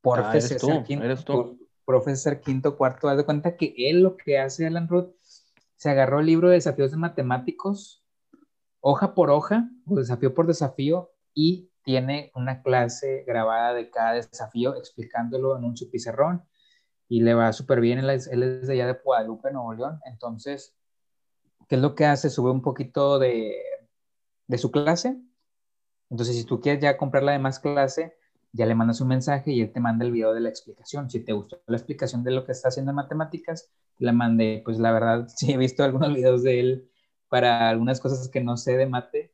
Por 0.00 0.20
ah, 0.20 0.30
eres 0.30 0.56
tú, 0.56 0.70
eres 0.88 1.24
tú 1.24 1.58
profesor 1.84 2.40
quinto, 2.40 2.76
cuarto, 2.76 3.08
haz 3.08 3.16
de 3.16 3.24
cuenta 3.24 3.56
que 3.56 3.74
él 3.76 4.00
lo 4.00 4.16
que 4.16 4.38
hace, 4.38 4.64
Alan 4.64 4.86
Roth, 4.86 5.12
se 5.74 5.90
agarró 5.90 6.20
el 6.20 6.26
libro 6.26 6.48
de 6.48 6.54
desafíos 6.54 6.92
de 6.92 6.98
matemáticos, 6.98 8.04
hoja 8.78 9.12
por 9.12 9.30
hoja, 9.30 9.68
o 9.86 9.96
desafío 9.96 10.32
por 10.32 10.46
desafío, 10.46 11.10
y 11.34 11.69
tiene 11.82 12.30
una 12.34 12.62
clase 12.62 13.24
grabada 13.26 13.74
de 13.74 13.90
cada 13.90 14.14
desafío 14.14 14.76
explicándolo 14.76 15.56
en 15.56 15.64
un 15.64 15.76
su 15.76 15.90
y 17.08 17.22
le 17.22 17.34
va 17.34 17.52
súper 17.52 17.80
bien. 17.80 17.98
Él 17.98 18.10
es, 18.10 18.26
él 18.28 18.42
es 18.42 18.66
de 18.66 18.74
allá 18.74 18.86
de 18.86 19.00
Guadalupe, 19.04 19.50
Nuevo 19.50 19.74
León. 19.74 20.00
Entonces, 20.04 20.74
¿qué 21.68 21.76
es 21.76 21.80
lo 21.80 21.94
que 21.94 22.06
hace? 22.06 22.30
Sube 22.30 22.50
un 22.50 22.62
poquito 22.62 23.18
de, 23.18 23.56
de 24.46 24.58
su 24.58 24.70
clase. 24.70 25.20
Entonces, 26.08 26.36
si 26.36 26.44
tú 26.44 26.60
quieres 26.60 26.82
ya 26.82 26.96
comprar 26.96 27.22
la 27.22 27.32
demás 27.32 27.58
clase, 27.58 28.16
ya 28.52 28.66
le 28.66 28.74
mandas 28.74 29.00
un 29.00 29.08
mensaje 29.08 29.52
y 29.52 29.60
él 29.60 29.72
te 29.72 29.80
manda 29.80 30.04
el 30.04 30.12
video 30.12 30.32
de 30.34 30.40
la 30.40 30.48
explicación. 30.48 31.10
Si 31.10 31.20
te 31.20 31.32
gustó 31.32 31.60
la 31.66 31.76
explicación 31.76 32.24
de 32.24 32.32
lo 32.32 32.44
que 32.44 32.52
está 32.52 32.68
haciendo 32.68 32.90
en 32.90 32.96
matemáticas, 32.96 33.70
la 33.98 34.12
mandé. 34.12 34.62
Pues 34.64 34.78
la 34.78 34.92
verdad, 34.92 35.28
sí 35.36 35.52
he 35.52 35.56
visto 35.56 35.84
algunos 35.84 36.14
videos 36.14 36.42
de 36.42 36.60
él 36.60 36.90
para 37.28 37.68
algunas 37.68 38.00
cosas 38.00 38.28
que 38.28 38.40
no 38.40 38.56
sé 38.56 38.76
de 38.76 38.86
mate 38.86 39.32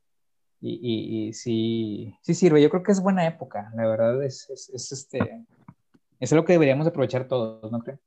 y, 0.59 1.27
y, 1.27 1.33
sí, 1.33 2.15
sí 2.21 2.33
sirve. 2.33 2.61
Yo 2.61 2.69
creo 2.69 2.83
que 2.83 2.91
es 2.91 3.01
buena 3.01 3.25
época, 3.25 3.71
la 3.75 3.87
verdad 3.87 4.23
es, 4.23 4.49
es, 4.49 4.69
es 4.69 4.91
este, 4.91 5.45
es 6.19 6.31
lo 6.31 6.45
que 6.45 6.53
deberíamos 6.53 6.87
aprovechar 6.87 7.27
todos, 7.27 7.71
¿no 7.71 7.79
creen? 7.79 7.99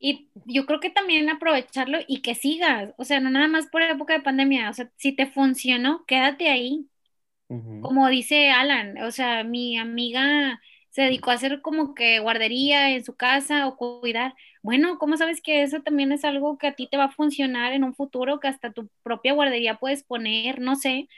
Y 0.00 0.30
yo 0.46 0.64
creo 0.64 0.78
que 0.78 0.90
también 0.90 1.28
aprovecharlo 1.28 1.98
y 2.06 2.22
que 2.22 2.36
sigas, 2.36 2.94
o 2.98 3.04
sea, 3.04 3.18
no 3.18 3.30
nada 3.30 3.48
más 3.48 3.66
por 3.66 3.82
época 3.82 4.12
de 4.12 4.20
pandemia, 4.20 4.70
o 4.70 4.72
sea, 4.72 4.90
si 4.96 5.12
te 5.12 5.26
funcionó, 5.26 6.04
quédate 6.06 6.48
ahí, 6.48 6.88
como 7.80 8.08
dice 8.08 8.50
Alan, 8.50 8.98
o 9.02 9.10
sea, 9.10 9.42
mi 9.42 9.78
amiga 9.78 10.60
se 10.90 11.02
dedicó 11.02 11.30
a 11.30 11.34
hacer 11.34 11.62
como 11.62 11.94
que 11.94 12.18
guardería 12.18 12.90
en 12.90 13.04
su 13.04 13.14
casa 13.16 13.66
o 13.66 13.76
cuidar. 13.76 14.34
Bueno, 14.62 14.98
¿cómo 14.98 15.16
sabes 15.16 15.40
que 15.40 15.62
eso 15.62 15.80
también 15.80 16.12
es 16.12 16.24
algo 16.24 16.58
que 16.58 16.66
a 16.66 16.74
ti 16.74 16.88
te 16.90 16.96
va 16.96 17.04
a 17.04 17.10
funcionar 17.10 17.72
en 17.72 17.84
un 17.84 17.94
futuro, 17.94 18.38
que 18.40 18.48
hasta 18.48 18.72
tu 18.72 18.88
propia 19.02 19.32
guardería 19.32 19.78
puedes 19.78 20.02
poner, 20.04 20.60
no 20.60 20.76
sé, 20.76 21.08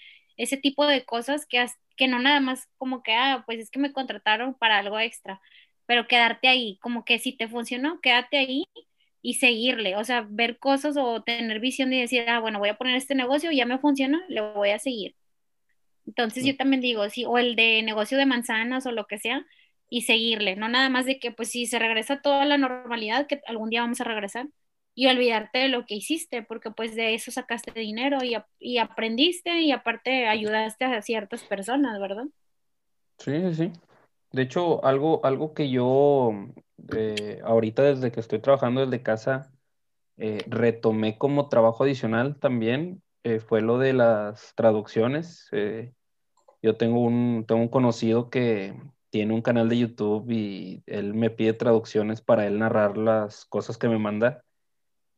ese 0.42 0.56
tipo 0.56 0.86
de 0.86 1.04
cosas 1.04 1.46
que, 1.46 1.64
que 1.96 2.08
no 2.08 2.18
nada 2.18 2.40
más 2.40 2.68
como 2.78 3.02
que, 3.02 3.12
ah, 3.14 3.42
pues 3.46 3.60
es 3.60 3.70
que 3.70 3.78
me 3.78 3.92
contrataron 3.92 4.54
para 4.54 4.78
algo 4.78 4.98
extra, 4.98 5.40
pero 5.86 6.08
quedarte 6.08 6.48
ahí, 6.48 6.78
como 6.82 7.04
que 7.04 7.18
si 7.18 7.32
te 7.36 7.48
funcionó, 7.48 8.00
quédate 8.00 8.38
ahí 8.38 8.64
y 9.22 9.34
seguirle, 9.34 9.96
o 9.96 10.04
sea, 10.04 10.26
ver 10.28 10.58
cosas 10.58 10.96
o 10.98 11.22
tener 11.22 11.60
visión 11.60 11.92
y 11.92 12.00
decir, 12.00 12.28
ah, 12.28 12.40
bueno, 12.40 12.58
voy 12.58 12.70
a 12.70 12.78
poner 12.78 12.96
este 12.96 13.14
negocio, 13.14 13.52
ya 13.52 13.66
me 13.66 13.78
funciona, 13.78 14.22
le 14.28 14.40
voy 14.40 14.70
a 14.70 14.78
seguir. 14.78 15.16
Entonces 16.06 16.44
yo 16.44 16.56
también 16.56 16.80
digo, 16.82 17.08
sí, 17.10 17.24
o 17.26 17.38
el 17.38 17.56
de 17.56 17.82
negocio 17.82 18.18
de 18.18 18.26
manzanas 18.26 18.86
o 18.86 18.92
lo 18.92 19.06
que 19.06 19.18
sea, 19.18 19.46
y 19.90 20.02
seguirle, 20.02 20.56
no 20.56 20.68
nada 20.68 20.88
más 20.88 21.06
de 21.06 21.18
que 21.20 21.32
pues 21.32 21.50
si 21.50 21.66
se 21.66 21.78
regresa 21.78 22.22
toda 22.22 22.44
la 22.46 22.58
normalidad, 22.58 23.26
que 23.26 23.40
algún 23.46 23.70
día 23.70 23.82
vamos 23.82 24.00
a 24.00 24.04
regresar, 24.04 24.46
y 24.94 25.06
olvidarte 25.08 25.60
de 25.60 25.68
lo 25.68 25.86
que 25.86 25.96
hiciste, 25.96 26.42
porque 26.42 26.70
pues 26.70 26.94
de 26.96 27.14
eso 27.14 27.30
sacaste 27.30 27.72
dinero 27.78 28.18
y, 28.24 28.36
y 28.58 28.78
aprendiste 28.78 29.60
y 29.60 29.72
aparte 29.72 30.28
ayudaste 30.28 30.84
a 30.86 31.02
ciertas 31.02 31.44
personas, 31.44 32.00
¿verdad? 32.00 32.24
Sí, 33.18 33.32
sí, 33.40 33.54
sí. 33.54 33.72
De 34.32 34.42
hecho, 34.42 34.84
algo, 34.84 35.24
algo 35.26 35.54
que 35.54 35.70
yo 35.70 36.32
eh, 36.96 37.40
ahorita 37.44 37.82
desde 37.82 38.12
que 38.12 38.20
estoy 38.20 38.40
trabajando 38.40 38.80
desde 38.86 39.02
casa, 39.02 39.52
eh, 40.18 40.44
retomé 40.48 41.18
como 41.18 41.48
trabajo 41.48 41.84
adicional 41.84 42.38
también, 42.38 43.02
eh, 43.24 43.40
fue 43.40 43.62
lo 43.62 43.78
de 43.78 43.94
las 43.94 44.54
traducciones. 44.56 45.48
Eh, 45.52 45.94
yo 46.62 46.76
tengo 46.76 47.00
un, 47.02 47.44
tengo 47.48 47.62
un 47.62 47.68
conocido 47.68 48.30
que 48.30 48.74
tiene 49.10 49.34
un 49.34 49.42
canal 49.42 49.68
de 49.68 49.78
YouTube 49.78 50.30
y 50.30 50.82
él 50.86 51.14
me 51.14 51.30
pide 51.30 51.54
traducciones 51.54 52.22
para 52.22 52.46
él 52.46 52.58
narrar 52.58 52.98
las 52.98 53.44
cosas 53.46 53.78
que 53.78 53.88
me 53.88 53.98
manda. 53.98 54.44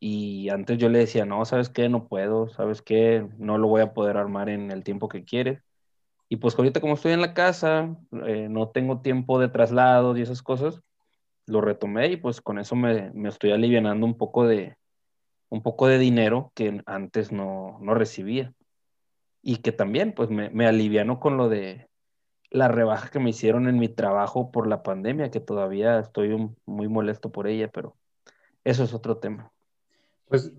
Y 0.05 0.49
antes 0.49 0.77
yo 0.79 0.89
le 0.89 0.99
decía, 0.99 1.25
no, 1.25 1.45
¿sabes 1.45 1.69
qué? 1.69 1.87
No 1.87 2.09
puedo, 2.09 2.49
¿sabes 2.49 2.81
qué? 2.81 3.25
No 3.37 3.57
lo 3.57 3.69
voy 3.69 3.81
a 3.81 3.93
poder 3.93 4.17
armar 4.17 4.49
en 4.49 4.69
el 4.69 4.83
tiempo 4.83 5.07
que 5.07 5.23
quiere. 5.23 5.61
Y 6.27 6.37
pues 6.37 6.57
ahorita 6.57 6.81
como 6.81 6.95
estoy 6.95 7.13
en 7.13 7.21
la 7.21 7.33
casa, 7.33 7.95
eh, 8.25 8.49
no 8.49 8.69
tengo 8.69 9.01
tiempo 9.01 9.39
de 9.39 9.47
traslados 9.47 10.17
y 10.17 10.21
esas 10.21 10.43
cosas, 10.43 10.81
lo 11.47 11.61
retomé 11.61 12.07
y 12.09 12.17
pues 12.17 12.41
con 12.41 12.59
eso 12.59 12.75
me, 12.75 13.11
me 13.11 13.29
estoy 13.29 13.53
alivianando 13.53 14.05
un 14.05 14.17
poco 14.17 14.45
de, 14.45 14.75
un 15.49 15.63
poco 15.63 15.87
de 15.87 15.99
dinero 15.99 16.51
que 16.53 16.81
antes 16.85 17.31
no, 17.31 17.77
no 17.81 17.93
recibía. 17.93 18.53
Y 19.41 19.57
que 19.57 19.71
también 19.71 20.13
pues 20.13 20.29
me, 20.29 20.49
me 20.49 20.67
aliviano 20.67 21.21
con 21.21 21.37
lo 21.37 21.47
de 21.47 21.87
la 22.51 22.67
rebaja 22.67 23.09
que 23.09 23.19
me 23.19 23.29
hicieron 23.29 23.69
en 23.69 23.79
mi 23.79 23.87
trabajo 23.87 24.51
por 24.51 24.67
la 24.67 24.83
pandemia, 24.83 25.31
que 25.31 25.39
todavía 25.39 25.99
estoy 25.99 26.49
muy 26.65 26.89
molesto 26.89 27.31
por 27.31 27.47
ella, 27.47 27.69
pero 27.69 27.95
eso 28.65 28.83
es 28.83 28.93
otro 28.93 29.19
tema. 29.19 29.53
Pues, 30.33 30.51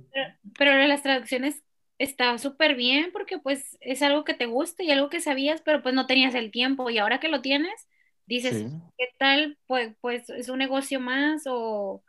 pero, 0.56 0.86
las 0.86 1.02
traducciones 1.02 1.64
está 1.98 2.38
súper 2.38 2.76
bien 2.76 3.10
porque 3.12 3.38
pues 3.38 3.76
es 3.80 4.02
algo 4.02 4.22
que 4.22 4.34
te 4.34 4.46
gusta 4.46 4.84
y 4.84 4.92
algo 4.92 5.10
que 5.10 5.20
sabías, 5.20 5.62
pero 5.62 5.82
pues 5.82 5.94
no 5.96 6.06
tenías 6.06 6.34
el 6.36 6.52
tiempo 6.52 6.90
y 6.90 6.98
ahora 6.98 7.18
que 7.18 7.28
lo 7.28 7.40
tienes, 7.40 7.88
dices, 8.26 8.66
¿qué 8.96 9.08
tal? 9.18 9.58
Pues, 9.66 9.96
pues 10.00 10.30
es 10.30 10.48
un 10.48 10.58
negocio 10.58 11.00
más 11.00 11.42
o 11.46 12.04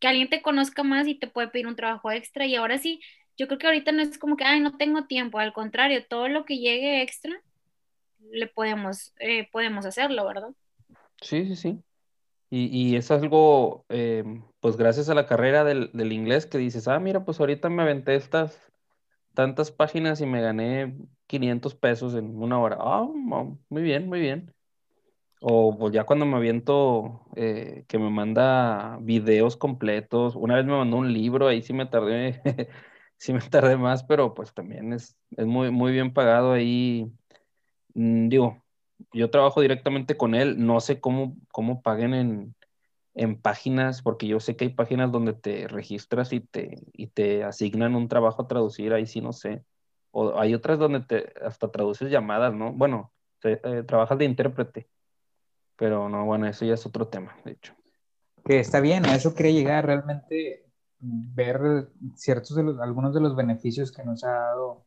que 0.00 0.08
alguien 0.08 0.28
te 0.28 0.42
conozca 0.42 0.82
más 0.82 1.08
y 1.08 1.14
te 1.14 1.28
puede 1.28 1.48
pedir 1.48 1.66
un 1.66 1.76
trabajo 1.76 2.10
extra. 2.10 2.44
Y 2.44 2.56
ahora 2.56 2.76
sí, 2.76 3.00
yo 3.38 3.46
creo 3.48 3.58
que 3.58 3.66
ahorita 3.66 3.90
no 3.92 4.02
es 4.02 4.18
como 4.18 4.36
que, 4.36 4.44
ay, 4.44 4.60
no 4.60 4.76
tengo 4.76 5.06
tiempo, 5.06 5.38
al 5.38 5.54
contrario, 5.54 6.04
todo 6.06 6.28
lo 6.28 6.44
que 6.44 6.58
llegue 6.58 7.00
extra, 7.00 7.32
le 8.30 8.46
podemos, 8.48 9.14
eh, 9.18 9.48
podemos 9.50 9.86
hacerlo, 9.86 10.26
¿verdad? 10.26 10.50
Sí, 11.22 11.46
sí, 11.46 11.56
sí. 11.56 11.82
Y, 12.50 12.66
y 12.66 12.96
es 12.96 13.10
algo, 13.10 13.84
eh, 13.90 14.24
pues 14.60 14.76
gracias 14.76 15.08
a 15.10 15.14
la 15.14 15.26
carrera 15.26 15.64
del, 15.64 15.90
del, 15.92 16.12
inglés 16.12 16.46
que 16.46 16.58
dices, 16.58 16.88
ah, 16.88 16.98
mira, 16.98 17.24
pues 17.24 17.40
ahorita 17.40 17.68
me 17.68 17.82
aventé 17.82 18.14
estas 18.14 18.72
tantas 19.34 19.70
páginas 19.72 20.20
y 20.20 20.26
me 20.26 20.42
gané 20.42 20.96
500 21.26 21.74
pesos 21.74 22.14
en 22.14 22.36
una 22.42 22.58
hora. 22.60 22.78
Ah, 22.80 23.06
muy 23.68 23.82
bien, 23.82 24.08
muy 24.08 24.20
bien. 24.20 24.54
O 25.40 25.76
pues 25.78 25.92
ya 25.92 26.04
cuando 26.04 26.26
me 26.26 26.36
aviento, 26.36 27.22
eh, 27.36 27.84
que 27.88 27.98
me 27.98 28.10
manda 28.10 28.98
videos 29.00 29.56
completos. 29.56 30.34
Una 30.36 30.56
vez 30.56 30.64
me 30.66 30.72
mandó 30.72 30.96
un 30.96 31.12
libro, 31.12 31.46
ahí 31.48 31.62
sí 31.62 31.72
me 31.72 31.86
tardé, 31.86 32.42
sí 33.16 33.32
me 33.32 33.40
tardé 33.40 33.76
más, 33.76 34.02
pero 34.04 34.34
pues 34.34 34.52
también 34.52 34.92
es, 34.92 35.16
es 35.36 35.46
muy, 35.46 35.70
muy 35.70 35.92
bien 35.92 36.12
pagado 36.12 36.52
ahí. 36.52 37.12
Mm, 37.94 38.28
digo, 38.28 38.62
yo 39.12 39.30
trabajo 39.30 39.60
directamente 39.60 40.16
con 40.16 40.34
él, 40.34 40.64
no 40.64 40.80
sé 40.80 41.00
cómo, 41.00 41.36
cómo 41.52 41.82
paguen 41.82 42.14
en, 42.14 42.54
en 43.14 43.40
páginas, 43.40 44.02
porque 44.02 44.26
yo 44.26 44.40
sé 44.40 44.56
que 44.56 44.66
hay 44.66 44.70
páginas 44.70 45.10
donde 45.10 45.32
te 45.32 45.68
registras 45.68 46.32
y 46.32 46.40
te, 46.40 46.82
y 46.92 47.08
te 47.08 47.44
asignan 47.44 47.94
un 47.96 48.08
trabajo 48.08 48.42
a 48.42 48.48
traducir, 48.48 48.92
ahí 48.92 49.06
sí 49.06 49.20
no 49.20 49.32
sé. 49.32 49.64
O 50.10 50.38
hay 50.38 50.54
otras 50.54 50.78
donde 50.78 51.00
te 51.00 51.32
hasta 51.44 51.70
traduces 51.70 52.10
llamadas, 52.10 52.54
¿no? 52.54 52.72
Bueno, 52.72 53.12
eh, 53.44 53.84
trabajas 53.86 54.18
de 54.18 54.24
intérprete. 54.24 54.88
Pero 55.76 56.08
no, 56.08 56.24
bueno, 56.26 56.46
eso 56.46 56.64
ya 56.64 56.74
es 56.74 56.86
otro 56.86 57.08
tema, 57.08 57.36
de 57.44 57.52
hecho. 57.52 57.74
Que 58.44 58.60
está 58.60 58.80
bien, 58.80 59.04
a 59.06 59.14
eso 59.14 59.34
quería 59.34 59.52
llegar 59.52 59.86
realmente, 59.86 60.66
ver 61.00 61.88
ciertos 62.14 62.56
de 62.56 62.62
algunos 62.82 63.14
de 63.14 63.20
los 63.20 63.36
beneficios 63.36 63.92
que 63.92 64.02
nos 64.04 64.24
ha 64.24 64.30
dado 64.30 64.84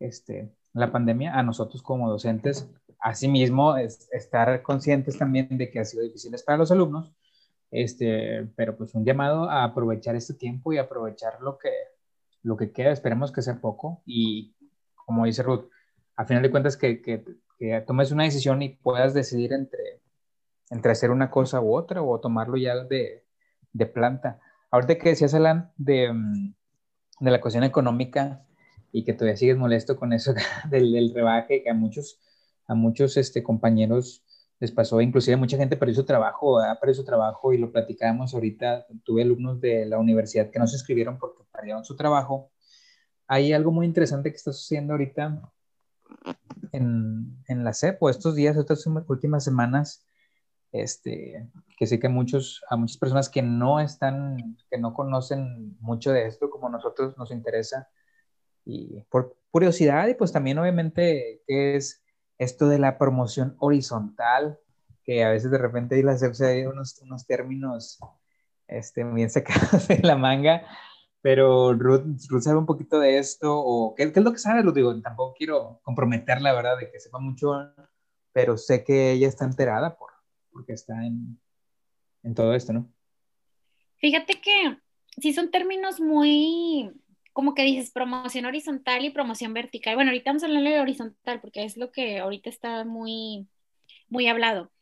este, 0.00 0.52
la 0.72 0.90
pandemia 0.90 1.38
a 1.38 1.42
nosotros 1.42 1.82
como 1.82 2.10
docentes. 2.10 2.68
Asimismo, 3.00 3.76
es, 3.76 4.08
estar 4.12 4.62
conscientes 4.62 5.18
también 5.18 5.48
de 5.50 5.70
que 5.70 5.80
ha 5.80 5.84
sido 5.84 6.02
difícil 6.02 6.34
para 6.44 6.58
los 6.58 6.70
alumnos, 6.70 7.12
este, 7.70 8.48
pero 8.56 8.76
pues 8.76 8.94
un 8.94 9.04
llamado 9.04 9.48
a 9.50 9.64
aprovechar 9.64 10.16
este 10.16 10.34
tiempo 10.34 10.72
y 10.72 10.78
aprovechar 10.78 11.40
lo 11.40 11.58
que, 11.58 11.70
lo 12.42 12.56
que 12.56 12.72
queda, 12.72 12.92
esperemos 12.92 13.32
que 13.32 13.42
sea 13.42 13.60
poco 13.60 14.02
y 14.06 14.54
como 14.94 15.26
dice 15.26 15.42
Ruth, 15.42 15.68
a 16.16 16.24
final 16.24 16.42
de 16.42 16.50
cuentas 16.50 16.76
que, 16.76 17.02
que, 17.02 17.24
que 17.58 17.80
tomes 17.86 18.12
una 18.12 18.24
decisión 18.24 18.62
y 18.62 18.70
puedas 18.70 19.14
decidir 19.14 19.52
entre, 19.52 20.00
entre 20.70 20.92
hacer 20.92 21.10
una 21.10 21.30
cosa 21.30 21.60
u 21.60 21.74
otra 21.74 22.02
o 22.02 22.20
tomarlo 22.20 22.56
ya 22.56 22.84
de, 22.84 23.24
de 23.72 23.86
planta. 23.86 24.40
Ahorita 24.70 24.96
que 24.96 25.10
decías, 25.10 25.34
Alan, 25.34 25.72
de, 25.76 26.12
mm, 26.12 26.54
de 27.20 27.30
la 27.30 27.40
cuestión 27.40 27.64
económica 27.64 28.44
y 28.92 29.04
que 29.04 29.12
todavía 29.12 29.36
sigues 29.36 29.56
molesto 29.56 29.96
con 29.96 30.12
eso 30.12 30.34
del, 30.70 30.92
del 30.92 31.12
rebaje, 31.14 31.62
que 31.62 31.70
a 31.70 31.74
muchos, 31.74 32.18
a 32.66 32.74
muchos 32.74 33.16
este, 33.16 33.42
compañeros 33.42 34.24
les 34.60 34.70
pasó, 34.70 35.00
inclusive 35.00 35.36
mucha 35.36 35.56
gente 35.56 35.76
perdió 35.76 35.94
su 35.94 36.04
trabajo, 36.04 36.60
ha 36.60 36.78
perdido 36.78 37.02
su 37.02 37.04
trabajo 37.04 37.52
y 37.52 37.58
lo 37.58 37.72
platicábamos 37.72 38.34
ahorita, 38.34 38.86
tuve 39.02 39.22
alumnos 39.22 39.60
de 39.60 39.84
la 39.86 39.98
universidad 39.98 40.50
que 40.50 40.58
no 40.58 40.66
se 40.66 40.76
inscribieron 40.76 41.18
porque 41.18 41.42
perdieron 41.52 41.84
su 41.84 41.96
trabajo. 41.96 42.50
Hay 43.26 43.52
algo 43.52 43.72
muy 43.72 43.86
interesante 43.86 44.30
que 44.30 44.36
está 44.36 44.52
sucediendo 44.52 44.92
ahorita 44.94 45.42
en, 46.72 47.36
en 47.48 47.64
la 47.64 47.72
CEP 47.72 48.02
o 48.02 48.10
estos 48.10 48.34
días, 48.34 48.56
estas 48.56 48.86
últimas 48.86 49.44
semanas, 49.44 50.06
este, 50.72 51.48
que 51.78 51.86
sé 51.86 51.98
que 51.98 52.08
muchos, 52.08 52.62
a 52.68 52.76
muchas 52.76 52.96
personas 52.96 53.28
que 53.28 53.42
no 53.42 53.80
están, 53.80 54.56
que 54.70 54.78
no 54.78 54.94
conocen 54.94 55.76
mucho 55.80 56.12
de 56.12 56.26
esto 56.26 56.50
como 56.50 56.68
nosotros 56.68 57.16
nos 57.16 57.30
interesa 57.30 57.88
y 58.64 59.00
por 59.10 59.36
curiosidad 59.50 60.08
y 60.08 60.14
pues 60.14 60.32
también 60.32 60.58
obviamente 60.58 61.42
es 61.46 62.03
esto 62.38 62.68
de 62.68 62.78
la 62.78 62.98
promoción 62.98 63.56
horizontal, 63.58 64.58
que 65.04 65.24
a 65.24 65.30
veces 65.30 65.50
de 65.50 65.58
repente 65.58 65.94
hay, 65.94 66.66
unos, 66.66 66.98
unos 67.02 67.26
términos 67.26 67.98
este, 68.66 69.04
bien 69.04 69.30
sacados 69.30 69.88
de 69.88 70.00
la 70.00 70.16
manga, 70.16 70.66
pero 71.20 71.72
Ruth, 71.72 72.04
Ruth, 72.28 72.42
sabe 72.42 72.58
un 72.58 72.66
poquito 72.66 72.98
de 72.98 73.18
esto, 73.18 73.56
o 73.56 73.94
¿qué, 73.94 74.12
qué 74.12 74.20
es 74.20 74.24
lo 74.24 74.32
que 74.32 74.38
sabe 74.38 74.62
Ruth? 74.62 74.74
Digo, 74.74 75.00
tampoco 75.00 75.34
quiero 75.36 75.80
comprometerla, 75.82 76.52
¿verdad? 76.52 76.78
De 76.78 76.90
que 76.90 77.00
sepa 77.00 77.18
mucho, 77.18 77.52
pero 78.32 78.56
sé 78.56 78.84
que 78.84 79.12
ella 79.12 79.28
está 79.28 79.44
enterada 79.44 79.96
por, 79.96 80.10
porque 80.52 80.72
está 80.72 81.06
en, 81.06 81.38
en 82.22 82.34
todo 82.34 82.54
esto, 82.54 82.72
¿no? 82.72 82.90
Fíjate 83.96 84.40
que 84.40 84.78
sí 85.18 85.32
son 85.32 85.50
términos 85.50 86.00
muy, 86.00 86.92
como 87.34 87.54
que 87.54 87.64
dices, 87.64 87.90
promoción 87.90 88.46
horizontal 88.46 89.04
y 89.04 89.10
promoción 89.10 89.54
vertical. 89.54 89.96
Bueno, 89.96 90.10
ahorita 90.10 90.30
vamos 90.30 90.44
a 90.44 90.46
hablar 90.46 90.62
de 90.64 90.80
horizontal 90.80 91.40
porque 91.40 91.64
es 91.64 91.76
lo 91.76 91.92
que 91.92 92.20
ahorita 92.20 92.48
está 92.50 92.84
muy, 92.84 93.48
muy 94.08 94.28
hablado. 94.28 94.72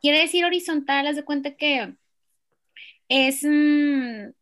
Quiere 0.00 0.20
decir 0.20 0.44
horizontal, 0.44 1.06
haz 1.06 1.16
de 1.16 1.24
cuenta 1.24 1.56
que 1.56 1.94
es, 3.08 3.44
mm, 3.44 4.32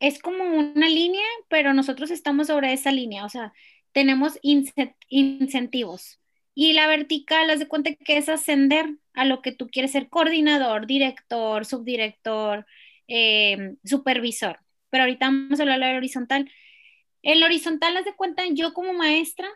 es 0.00 0.20
como 0.20 0.44
una 0.44 0.88
línea, 0.88 1.24
pero 1.48 1.74
nosotros 1.74 2.10
estamos 2.10 2.48
sobre 2.48 2.72
esa 2.72 2.92
línea, 2.92 3.24
o 3.24 3.28
sea, 3.28 3.52
tenemos 3.92 4.38
incentivos. 4.42 6.20
Y 6.54 6.72
la 6.74 6.86
vertical, 6.88 7.50
haz 7.50 7.60
de 7.60 7.68
cuenta 7.68 7.94
que 7.94 8.18
es 8.18 8.28
ascender 8.28 8.86
a 9.14 9.24
lo 9.24 9.42
que 9.42 9.52
tú 9.52 9.68
quieres 9.70 9.92
ser 9.92 10.08
coordinador, 10.08 10.86
director, 10.86 11.64
subdirector, 11.64 12.66
eh, 13.08 13.76
supervisor. 13.84 14.60
Pero 14.90 15.04
ahorita 15.04 15.26
vamos 15.26 15.58
a 15.58 15.62
hablar 15.62 15.80
del 15.80 15.96
horizontal. 15.96 16.50
El 17.22 17.42
horizontal, 17.42 17.96
haz 17.96 18.04
de 18.04 18.14
cuenta, 18.14 18.44
yo 18.50 18.74
como 18.74 18.92
maestra, 18.92 19.48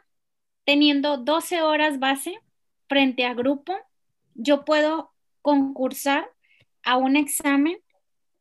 teniendo 0.64 1.18
12 1.18 1.62
horas 1.62 1.98
base 1.98 2.38
frente 2.88 3.24
a 3.24 3.34
grupo, 3.34 3.74
yo 4.34 4.64
puedo 4.64 5.12
concursar 5.42 6.30
a 6.82 6.96
un 6.96 7.16
examen 7.16 7.78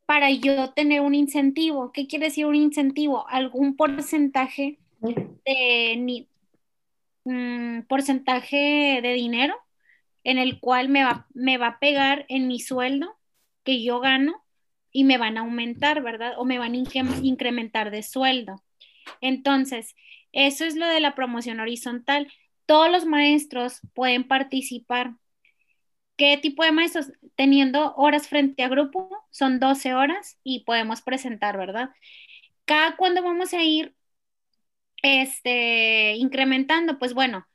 para 0.06 0.30
yo 0.32 0.72
tener 0.74 1.02
un 1.02 1.16
incentivo. 1.16 1.92
¿Qué 1.92 2.08
quiere 2.08 2.26
decir 2.26 2.46
un 2.46 2.56
incentivo? 2.56 3.28
Algún 3.30 3.76
porcentaje 3.76 4.80
de 5.00 6.28
mm, 7.24 7.82
porcentaje 7.84 9.00
de 9.02 9.14
dinero 9.14 9.56
en 10.24 10.38
el 10.38 10.60
cual 10.60 10.90
me 10.90 11.04
va, 11.04 11.28
me 11.34 11.58
va 11.58 11.68
a 11.68 11.80
pegar 11.80 12.26
en 12.30 12.48
mi 12.48 12.60
sueldo 12.60 13.18
que 13.64 13.84
yo 13.84 14.00
gano 14.00 14.44
y 14.92 15.04
me 15.04 15.18
van 15.18 15.38
a 15.38 15.42
aumentar, 15.42 16.02
¿verdad? 16.02 16.34
O 16.38 16.46
me 16.46 16.60
van 16.60 16.74
a 16.74 16.78
incrementar 17.22 17.92
de 17.92 18.04
sueldo. 18.04 18.64
Entonces, 19.22 19.96
eso 20.32 20.66
es 20.66 20.76
lo 20.76 20.88
de 20.88 21.00
la 21.00 21.16
promoción 21.16 21.60
horizontal. 21.60 22.32
Todos 22.66 22.92
los 22.92 23.06
maestros 23.06 23.82
pueden 23.94 24.28
participar 24.28 25.16
¿Qué 26.22 26.38
tipo 26.38 26.64
de 26.64 26.72
maestros? 26.72 27.12
Teniendo 27.36 27.96
horas 27.96 28.28
frente 28.28 28.62
a 28.64 28.68
grupo, 28.70 29.10
son 29.32 29.60
12 29.60 29.96
horas 29.96 30.38
y 30.44 30.64
podemos 30.66 31.02
presentar, 31.02 31.58
¿verdad? 31.58 31.90
Cada 32.66 32.96
cuando 32.96 33.24
vamos 33.24 33.54
a 33.56 33.64
ir 33.64 33.96
este, 35.02 36.14
incrementando, 36.18 37.00
pues 37.00 37.16
bueno, 37.16 37.48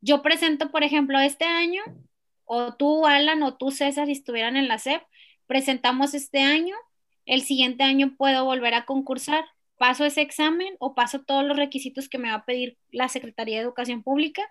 yo 0.00 0.22
presento, 0.22 0.70
por 0.70 0.84
ejemplo, 0.84 1.18
este 1.18 1.46
año, 1.46 1.82
o 2.44 2.74
tú, 2.74 3.06
Alan, 3.06 3.42
o 3.42 3.56
tú, 3.56 3.72
César, 3.72 4.06
si 4.06 4.12
estuvieran 4.12 4.56
en 4.56 4.68
la 4.68 4.78
SEP, 4.78 5.02
presentamos 5.52 6.14
este 6.14 6.40
año, 6.40 6.74
el 7.26 7.42
siguiente 7.42 7.82
año 7.82 8.16
puedo 8.16 8.46
volver 8.46 8.72
a 8.72 8.86
concursar, 8.86 9.44
paso 9.76 10.06
ese 10.06 10.22
examen 10.22 10.74
o 10.78 10.94
paso 10.94 11.24
todos 11.24 11.44
los 11.44 11.58
requisitos 11.58 12.08
que 12.08 12.16
me 12.16 12.30
va 12.30 12.36
a 12.36 12.44
pedir 12.46 12.78
la 12.90 13.10
Secretaría 13.10 13.56
de 13.56 13.64
Educación 13.64 14.02
Pública 14.02 14.48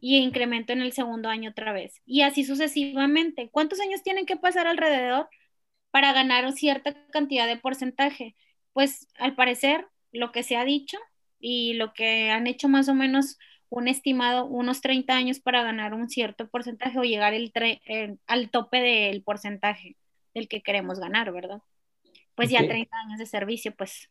y 0.00 0.16
incremento 0.16 0.72
en 0.72 0.82
el 0.82 0.92
segundo 0.92 1.28
año 1.28 1.50
otra 1.50 1.72
vez. 1.72 2.02
Y 2.06 2.22
así 2.22 2.42
sucesivamente. 2.42 3.50
¿Cuántos 3.52 3.78
años 3.78 4.02
tienen 4.02 4.26
que 4.26 4.36
pasar 4.36 4.66
alrededor 4.66 5.28
para 5.92 6.12
ganar 6.12 6.50
cierta 6.54 6.92
cantidad 7.12 7.46
de 7.46 7.58
porcentaje? 7.58 8.34
Pues 8.72 9.06
al 9.20 9.36
parecer, 9.36 9.86
lo 10.10 10.32
que 10.32 10.42
se 10.42 10.56
ha 10.56 10.64
dicho 10.64 10.98
y 11.38 11.74
lo 11.74 11.92
que 11.92 12.30
han 12.30 12.48
hecho 12.48 12.68
más 12.68 12.88
o 12.88 12.94
menos 12.94 13.38
un 13.68 13.86
estimado 13.86 14.46
unos 14.46 14.80
30 14.80 15.14
años 15.14 15.38
para 15.38 15.62
ganar 15.62 15.94
un 15.94 16.08
cierto 16.10 16.48
porcentaje 16.48 16.98
o 16.98 17.04
llegar 17.04 17.32
al 18.26 18.50
tope 18.50 18.80
del 18.80 19.22
porcentaje 19.22 19.96
del 20.34 20.48
que 20.48 20.62
queremos 20.62 20.98
ganar, 20.98 21.32
¿verdad? 21.32 21.62
Pues 22.34 22.50
ya 22.50 22.66
30 22.66 22.96
años 22.96 23.18
de 23.18 23.26
servicio, 23.26 23.74
pues. 23.74 24.08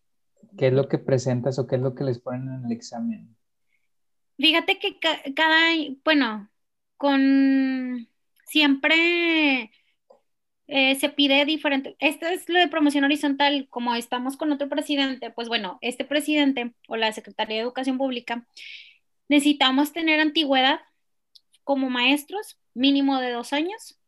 ¿Qué 0.57 0.67
es 0.67 0.73
lo 0.73 0.87
que 0.87 0.97
presentas 0.97 1.59
o 1.59 1.67
qué 1.67 1.75
es 1.75 1.81
lo 1.81 1.95
que 1.95 2.03
les 2.03 2.19
ponen 2.19 2.53
en 2.53 2.65
el 2.65 2.71
examen? 2.71 3.35
Fíjate 4.37 4.79
que 4.79 4.97
cada, 4.99 5.59
bueno, 6.03 6.49
con 6.97 8.07
siempre 8.45 9.71
eh, 10.67 10.95
se 10.95 11.09
pide 11.09 11.45
diferente. 11.45 11.95
Esto 11.99 12.27
es 12.27 12.47
lo 12.49 12.59
de 12.59 12.67
promoción 12.67 13.03
horizontal, 13.03 13.67
como 13.69 13.93
estamos 13.95 14.37
con 14.37 14.51
otro 14.51 14.69
presidente, 14.69 15.29
pues 15.31 15.47
bueno, 15.47 15.77
este 15.81 16.05
presidente 16.05 16.73
o 16.87 16.95
la 16.95 17.11
Secretaría 17.11 17.57
de 17.57 17.63
Educación 17.63 17.97
Pública, 17.97 18.47
necesitamos 19.27 19.93
tener 19.93 20.19
antigüedad 20.19 20.79
como 21.63 21.89
maestros, 21.89 22.57
mínimo 22.73 23.19
de 23.19 23.31
dos 23.31 23.53
años, 23.53 23.99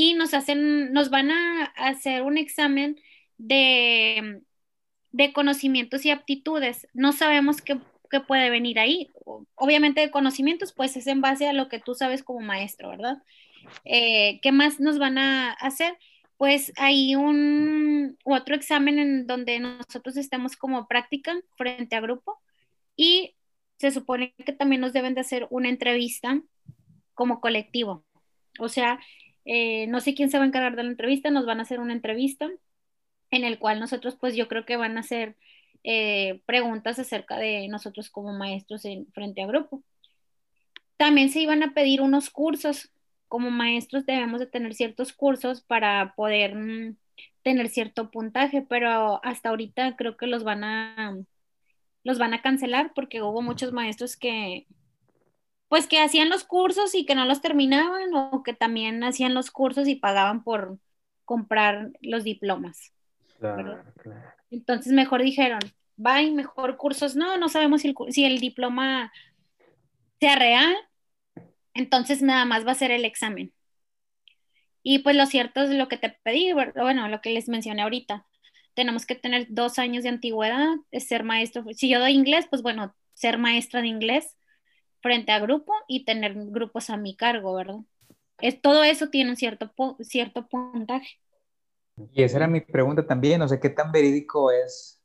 y 0.00 0.14
nos 0.14 0.32
hacen, 0.32 0.92
nos 0.92 1.10
van 1.10 1.32
a 1.32 1.64
hacer 1.76 2.22
un 2.22 2.38
examen 2.38 3.00
de, 3.36 4.42
de 5.10 5.32
conocimientos 5.32 6.06
y 6.06 6.10
aptitudes. 6.10 6.86
No 6.94 7.10
sabemos 7.10 7.60
qué 7.60 7.80
que 8.08 8.20
puede 8.20 8.48
venir 8.48 8.78
ahí. 8.78 9.10
Obviamente 9.54 10.00
de 10.00 10.10
conocimientos, 10.10 10.72
pues 10.72 10.96
es 10.96 11.06
en 11.08 11.20
base 11.20 11.48
a 11.48 11.52
lo 11.52 11.68
que 11.68 11.80
tú 11.80 11.94
sabes 11.94 12.22
como 12.22 12.40
maestro, 12.40 12.90
¿verdad? 12.90 13.22
Eh, 13.84 14.38
¿Qué 14.40 14.52
más 14.52 14.80
nos 14.80 14.98
van 14.98 15.18
a 15.18 15.52
hacer? 15.52 15.98
Pues 16.36 16.72
hay 16.76 17.16
un 17.16 18.16
otro 18.24 18.54
examen 18.54 18.98
en 19.00 19.26
donde 19.26 19.58
nosotros 19.58 20.16
estemos 20.16 20.56
como 20.56 20.86
práctica 20.86 21.34
frente 21.56 21.96
a 21.96 22.00
grupo 22.00 22.40
y 22.96 23.34
se 23.78 23.90
supone 23.90 24.32
que 24.44 24.52
también 24.52 24.80
nos 24.80 24.92
deben 24.92 25.14
de 25.14 25.22
hacer 25.22 25.48
una 25.50 25.68
entrevista 25.68 26.40
como 27.14 27.40
colectivo. 27.40 28.04
O 28.60 28.68
sea, 28.68 29.00
eh, 29.50 29.86
no 29.86 30.00
sé 30.00 30.14
quién 30.14 30.30
se 30.30 30.36
va 30.36 30.44
a 30.44 30.46
encargar 30.46 30.76
de 30.76 30.82
la 30.82 30.90
entrevista, 30.90 31.30
nos 31.30 31.46
van 31.46 31.58
a 31.58 31.62
hacer 31.62 31.80
una 31.80 31.94
entrevista 31.94 32.50
en 33.30 33.44
el 33.44 33.58
cual 33.58 33.80
nosotros 33.80 34.14
pues 34.20 34.36
yo 34.36 34.46
creo 34.46 34.66
que 34.66 34.76
van 34.76 34.98
a 34.98 35.02
ser 35.02 35.36
eh, 35.84 36.42
preguntas 36.44 36.98
acerca 36.98 37.38
de 37.38 37.66
nosotros 37.68 38.10
como 38.10 38.34
maestros 38.34 38.84
en, 38.84 39.10
frente 39.12 39.42
a 39.42 39.46
grupo. 39.46 39.82
También 40.98 41.30
se 41.30 41.40
iban 41.40 41.62
a 41.62 41.72
pedir 41.72 42.02
unos 42.02 42.28
cursos. 42.28 42.90
Como 43.26 43.50
maestros 43.50 44.04
debemos 44.04 44.40
de 44.40 44.46
tener 44.46 44.74
ciertos 44.74 45.14
cursos 45.14 45.62
para 45.62 46.14
poder 46.14 46.54
mm, 46.54 46.96
tener 47.42 47.68
cierto 47.70 48.10
puntaje, 48.10 48.66
pero 48.68 49.24
hasta 49.24 49.48
ahorita 49.48 49.96
creo 49.96 50.18
que 50.18 50.26
los 50.26 50.44
van 50.44 50.62
a 50.64 51.16
los 52.04 52.18
van 52.18 52.34
a 52.34 52.42
cancelar 52.42 52.92
porque 52.94 53.22
hubo 53.22 53.40
muchos 53.40 53.72
maestros 53.72 54.16
que 54.16 54.66
pues 55.68 55.86
que 55.86 56.00
hacían 56.00 56.30
los 56.30 56.44
cursos 56.44 56.94
y 56.94 57.04
que 57.04 57.14
no 57.14 57.24
los 57.24 57.40
terminaban 57.40 58.14
o 58.14 58.42
que 58.42 58.54
también 58.54 59.04
hacían 59.04 59.34
los 59.34 59.50
cursos 59.50 59.86
y 59.86 59.96
pagaban 59.96 60.42
por 60.42 60.78
comprar 61.24 61.90
los 62.00 62.24
diplomas. 62.24 62.92
Entonces 64.50 64.92
mejor 64.92 65.22
dijeron, 65.22 65.60
y 65.98 66.30
mejor 66.30 66.76
cursos. 66.76 67.16
No, 67.16 67.36
no 67.36 67.48
sabemos 67.48 67.82
si 67.82 67.88
el, 67.88 67.94
si 68.10 68.24
el 68.24 68.38
diploma 68.38 69.12
sea 70.20 70.36
real. 70.36 70.74
Entonces 71.74 72.22
nada 72.22 72.44
más 72.44 72.66
va 72.66 72.72
a 72.72 72.76
ser 72.76 72.90
el 72.90 73.04
examen. 73.04 73.52
Y 74.82 75.00
pues 75.00 75.16
lo 75.16 75.26
cierto 75.26 75.60
es 75.62 75.70
lo 75.70 75.88
que 75.88 75.98
te 75.98 76.16
pedí, 76.22 76.52
bueno, 76.52 77.08
lo 77.08 77.20
que 77.20 77.30
les 77.30 77.48
mencioné 77.48 77.82
ahorita. 77.82 78.26
tenemos 78.74 79.06
que 79.06 79.16
tener 79.16 79.46
dos 79.50 79.78
años 79.78 80.04
de 80.04 80.08
antigüedad, 80.08 80.76
ser 80.92 81.24
maestro. 81.24 81.64
Si 81.74 81.88
yo 81.88 82.00
doy 82.00 82.12
inglés, 82.12 82.46
pues 82.48 82.62
bueno, 82.62 82.94
ser 83.12 83.36
maestra 83.36 83.82
de 83.82 83.88
inglés 83.88 84.37
frente 85.00 85.32
a 85.32 85.38
grupo 85.38 85.72
y 85.86 86.04
tener 86.04 86.34
grupos 86.34 86.90
a 86.90 86.96
mi 86.96 87.16
cargo, 87.16 87.54
¿verdad? 87.54 87.80
Es, 88.40 88.60
todo 88.60 88.84
eso 88.84 89.08
tiene 89.08 89.30
un 89.30 89.36
cierto, 89.36 89.72
cierto 90.00 90.46
puntaje. 90.46 91.18
Y 92.12 92.22
esa 92.22 92.36
era 92.36 92.46
mi 92.46 92.60
pregunta 92.60 93.06
también, 93.06 93.42
o 93.42 93.48
sea, 93.48 93.58
¿qué 93.58 93.70
tan 93.70 93.90
verídico 93.90 94.52
es, 94.52 95.02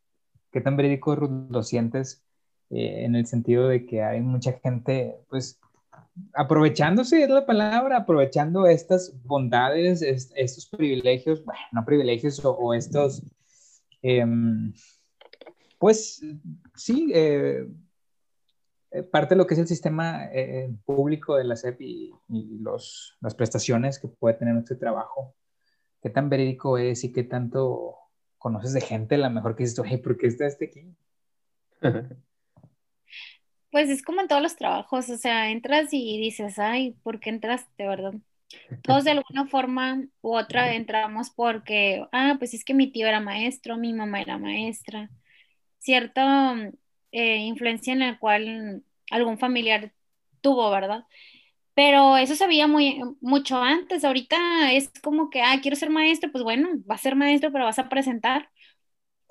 qué 0.52 0.62
tan 0.62 0.78
verídico 0.78 1.16
lo 1.16 1.64
sientes 1.64 2.24
eh, 2.70 3.06
en 3.06 3.16
el 3.16 3.26
sentido 3.26 3.68
de 3.68 3.86
que 3.86 4.04
hay 4.04 4.22
mucha 4.22 4.54
gente, 4.54 5.18
pues, 5.30 5.60
aprovechándose, 6.34 7.24
es 7.24 7.30
la 7.30 7.46
palabra, 7.46 7.98
aprovechando 7.98 8.68
estas 8.68 9.14
bondades, 9.24 10.02
estos 10.02 10.68
privilegios, 10.68 11.44
bueno, 11.44 11.62
no 11.72 11.86
privilegios 11.86 12.42
o, 12.44 12.74
estos, 12.74 13.24
em, 14.02 14.74
pues 15.80 16.22
sí, 16.76 17.12
eh, 17.14 17.68
eh, 17.68 17.68
parte 19.12 19.34
de 19.34 19.38
lo 19.38 19.48
que 19.48 19.56
es 19.56 19.60
el 19.60 19.68
sistema 19.68 20.26
eh, 20.32 20.70
público 20.86 21.36
de 21.36 21.44
la 21.44 21.56
SEP 21.56 21.82
y, 21.82 22.14
los, 22.60 23.18
las 23.22 23.34
prestaciones 23.34 24.00
que 24.00 24.08
puede 24.08 24.36
tener 24.36 24.54
nuestro 24.54 24.78
trabajo, 24.78 25.36
qué 26.02 26.10
tan 26.10 26.30
verídico 26.30 26.78
es 26.78 27.04
y 27.04 27.12
qué 27.12 27.24
tanto 27.24 27.98
conoces 28.38 28.74
de 28.74 28.82
gente, 28.82 29.18
la 29.18 29.30
mejor 29.30 29.56
que 29.56 29.64
dices, 29.64 29.80
oye, 29.80 29.98
¿por 29.98 30.18
qué 30.18 30.28
está 30.28 30.46
este 30.46 30.66
aquí? 30.66 30.96
Pues 33.72 33.90
es 33.90 34.04
como 34.04 34.22
en 34.22 34.28
todos 34.28 34.42
los 34.44 34.56
trabajos, 34.56 35.10
o 35.10 35.18
sea, 35.18 35.50
entras 35.50 35.88
y 35.92 36.20
dices, 36.20 36.60
ay, 36.60 36.96
¿por 37.02 37.20
qué 37.20 37.32
entraste, 37.32 37.88
verdad? 37.88 38.14
Todos 38.84 39.04
de 39.04 39.12
alguna 39.12 39.48
forma 39.48 40.04
u 40.22 40.36
otra 40.36 40.76
entramos 40.76 41.32
porque, 41.32 42.06
ah, 42.12 42.36
pues 42.38 42.54
es 42.54 42.64
que 42.64 42.76
mi 42.76 42.92
tío 42.92 43.08
era 43.08 43.20
maestro, 43.20 43.78
mi 43.78 43.92
mamá 43.92 44.22
era 44.22 44.38
maestra, 44.38 45.10
cierta 45.80 46.72
eh, 47.14 47.38
influencia 47.40 47.94
en 47.94 48.00
la 48.00 48.20
cual 48.20 48.84
algún 49.12 49.40
familiar 49.40 49.94
tuvo, 50.42 50.70
¿verdad? 50.72 51.06
Pero 51.76 52.18
eso 52.18 52.36
se 52.36 52.48
veía 52.48 52.68
muy, 52.68 53.02
mucho 53.22 53.58
antes, 53.58 54.04
ahorita 54.06 54.74
es 54.74 54.92
como 55.04 55.30
que, 55.30 55.42
ah, 55.42 55.60
quiero 55.62 55.76
ser 55.78 55.90
maestro, 55.92 56.32
pues 56.32 56.44
bueno, 56.44 56.70
vas 56.86 57.02
a 57.02 57.04
ser 57.04 57.16
maestro, 57.16 57.52
pero 57.52 57.66
vas 57.66 57.80
a 57.80 57.90
presentar 57.90 58.50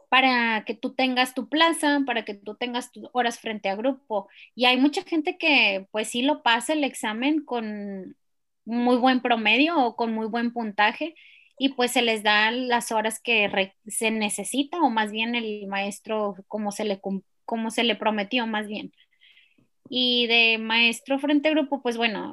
para 0.09 0.65
que 0.67 0.75
tú 0.75 0.95
tengas 0.95 1.35
tu 1.35 1.49
plaza, 1.49 2.03
para 2.07 2.25
que 2.25 2.35
tú 2.35 2.57
tengas 2.57 2.93
tus 2.93 3.09
horas 3.13 3.41
frente 3.41 3.69
a 3.71 3.77
grupo. 3.77 4.29
Y 4.55 4.67
hay 4.67 4.77
mucha 4.79 5.03
gente 5.05 5.39
que 5.39 5.89
pues 5.93 6.09
sí 6.11 6.23
lo 6.23 6.43
pasa 6.43 6.75
el 6.75 6.85
examen 6.85 7.45
con 7.45 8.17
muy 8.65 8.97
buen 8.97 9.23
promedio 9.23 9.79
o 9.79 9.97
con 9.97 10.13
muy 10.15 10.27
buen 10.27 10.53
puntaje 10.53 11.15
y 11.59 11.71
pues 11.71 11.93
se 11.93 12.03
les 12.03 12.23
da 12.23 12.51
las 12.51 12.93
horas 12.93 13.21
que 13.21 13.73
se 13.87 14.11
necesita 14.11 14.83
o 14.83 14.91
más 14.91 15.13
bien 15.13 15.35
el 15.35 15.67
maestro 15.69 16.37
como 16.49 16.73
se 16.73 16.85
le, 16.85 17.01
como 17.45 17.71
se 17.71 17.85
le 17.85 17.97
prometió 17.97 18.47
más 18.47 18.67
bien. 18.69 18.93
Y 19.89 20.27
de 20.27 20.59
maestro 20.59 21.19
frente 21.19 21.49
a 21.49 21.53
grupo, 21.53 21.83
pues 21.83 21.97
bueno, 21.97 22.33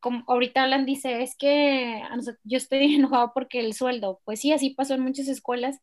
como 0.00 0.24
ahorita 0.26 0.62
Alan 0.62 0.86
dice, 0.86 1.22
es 1.22 1.36
que 1.36 2.02
yo 2.44 2.56
estoy 2.56 2.94
enojado 2.96 3.32
porque 3.34 3.60
el 3.60 3.74
sueldo, 3.74 4.20
pues 4.24 4.40
sí, 4.40 4.52
así 4.52 4.70
pasó 4.70 4.94
en 4.94 5.02
muchas 5.02 5.28
escuelas 5.28 5.80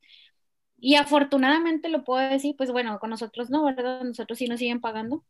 y 0.80 0.96
afortunadamente 0.96 1.90
lo 1.90 2.04
puedo 2.04 2.28
decir, 2.30 2.56
pues 2.58 2.72
bueno, 2.72 3.00
con 3.00 3.10
nosotros 3.10 3.50
no, 3.50 3.64
¿verdad? 3.66 4.02
Nosotros 4.04 4.38
sí 4.38 4.48
nos 4.48 4.60
siguen 4.60 4.82
pagando, 4.82 5.24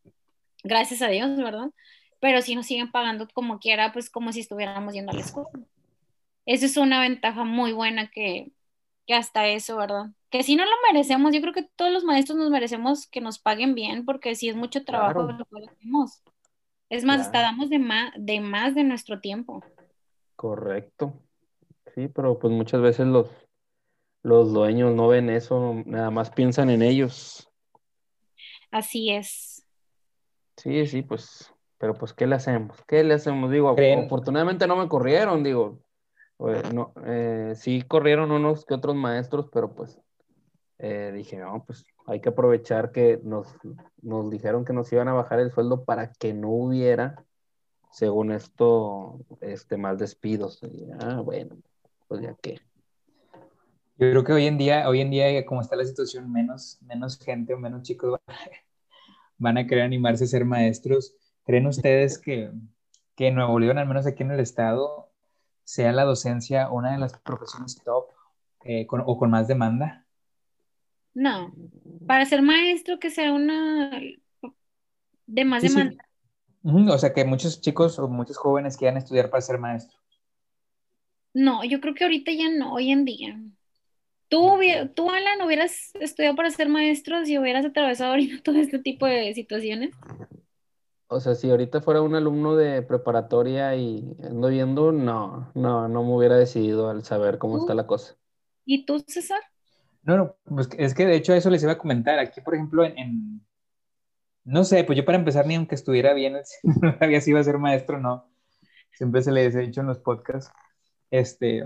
gracias 0.63 1.01
a 1.01 1.07
Dios, 1.07 1.37
¿verdad? 1.37 1.69
Pero 2.19 2.41
sí 2.41 2.55
nos 2.55 2.65
siguen 2.65 2.91
pagando 2.91 3.27
como 3.33 3.59
quiera, 3.59 3.93
pues 3.93 4.09
como 4.09 4.33
si 4.33 4.41
estuviéramos 4.41 4.93
yendo 4.93 5.11
a 5.11 5.15
la 5.15 5.21
escuela. 5.21 5.49
Eso 6.45 6.65
es 6.65 6.77
una 6.77 7.01
ventaja 7.01 7.43
muy 7.43 7.73
buena 7.73 8.09
que, 8.09 8.51
que 9.07 9.15
hasta 9.15 9.47
eso, 9.47 9.77
¿verdad? 9.77 10.07
Que 10.29 10.43
si 10.43 10.57
no 10.57 10.65
lo 10.65 10.71
merecemos, 10.91 11.33
yo 11.33 11.41
creo 11.41 11.53
que 11.53 11.63
todos 11.63 11.91
los 11.91 12.03
maestros 12.03 12.37
nos 12.37 12.51
merecemos 12.51 13.07
que 13.07 13.21
nos 13.21 13.39
paguen 13.39 13.73
bien, 13.73 14.05
porque 14.05 14.35
si 14.35 14.49
es 14.49 14.55
mucho 14.55 14.83
trabajo 14.83 15.23
lo 15.23 15.37
que 15.37 15.65
hacemos. 15.65 16.21
Es 16.89 17.05
más, 17.05 17.21
hasta 17.21 17.41
damos 17.41 17.69
de 17.69 17.79
más, 17.79 18.11
de 18.17 18.41
más 18.41 18.75
de 18.75 18.83
nuestro 18.83 19.19
tiempo. 19.19 19.63
Correcto. 20.35 21.13
Sí, 21.95 22.09
pero 22.09 22.37
pues 22.37 22.53
muchas 22.53 22.81
veces 22.81 23.07
los, 23.07 23.29
los 24.23 24.53
dueños 24.53 24.93
no 24.93 25.07
ven 25.07 25.29
eso, 25.29 25.81
nada 25.85 26.11
más 26.11 26.29
piensan 26.29 26.69
en 26.69 26.81
ellos. 26.81 27.49
Así 28.71 29.09
es. 29.11 29.65
Sí, 30.57 30.85
sí, 30.85 31.01
pues, 31.01 31.53
pero 31.77 31.93
pues, 31.93 32.13
¿qué 32.13 32.27
le 32.27 32.35
hacemos? 32.35 32.77
¿Qué 32.87 33.03
le 33.03 33.13
hacemos? 33.13 33.51
Digo, 33.51 33.69
afortunadamente 33.69 34.67
no 34.67 34.75
me 34.75 34.89
corrieron, 34.89 35.43
digo, 35.43 35.79
no, 36.39 36.93
eh, 37.05 37.53
sí 37.55 37.81
corrieron 37.81 38.31
unos 38.31 38.65
que 38.65 38.75
otros 38.75 38.95
maestros, 38.95 39.47
pero 39.51 39.73
pues 39.73 39.99
eh, 40.79 41.11
dije, 41.13 41.37
no, 41.37 41.63
pues 41.65 41.85
hay 42.05 42.21
que 42.21 42.29
aprovechar 42.29 42.91
que 42.91 43.19
nos, 43.23 43.47
nos 44.01 44.29
dijeron 44.29 44.63
que 44.63 44.73
nos 44.73 44.91
iban 44.93 45.07
a 45.07 45.13
bajar 45.13 45.39
el 45.39 45.51
sueldo 45.51 45.83
para 45.83 46.11
que 46.13 46.33
no 46.33 46.49
hubiera, 46.49 47.25
según 47.91 48.31
esto, 48.31 49.19
este, 49.41 49.77
más 49.77 49.97
despidos. 49.97 50.61
ah, 50.99 51.21
bueno, 51.21 51.57
pues 52.07 52.21
ya 52.21 52.35
que. 52.35 52.59
Yo 53.99 54.11
creo 54.11 54.23
que 54.23 54.33
hoy 54.33 54.45
en 54.45 54.59
día, 54.59 54.87
hoy 54.87 55.01
en 55.01 55.09
día, 55.09 55.43
como 55.43 55.61
está 55.61 55.75
la 55.75 55.83
situación, 55.83 56.31
menos, 56.31 56.77
menos 56.81 57.17
gente 57.17 57.55
o 57.55 57.57
menos 57.57 57.81
chicos 57.81 58.19
van 59.39 59.57
a 59.57 59.65
querer 59.67 59.83
animarse 59.83 60.25
a 60.25 60.27
ser 60.27 60.45
maestros. 60.45 61.15
¿Creen 61.45 61.65
ustedes 61.65 62.19
que, 62.19 62.51
que 63.15 63.27
en 63.27 63.35
Nuevo 63.35 63.59
León, 63.59 63.79
al 63.79 63.87
menos 63.87 64.05
aquí 64.05 64.21
en 64.21 64.31
el 64.31 64.39
estado, 64.39 65.06
sea 65.67 65.91
la 65.91 66.05
docencia 66.05 66.69
una 66.69 66.93
de 66.93 66.97
las 66.97 67.19
profesiones 67.19 67.75
top 67.83 68.05
eh, 68.63 68.87
o 68.89 69.17
con 69.17 69.29
más 69.29 69.49
demanda? 69.49 70.05
No, 71.13 71.53
para 72.07 72.25
ser 72.25 72.41
maestro 72.41 72.99
que 72.99 73.09
sea 73.09 73.33
una 73.33 73.91
de 75.25 75.45
más 75.45 75.61
demanda. 75.63 76.05
O 76.63 76.97
sea, 76.97 77.13
que 77.13 77.25
muchos 77.25 77.59
chicos 77.59 77.99
o 77.99 78.07
muchos 78.07 78.37
jóvenes 78.37 78.77
quieran 78.77 78.97
estudiar 78.97 79.29
para 79.29 79.41
ser 79.41 79.57
maestros. 79.57 79.99
No, 81.33 81.65
yo 81.65 81.81
creo 81.81 81.93
que 81.93 82.05
ahorita 82.05 82.31
ya 82.31 82.49
no, 82.49 82.73
hoy 82.73 82.91
en 82.91 83.03
día. 83.03 83.37
Tú, 84.29 84.57
tú, 84.95 85.11
Alan, 85.11 85.41
hubieras 85.45 85.93
estudiado 85.95 86.35
para 86.37 86.49
ser 86.49 86.69
maestro 86.69 87.25
si 87.25 87.37
hubieras 87.37 87.65
atravesado 87.65 88.11
ahorita 88.11 88.41
todo 88.43 88.57
este 88.57 88.79
tipo 88.79 89.05
de 89.05 89.33
situaciones. 89.33 89.93
O 91.09 91.19
sea, 91.21 91.35
si 91.35 91.49
ahorita 91.49 91.81
fuera 91.81 92.01
un 92.01 92.15
alumno 92.15 92.55
de 92.55 92.81
preparatoria 92.81 93.75
y 93.75 94.15
ando 94.23 94.49
viendo, 94.49 94.91
no, 94.91 95.51
no, 95.55 95.87
no 95.87 96.03
me 96.03 96.15
hubiera 96.15 96.35
decidido 96.35 96.89
al 96.89 97.03
saber 97.05 97.37
cómo 97.37 97.57
está 97.57 97.73
la 97.73 97.87
cosa. 97.87 98.15
¿Y 98.65 98.85
tú, 98.85 99.01
César? 99.07 99.39
No, 100.03 100.17
no, 100.17 100.35
pues 100.43 100.69
es 100.77 100.93
que 100.93 101.05
de 101.05 101.15
hecho 101.15 101.33
eso 101.33 101.49
les 101.49 101.63
iba 101.63 101.73
a 101.73 101.77
comentar. 101.77 102.19
Aquí, 102.19 102.41
por 102.41 102.55
ejemplo, 102.55 102.83
en, 102.83 103.41
no 104.43 104.65
sé, 104.65 104.83
pues 104.83 104.97
yo 104.97 105.05
para 105.05 105.17
empezar, 105.17 105.45
ni 105.47 105.55
aunque 105.55 105.75
estuviera 105.75 106.13
bien, 106.13 106.33
no 106.63 106.97
sabía 106.97 107.21
si 107.21 107.31
iba 107.31 107.39
a 107.39 107.43
ser 107.43 107.57
maestro 107.57 107.97
o 107.97 107.99
no. 108.01 108.29
Siempre 108.91 109.21
se 109.21 109.31
les 109.31 109.55
he 109.55 109.59
dicho 109.59 109.81
en 109.81 109.87
los 109.87 109.99
podcasts. 109.99 110.51
Este, 111.09 111.65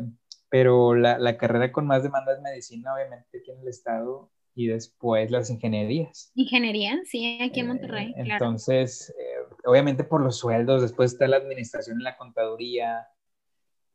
pero 0.50 0.94
la, 0.94 1.18
la, 1.18 1.38
carrera 1.38 1.72
con 1.72 1.88
más 1.88 2.04
demanda 2.04 2.34
es 2.34 2.42
medicina, 2.42 2.94
obviamente, 2.94 3.40
aquí 3.40 3.52
en 3.52 3.62
el 3.62 3.68
estado, 3.70 4.30
y 4.56 4.68
después 4.68 5.32
las 5.32 5.50
ingenierías. 5.50 6.32
Ingeniería, 6.36 7.00
sí, 7.06 7.40
aquí 7.42 7.62
en 7.62 7.68
Monterrey. 7.68 8.14
Eh, 8.18 8.24
entonces, 8.26 9.14
eh, 9.18 9.31
obviamente 9.66 10.04
por 10.04 10.22
los 10.22 10.38
sueldos, 10.38 10.82
después 10.82 11.14
está 11.14 11.28
la 11.28 11.38
administración 11.38 12.00
y 12.00 12.04
la 12.04 12.18
contaduría, 12.18 13.08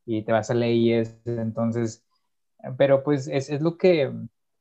y 0.06 0.22
te 0.22 0.32
vas 0.32 0.50
a 0.50 0.54
leyes, 0.54 1.18
entonces, 1.24 2.06
pero 2.78 3.02
pues 3.02 3.26
es, 3.26 3.50
es 3.50 3.60
lo 3.60 3.76
que 3.76 4.12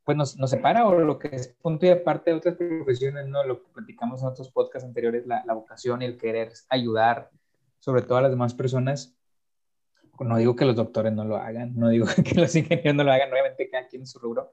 pues 0.03 0.17
nos, 0.17 0.37
nos, 0.37 0.51
separa 0.51 0.87
o 0.87 0.99
lo 0.99 1.17
que 1.17 1.29
es 1.31 1.47
punto 1.61 1.85
y 1.85 1.89
aparte 1.89 2.29
de 2.31 2.37
otras 2.37 2.55
profesiones, 2.55 3.27
¿no? 3.27 3.43
Lo 3.43 3.63
que 3.63 3.71
platicamos 3.73 4.21
en 4.21 4.27
otros 4.27 4.51
podcasts 4.51 4.87
anteriores, 4.87 5.25
la, 5.25 5.43
vocación 5.53 6.01
y 6.01 6.05
el 6.05 6.17
querer 6.17 6.51
ayudar, 6.69 7.31
sobre 7.79 8.03
todo 8.03 8.19
a 8.19 8.21
las 8.21 8.31
demás 8.31 8.53
personas, 8.53 9.15
no 10.19 10.37
digo 10.37 10.55
que 10.55 10.65
los 10.65 10.75
doctores 10.75 11.11
no 11.13 11.25
lo 11.25 11.37
hagan, 11.37 11.75
no 11.75 11.89
digo 11.89 12.05
que 12.23 12.39
los 12.39 12.55
ingenieros 12.55 12.95
no 12.95 13.03
lo 13.03 13.11
hagan, 13.11 13.31
obviamente 13.31 13.69
cada 13.69 13.87
quien 13.87 14.03
en 14.03 14.07
su 14.07 14.19
rubro, 14.19 14.51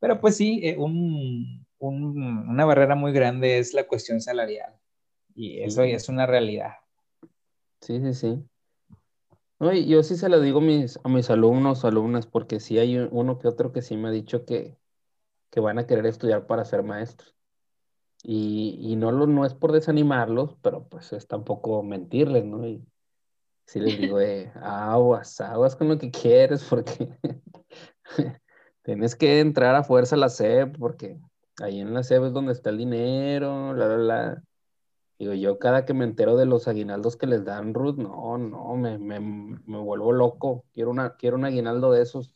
pero 0.00 0.20
pues 0.20 0.36
sí, 0.36 0.60
eh, 0.62 0.76
un, 0.78 1.66
una 1.78 2.64
barrera 2.64 2.94
muy 2.94 3.12
grande 3.12 3.58
es 3.58 3.74
la 3.74 3.84
cuestión 3.84 4.20
salarial 4.20 4.74
y 5.34 5.60
eso 5.60 5.84
ya 5.84 5.96
es 5.96 6.08
una 6.08 6.26
realidad. 6.26 6.72
Sí, 7.80 8.00
sí, 8.00 8.14
sí. 8.14 8.44
No, 9.60 9.72
yo 9.72 10.02
sí 10.02 10.16
se 10.16 10.28
lo 10.28 10.40
digo 10.40 10.58
a 10.58 10.62
mis, 10.62 10.98
a 11.02 11.08
mis 11.08 11.30
alumnos 11.30 11.84
o 11.84 11.88
alumnas 11.88 12.26
porque 12.26 12.60
sí 12.60 12.78
hay 12.78 12.96
uno 12.98 13.38
que 13.38 13.48
otro 13.48 13.72
que 13.72 13.82
sí 13.82 13.96
me 13.96 14.08
ha 14.08 14.10
dicho 14.10 14.44
que, 14.44 14.76
que 15.50 15.60
van 15.60 15.78
a 15.78 15.86
querer 15.86 16.06
estudiar 16.06 16.46
para 16.46 16.64
ser 16.64 16.82
maestros. 16.82 17.34
Y, 18.22 18.78
y 18.80 18.96
no, 18.96 19.12
lo, 19.12 19.26
no 19.26 19.44
es 19.44 19.54
por 19.54 19.72
desanimarlos, 19.72 20.56
pero 20.62 20.88
pues 20.88 21.12
es 21.12 21.26
tampoco 21.26 21.82
mentirles, 21.82 22.44
¿no? 22.44 22.66
Y, 22.66 22.82
si 23.66 23.80
les 23.80 23.98
digo, 23.98 24.20
eh, 24.20 24.52
aguas, 24.62 25.40
aguas 25.40 25.76
con 25.76 25.88
lo 25.88 25.98
que 25.98 26.10
quieres, 26.10 26.64
porque 26.64 27.16
tienes 28.82 29.16
que 29.16 29.40
entrar 29.40 29.74
a 29.74 29.84
fuerza 29.84 30.16
a 30.16 30.18
la 30.18 30.28
SEP, 30.28 30.78
porque 30.78 31.18
ahí 31.62 31.80
en 31.80 31.94
la 31.94 32.02
SEP 32.02 32.24
es 32.24 32.32
donde 32.32 32.52
está 32.52 32.70
el 32.70 32.78
dinero, 32.78 33.74
la, 33.74 33.88
la, 33.88 33.96
la. 33.96 34.42
Digo, 35.18 35.32
yo 35.34 35.58
cada 35.58 35.84
que 35.84 35.94
me 35.94 36.04
entero 36.04 36.36
de 36.36 36.46
los 36.46 36.66
aguinaldos 36.68 37.16
que 37.16 37.26
les 37.26 37.44
dan, 37.44 37.72
Ruth, 37.74 37.96
no, 37.96 38.36
no, 38.38 38.74
me, 38.76 38.98
me, 38.98 39.20
me 39.20 39.78
vuelvo 39.78 40.12
loco. 40.12 40.64
Quiero, 40.72 40.90
una, 40.90 41.16
quiero 41.16 41.36
un 41.36 41.44
aguinaldo 41.44 41.92
de 41.92 42.02
esos. 42.02 42.34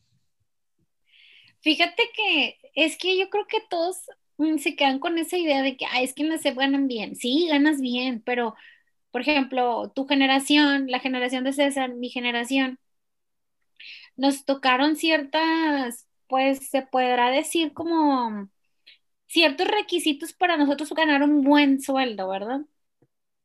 Fíjate 1.61 2.03
que 2.15 2.59
es 2.75 2.97
que 2.99 3.19
yo 3.19 3.31
creo 3.31 3.47
que 3.47 3.59
todos 3.69 3.97
mm, 4.39 4.59
se 4.59 4.77
quedan 4.77 5.01
con 5.01 5.19
esa 5.19 5.37
idea 5.39 5.63
de 5.63 5.77
que, 5.77 5.87
ah, 5.87 6.03
es 6.03 6.15
que 6.15 6.23
en 6.23 6.31
la 6.31 6.39
ganan 6.39 6.89
bien. 6.89 7.17
Sí, 7.17 7.47
ganas 7.49 7.81
bien, 7.81 8.23
pero, 8.25 8.55
por 9.11 9.23
ejemplo, 9.23 9.91
tu 9.95 10.07
generación, 10.07 10.87
la 10.89 11.01
generación 11.01 11.45
de 11.45 11.53
César, 11.53 11.95
mi 11.95 12.11
generación, 12.11 12.79
nos 14.17 14.45
tocaron 14.45 14.97
ciertas, 14.97 16.07
pues 16.29 16.69
se 16.71 16.83
podrá 16.83 17.31
decir 17.31 17.73
como 17.73 18.49
ciertos 19.29 19.69
requisitos 19.69 20.33
para 20.33 20.57
nosotros 20.57 20.93
ganar 20.93 21.23
un 21.23 21.43
buen 21.43 21.81
sueldo, 21.81 22.29
¿verdad? 22.29 22.63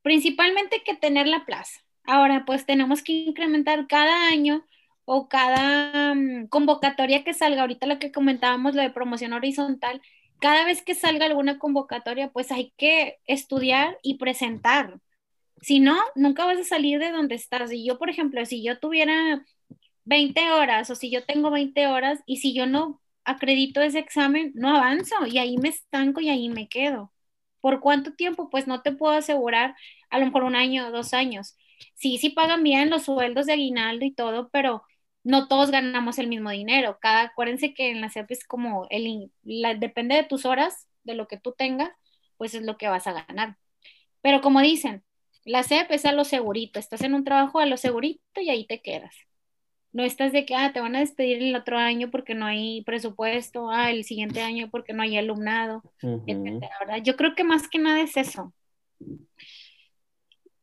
Principalmente 0.02 0.84
que 0.84 0.96
tener 0.96 1.28
la 1.28 1.46
plaza. 1.46 1.82
Ahora, 2.06 2.46
pues 2.46 2.66
tenemos 2.66 3.04
que 3.04 3.14
incrementar 3.14 3.88
cada 3.88 4.28
año 4.28 4.66
o 5.06 5.30
cada 5.30 6.16
mm, 6.16 6.48
convocatoria 6.48 7.24
que 7.24 7.34
salga, 7.34 7.62
ahorita 7.62 7.88
lo 7.88 8.00
que 8.00 8.12
comentábamos, 8.12 8.76
lo 8.76 8.82
de 8.82 8.90
promoción 8.90 9.34
horizontal, 9.34 10.02
cada 10.40 10.66
vez 10.66 10.82
que 10.82 10.96
salga 10.96 11.26
alguna 11.26 11.60
convocatoria, 11.60 12.32
pues 12.32 12.52
hay 12.52 12.74
que 12.78 13.20
estudiar 13.28 13.98
y 14.04 14.18
presentar. 14.18 15.00
Si 15.62 15.80
no, 15.80 15.98
nunca 16.16 16.46
vas 16.46 16.60
a 16.60 16.64
salir 16.66 17.00
de 17.00 17.12
donde 17.12 17.36
estás. 17.36 17.72
Y 17.72 17.86
yo, 17.86 17.98
por 17.98 18.10
ejemplo, 18.10 18.46
si 18.46 18.64
yo 18.64 18.80
tuviera 18.80 19.46
20 20.06 20.52
horas 20.52 20.90
o 20.90 20.96
si 20.96 21.10
yo 21.12 21.26
tengo 21.26 21.52
20 21.52 21.88
horas 21.88 22.20
y 22.26 22.38
si 22.38 22.54
yo 22.54 22.66
no 22.66 23.02
acredito 23.26 23.82
ese 23.82 24.00
examen, 24.00 24.52
no 24.56 24.76
avanzo 24.76 25.16
y 25.28 25.38
ahí 25.38 25.58
me 25.58 25.70
estanco 25.70 26.22
y 26.22 26.30
ahí 26.30 26.50
me 26.50 26.68
quedo. 26.70 27.14
¿Por 27.62 27.80
cuánto 27.80 28.14
tiempo? 28.14 28.50
Pues 28.50 28.68
no 28.68 28.82
te 28.82 28.92
puedo 28.92 29.14
asegurar, 29.14 29.76
a 30.10 30.20
lo 30.20 30.26
mejor 30.26 30.44
un 30.44 30.56
año 30.56 30.88
o 30.88 30.92
dos 30.92 31.14
años. 31.14 31.56
Sí, 31.96 32.18
sí 32.18 32.30
pagan 32.30 32.64
bien 32.64 32.90
los 32.90 33.04
sueldos 33.04 33.46
de 33.48 33.54
aguinaldo 33.54 34.06
y 34.06 34.14
todo, 34.14 34.50
pero 34.50 34.84
no 35.24 35.48
todos 35.48 35.72
ganamos 35.72 36.20
el 36.20 36.28
mismo 36.28 36.50
dinero. 36.52 36.98
Cada, 37.02 37.22
acuérdense 37.24 37.74
que 37.74 37.92
en 37.92 38.02
la 38.02 38.10
CEP 38.10 38.32
es 38.32 38.46
como, 38.46 38.88
el, 38.90 39.32
depende 39.80 40.16
de 40.16 40.24
tus 40.24 40.46
horas, 40.46 40.88
de 41.04 41.16
lo 41.16 41.28
que 41.28 41.38
tú 41.38 41.54
tengas, 41.58 41.92
pues 42.38 42.54
es 42.56 42.64
lo 42.64 42.78
que 42.78 42.88
vas 42.90 43.08
a 43.08 43.14
ganar. 43.14 43.58
Pero 44.22 44.42
como 44.42 44.62
dicen, 44.62 45.04
la 45.46 45.64
CEP 45.64 45.92
es 45.92 46.06
a 46.06 46.12
lo 46.14 46.26
segurito, 46.26 46.80
estás 46.80 47.02
en 47.02 47.14
un 47.16 47.24
trabajo 47.26 47.60
a 47.60 47.66
lo 47.66 47.78
segurito 47.78 48.42
y 48.42 48.50
ahí 48.50 48.66
te 48.68 48.82
quedas. 48.82 49.16
No 49.94 50.04
estás 50.04 50.34
de 50.34 50.46
que, 50.46 50.56
ah, 50.56 50.74
te 50.74 50.82
van 50.82 50.96
a 50.96 51.00
despedir 51.00 51.42
el 51.42 51.56
otro 51.56 51.78
año 51.78 52.10
porque 52.12 52.36
no 52.36 52.46
hay 52.46 52.82
presupuesto, 52.84 53.70
ah, 53.70 53.92
el 53.92 54.04
siguiente 54.04 54.42
año 54.42 54.70
porque 54.72 54.94
no 54.94 55.04
hay 55.04 55.18
alumnado, 55.18 55.84
Yo 57.04 57.16
creo 57.16 57.36
que 57.36 57.44
más 57.44 57.68
que 57.70 57.80
nada 57.80 58.02
es 58.02 58.18
eso. 58.18 58.54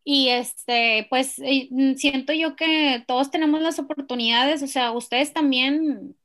Y 0.04 0.28
este, 0.30 1.06
pues 1.10 1.36
mm, 1.38 1.94
siento 1.94 2.32
yo 2.32 2.56
que 2.56 3.04
todos 3.06 3.30
tenemos 3.30 3.60
las 3.60 3.78
oportunidades, 3.78 4.62
o 4.62 4.66
sea, 4.66 4.92
ustedes 4.92 5.32
también 5.32 6.16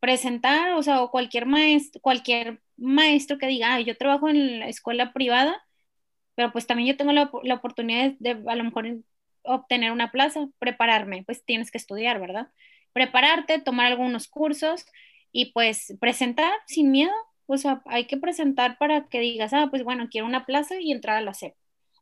presentar, 0.00 0.74
o 0.74 0.82
sea, 0.82 1.02
o 1.02 1.10
cualquier 1.10 1.46
maestro, 1.46 2.00
cualquier 2.02 2.60
maestro 2.76 3.38
que 3.38 3.46
diga, 3.46 3.80
yo 3.80 3.96
trabajo 3.96 4.28
en 4.28 4.60
la 4.60 4.68
escuela 4.68 5.12
privada, 5.12 5.62
pero 6.34 6.52
pues 6.52 6.66
también 6.66 6.88
yo 6.88 6.96
tengo 6.96 7.12
la, 7.12 7.30
la 7.44 7.54
oportunidad 7.54 8.12
de, 8.18 8.30
a 8.46 8.56
lo 8.56 8.64
mejor 8.64 8.86
obtener 9.44 9.92
una 9.92 10.10
plaza, 10.10 10.48
prepararme, 10.58 11.24
pues 11.24 11.44
tienes 11.44 11.70
que 11.70 11.78
estudiar, 11.78 12.20
¿verdad? 12.20 12.48
Prepararte, 12.92 13.60
tomar 13.60 13.86
algunos 13.86 14.28
cursos 14.28 14.86
y 15.32 15.52
pues 15.52 15.94
presentar 16.00 16.52
sin 16.66 16.90
miedo, 16.90 17.12
o 17.46 17.56
sea, 17.56 17.82
hay 17.86 18.06
que 18.06 18.16
presentar 18.16 18.78
para 18.78 19.08
que 19.08 19.20
digas, 19.20 19.52
ah, 19.52 19.68
pues 19.70 19.84
bueno, 19.84 20.08
quiero 20.10 20.26
una 20.26 20.46
plaza 20.46 20.80
y 20.80 20.92
entrar 20.92 21.16
a 21.16 21.22
la 21.22 21.34
SEP. 21.34 21.54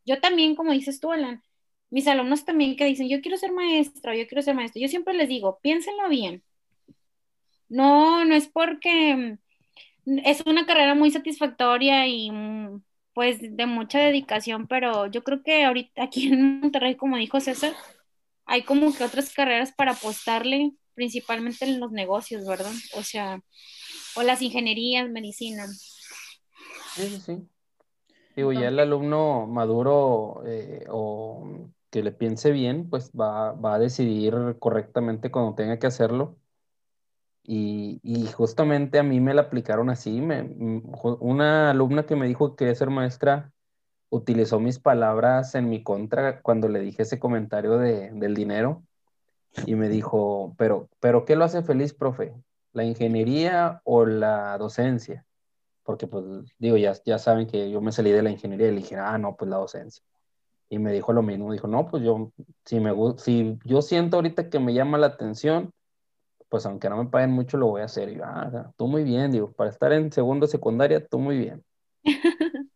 Yo 0.06 0.20
también, 0.20 0.54
como 0.56 0.72
dices 0.72 1.00
tú, 1.00 1.12
Alan, 1.12 1.42
mis 1.90 2.06
alumnos 2.08 2.44
también 2.44 2.76
que 2.76 2.84
dicen, 2.84 3.08
yo 3.08 3.20
quiero 3.20 3.36
ser 3.36 3.52
maestra, 3.52 4.16
yo 4.16 4.26
quiero 4.28 4.42
ser 4.42 4.54
maestro, 4.54 4.80
yo 4.80 4.88
siempre 4.88 5.14
les 5.14 5.28
digo, 5.28 5.58
piénsenlo 5.62 6.08
bien. 6.08 6.42
No, 7.68 8.24
no 8.24 8.34
es 8.34 8.48
porque 8.48 9.38
mm, 10.06 10.18
es 10.24 10.42
una 10.46 10.66
carrera 10.66 10.94
muy 10.94 11.10
satisfactoria 11.10 12.06
y 12.06 12.30
mm, 12.30 12.82
pues 13.20 13.36
de 13.42 13.66
mucha 13.66 13.98
dedicación, 13.98 14.66
pero 14.66 15.06
yo 15.06 15.22
creo 15.22 15.42
que 15.42 15.62
ahorita 15.66 16.04
aquí 16.04 16.28
en 16.32 16.60
Monterrey, 16.60 16.96
como 16.96 17.18
dijo 17.18 17.38
César, 17.38 17.74
hay 18.46 18.62
como 18.62 18.94
que 18.96 19.04
otras 19.04 19.34
carreras 19.34 19.72
para 19.72 19.92
apostarle, 19.92 20.72
principalmente 20.94 21.66
en 21.66 21.80
los 21.80 21.92
negocios, 21.92 22.46
¿verdad? 22.46 22.72
O 22.96 23.02
sea, 23.02 23.42
o 24.16 24.22
las 24.22 24.40
ingenierías, 24.40 25.10
medicina. 25.10 25.66
Sí, 26.94 27.10
sí, 27.10 27.20
sí. 27.20 27.48
Digo, 28.36 28.54
ya 28.54 28.68
el 28.68 28.78
alumno 28.78 29.46
maduro 29.46 30.42
eh, 30.46 30.86
o 30.88 31.68
que 31.90 32.02
le 32.02 32.12
piense 32.12 32.52
bien, 32.52 32.88
pues 32.88 33.10
va, 33.10 33.52
va, 33.52 33.74
a 33.74 33.78
decidir 33.78 34.34
correctamente 34.58 35.30
cuando 35.30 35.54
tenga 35.54 35.78
que 35.78 35.88
hacerlo. 35.88 36.38
Y, 37.42 38.00
justamente 38.34 38.98
a 38.98 39.02
mí 39.02 39.20
me 39.20 39.34
la 39.34 39.42
aplicaron 39.42 39.90
así. 39.90 40.20
Una 40.20 41.70
alumna 41.70 42.06
que 42.06 42.16
me 42.16 42.26
dijo 42.26 42.50
que 42.50 42.56
quería 42.64 42.74
ser 42.74 42.90
maestra 42.90 43.52
utilizó 44.10 44.60
mis 44.60 44.78
palabras 44.78 45.54
en 45.54 45.68
mi 45.68 45.82
contra 45.82 46.42
cuando 46.42 46.68
le 46.68 46.80
dije 46.80 47.02
ese 47.02 47.18
comentario 47.20 47.78
de, 47.78 48.10
del 48.12 48.34
dinero 48.34 48.82
y 49.66 49.74
me 49.76 49.88
dijo, 49.88 50.54
pero, 50.58 50.88
pero 51.00 51.24
¿qué 51.24 51.36
lo 51.36 51.44
hace 51.44 51.62
feliz, 51.62 51.94
profe? 51.94 52.34
¿La 52.72 52.84
ingeniería 52.84 53.80
o 53.84 54.04
la 54.06 54.58
docencia? 54.58 55.24
porque 55.90 56.06
pues 56.06 56.24
digo, 56.58 56.76
ya, 56.76 56.94
ya 57.04 57.18
saben 57.18 57.48
que 57.48 57.68
yo 57.68 57.80
me 57.80 57.90
salí 57.90 58.12
de 58.12 58.22
la 58.22 58.30
ingeniería 58.30 58.68
y 58.68 58.70
le 58.70 58.76
dije, 58.76 58.94
ah, 58.94 59.18
no, 59.18 59.36
pues 59.36 59.50
la 59.50 59.56
docencia. 59.56 60.04
Y 60.68 60.78
me 60.78 60.92
dijo 60.92 61.12
lo 61.12 61.20
mismo, 61.20 61.52
dijo, 61.52 61.66
no, 61.66 61.88
pues 61.90 62.04
yo, 62.04 62.30
si, 62.64 62.78
me, 62.78 62.92
si 63.18 63.58
yo 63.64 63.82
siento 63.82 64.16
ahorita 64.16 64.50
que 64.50 64.60
me 64.60 64.72
llama 64.72 64.98
la 64.98 65.08
atención, 65.08 65.72
pues 66.50 66.66
aunque 66.66 66.90
no 66.90 67.02
me 67.02 67.08
paguen 67.08 67.30
mucho, 67.30 67.56
lo 67.56 67.68
voy 67.68 67.80
a 67.80 67.84
hacer. 67.84 68.10
Y 68.10 68.16
yo, 68.16 68.24
ah, 68.24 68.72
tú 68.76 68.86
muy 68.86 69.04
bien, 69.04 69.30
digo, 69.30 69.52
para 69.52 69.70
estar 69.70 69.92
en 69.92 70.12
segundo 70.12 70.46
secundaria, 70.46 71.06
tú 71.06 71.18
muy 71.18 71.38
bien. 71.38 71.64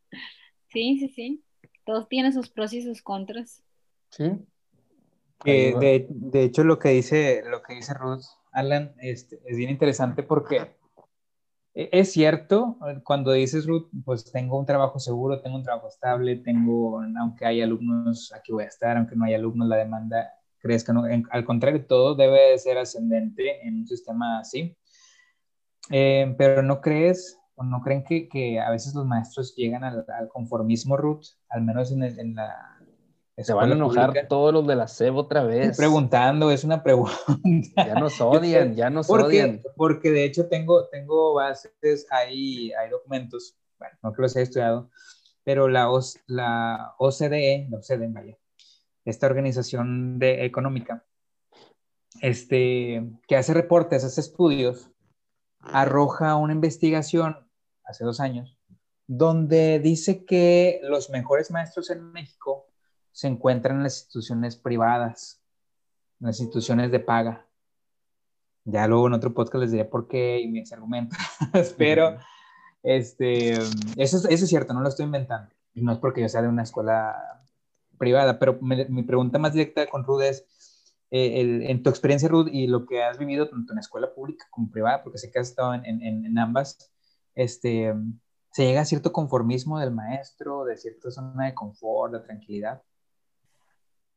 sí, 0.68 0.99
sí, 0.99 1.09
sí. 1.09 1.45
Todos 1.85 2.09
tienen 2.09 2.33
sus 2.33 2.49
pros 2.49 2.72
y 2.72 2.83
sus 2.83 3.03
contras. 3.03 3.62
Sí. 4.11 4.31
de, 5.45 6.07
de, 6.09 6.43
hecho, 6.45 6.62
lo 6.62 6.79
que 6.79 6.91
dice, 6.91 7.43
lo 7.45 7.62
que 7.62 7.75
dice 7.75 7.93
Ruth, 7.95 8.22
Alan, 8.53 8.95
este, 9.01 9.41
es 9.45 9.57
bien 9.57 9.70
interesante 9.70 10.22
porque 10.22 10.77
e, 11.75 11.91
es 11.93 12.12
cierto, 12.12 12.79
cuando 13.03 13.33
dices, 13.33 13.66
Ruth, 13.66 13.91
pues 14.05 14.31
tengo 14.31 14.57
un 14.59 14.66
trabajo 14.66 15.01
seguro, 15.01 15.41
tengo 15.41 15.57
un 15.57 15.64
trabajo 15.64 15.89
estable, 15.89 16.37
tengo, 16.37 17.01
aunque 17.20 17.45
hay 17.45 17.61
alumnos, 17.61 18.33
aquí 18.33 18.53
voy 18.53 18.64
a 18.64 18.68
estar, 18.68 18.97
aunque 18.97 19.16
no 19.16 19.25
hay 19.25 19.35
alumnos, 19.35 19.68
la 19.68 19.77
demanda 19.77 20.33
crezca. 20.65 20.93
¿no? 20.93 21.05
al 21.31 21.45
contrario, 21.45 21.85
todo 21.87 22.15
debe 22.15 22.57
ser 22.59 22.79
ascendente 22.79 23.67
en 23.67 23.81
un 23.81 23.87
sistema 23.87 24.41
así. 24.41 24.77
Eh, 25.91 26.35
pero 26.39 26.62
no 26.62 26.81
crees 26.81 27.39
o 27.57 27.62
no 27.62 27.83
creen 27.83 28.03
que, 28.03 28.27
que, 28.29 28.59
a 28.59 28.71
veces 28.71 28.95
los 28.95 29.07
maestros 29.07 29.55
llegan 29.55 29.85
al, 29.85 30.05
conformismo, 30.33 30.97
Ruth, 30.97 31.27
al 31.51 31.62
menos 31.62 31.93
en, 31.93 32.03
en 32.03 32.35
la, 32.35 32.75
se 33.37 33.53
van 33.53 33.71
a 33.71 33.75
enojar 33.75 34.12
todos 34.29 34.53
los 34.53 34.67
de 34.67 34.77
la 34.77 34.87
SEB 34.87 35.17
otra 35.17 35.43
vez. 35.43 35.71
Estoy 35.71 35.87
preguntando, 35.87 36.51
es 36.51 36.62
una 36.62 36.83
pregunta. 36.83 37.15
Ya 37.77 37.95
nos 37.95 38.21
odian, 38.21 38.77
ya 38.77 38.91
nos 38.91 39.09
porque, 39.09 39.25
odian. 39.25 39.62
Porque 39.77 40.11
de 40.11 40.25
hecho 40.25 40.49
tengo, 40.49 40.87
tengo 40.89 41.35
bases, 41.35 42.07
hay, 42.11 42.73
hay 42.73 42.91
documentos, 42.91 43.57
bueno, 43.79 43.97
no 44.03 44.12
que 44.12 44.23
los 44.23 44.37
haya 44.37 44.45
estudiado, 44.45 44.91
pero 45.43 45.69
la, 45.69 45.91
la 46.27 46.95
OCDE, 46.99 47.69
la 47.71 47.79
OCDE, 47.79 48.09
vaya, 48.09 48.39
esta 49.05 49.26
organización 49.26 50.18
de, 50.18 50.44
económica, 50.44 51.05
este, 52.20 53.11
que 53.26 53.36
hace 53.36 53.55
reportes, 53.55 54.05
hace 54.05 54.20
estudios, 54.20 54.90
arroja 55.61 56.36
una 56.36 56.52
investigación 56.52 57.36
hace 57.84 58.05
dos 58.05 58.20
años, 58.20 58.59
donde 59.07 59.78
dice 59.78 60.24
que 60.24 60.80
los 60.84 61.11
mejores 61.11 61.50
maestros 61.50 61.90
en 61.90 62.12
México 62.12 62.66
se 63.12 63.28
encuentran 63.28 63.76
en 63.76 63.82
las 63.84 64.00
instituciones 64.00 64.57
privadas, 64.57 65.42
en 66.20 66.28
las 66.28 66.40
instituciones 66.40 66.90
de 66.90 67.00
paga. 67.00 67.46
Ya 68.64 68.86
luego 68.86 69.07
en 69.07 69.12
otro 69.12 69.34
podcast 69.34 69.62
les 69.62 69.72
diré 69.72 69.84
por 69.84 70.09
qué 70.09 70.40
y 70.40 70.48
mis 70.48 70.72
argumentos, 70.72 71.18
pero 71.78 72.16
este, 72.82 73.52
eso, 73.52 73.68
eso 73.96 74.28
es 74.28 74.48
cierto, 74.48 74.72
no 74.72 74.80
lo 74.80 74.88
estoy 74.88 75.05
inventando. 75.05 75.52
No 75.74 75.92
es 75.92 75.98
porque 75.98 76.22
yo 76.22 76.28
sea 76.28 76.40
de 76.40 76.48
una 76.48 76.62
escuela 76.62 77.43
privada, 78.05 78.38
pero 78.38 78.59
mi 78.61 79.02
pregunta 79.02 79.38
más 79.38 79.55
directa 79.55 79.86
con 79.86 80.05
Ruth 80.05 80.22
es, 80.22 80.46
eh, 81.11 81.70
en 81.70 81.82
tu 81.82 81.88
experiencia, 81.88 82.28
Ruth, 82.28 82.48
y 82.52 82.66
lo 82.66 82.84
que 82.84 83.02
has 83.02 83.18
vivido 83.18 83.48
tanto 83.48 83.72
en 83.72 83.78
escuela 83.78 84.12
pública 84.12 84.46
como 84.50 84.70
privada, 84.70 85.02
porque 85.02 85.18
sé 85.18 85.30
que 85.30 85.38
has 85.38 85.48
estado 85.48 85.72
en, 85.72 85.86
en, 85.86 86.26
en 86.26 86.38
ambas, 86.38 86.92
este, 87.34 87.94
¿se 88.52 88.66
llega 88.66 88.82
a 88.82 88.84
cierto 88.84 89.11
conformismo 89.11 89.78
del 89.78 89.90
maestro, 89.90 90.64
de 90.66 90.76
cierta 90.76 91.11
zona 91.11 91.46
de 91.46 91.55
confort, 91.55 92.12
de 92.12 92.20
tranquilidad? 92.20 92.82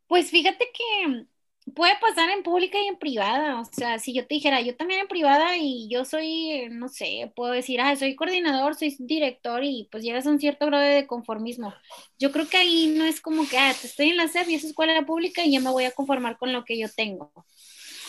Pues 0.07 0.31
fíjate 0.31 0.65
que 0.73 1.27
puede 1.75 1.93
pasar 1.99 2.29
en 2.29 2.43
pública 2.43 2.77
y 2.79 2.87
en 2.87 2.97
privada. 2.97 3.61
O 3.61 3.65
sea, 3.65 3.99
si 3.99 4.13
yo 4.13 4.25
te 4.25 4.35
dijera, 4.35 4.61
yo 4.61 4.75
también 4.75 5.01
en 5.01 5.07
privada 5.07 5.57
y 5.57 5.87
yo 5.89 6.05
soy, 6.05 6.67
no 6.71 6.87
sé, 6.87 7.31
puedo 7.35 7.51
decir, 7.51 7.81
ah, 7.81 7.95
soy 7.95 8.15
coordinador, 8.15 8.75
soy 8.75 8.95
director 8.99 9.63
y 9.63 9.87
pues 9.91 10.03
llegas 10.03 10.25
a 10.25 10.29
un 10.29 10.39
cierto 10.39 10.65
grado 10.65 10.83
de 10.83 11.07
conformismo. 11.07 11.73
Yo 12.19 12.31
creo 12.31 12.47
que 12.47 12.57
ahí 12.57 12.93
no 12.97 13.05
es 13.05 13.21
como 13.21 13.47
que, 13.47 13.57
ah, 13.57 13.71
estoy 13.71 14.09
en 14.09 14.17
la 14.17 14.27
SEP 14.27 14.49
y 14.49 14.55
es 14.55 14.63
escuela 14.63 15.05
pública 15.05 15.43
y 15.43 15.51
ya 15.51 15.59
me 15.59 15.69
voy 15.71 15.85
a 15.85 15.91
conformar 15.91 16.37
con 16.37 16.53
lo 16.53 16.63
que 16.65 16.77
yo 16.77 16.87
tengo. 16.89 17.31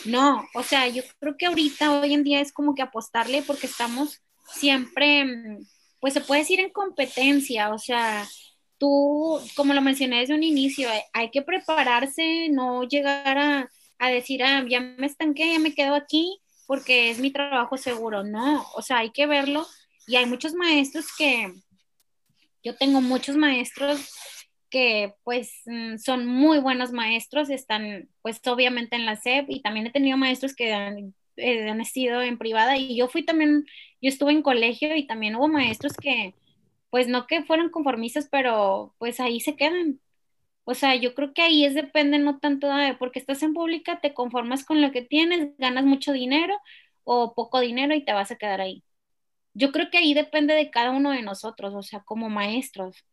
No, 0.05 0.47
o 0.55 0.63
sea, 0.63 0.87
yo 0.87 1.03
creo 1.19 1.35
que 1.37 1.45
ahorita, 1.45 1.99
hoy 1.99 2.13
en 2.13 2.23
día 2.23 2.39
es 2.41 2.53
como 2.53 2.73
que 2.73 2.81
apostarle 2.81 3.43
porque 3.43 3.67
estamos 3.67 4.21
siempre, 4.53 5.25
mm, 5.25 5.65
pues 5.99 6.13
se 6.13 6.21
puede 6.21 6.41
decir 6.41 6.59
en 6.59 6.69
competencia, 6.69 7.73
o 7.73 7.77
sea, 7.77 8.27
tú, 8.79 9.39
como 9.55 9.73
lo 9.73 9.81
mencioné 9.81 10.21
desde 10.21 10.33
un 10.33 10.43
inicio, 10.43 10.89
hay, 11.13 11.29
que 11.31 11.41
prepararse, 11.43 12.49
no 12.49 12.83
llegar 12.83 13.37
a, 13.37 13.69
a 13.99 14.09
decir, 14.09 14.43
ah, 14.43 14.65
ya 14.67 14.79
me 14.79 15.05
estanqué, 15.05 15.53
ya 15.53 15.59
me 15.59 15.75
quedo 15.75 15.95
aquí 15.95 16.39
porque 16.65 17.09
es 17.09 17.19
mi 17.19 17.31
trabajo 17.31 17.77
seguro, 17.77 18.23
no, 18.23 18.65
o 18.75 18.81
sea, 18.81 18.99
hay 18.99 19.11
que 19.11 19.25
verlo. 19.27 19.65
Y 20.07 20.15
hay 20.15 20.25
muchos 20.25 20.53
maestros 20.53 21.07
que, 21.17 21.53
yo 22.63 22.75
tengo 22.75 23.01
muchos 23.01 23.35
maestros 23.35 24.09
que 24.69 25.15
pues 25.23 25.61
mm, 25.65 25.97
son 25.97 26.25
muy 26.27 26.59
buenos 26.59 26.91
maestros, 26.91 27.49
están 27.49 28.09
pues 28.21 28.39
obviamente 28.45 28.95
en 28.95 29.05
la 29.05 29.15
SEP 29.15 29.49
y 29.49 29.61
también 29.61 29.87
he 29.87 29.91
tenido 29.91 30.17
maestros 30.17 30.55
que 30.55 30.73
han, 30.73 31.15
eh, 31.37 31.69
han 31.69 31.81
en 31.81 32.37
privada 32.37 32.77
y 32.77 32.95
yo 32.95 33.07
fui 33.07 33.23
también, 33.23 33.65
yo 34.01 34.09
estuve 34.09 34.31
en 34.31 34.43
colegio 34.43 34.95
y 34.95 35.07
también 35.07 35.35
hubo 35.35 35.47
maestros 35.47 35.93
que 35.93 36.35
pues 36.89 37.07
no 37.07 37.27
que 37.27 37.43
fueran 37.43 37.69
conformistas, 37.69 38.27
pero 38.31 38.95
pues 38.99 39.19
ahí 39.19 39.39
se 39.39 39.55
quedan. 39.55 39.99
O 40.65 40.75
sea, 40.75 40.95
yo 40.95 41.15
creo 41.15 41.33
que 41.33 41.41
ahí 41.43 41.65
es 41.65 41.75
depende 41.75 42.19
no 42.19 42.39
tanto 42.39 42.67
de, 42.69 42.95
porque 42.95 43.19
estás 43.19 43.43
en 43.43 43.53
pública, 43.53 43.99
te 44.01 44.13
conformas 44.13 44.65
con 44.65 44.81
lo 44.81 44.91
que 44.91 45.01
tienes, 45.03 45.57
ganas 45.57 45.85
mucho 45.85 46.13
dinero 46.13 46.55
o 47.03 47.33
poco 47.35 47.59
dinero 47.61 47.95
y 47.95 48.05
te 48.05 48.13
vas 48.13 48.31
a 48.31 48.37
quedar 48.37 48.61
ahí. 48.61 48.83
Yo 49.53 49.71
creo 49.71 49.89
que 49.91 49.97
ahí 49.99 50.13
depende 50.13 50.53
de 50.55 50.71
cada 50.71 50.91
uno 50.91 51.11
de 51.11 51.21
nosotros, 51.23 51.73
o 51.75 51.83
sea, 51.83 52.01
como 52.01 52.29
maestros 52.29 53.05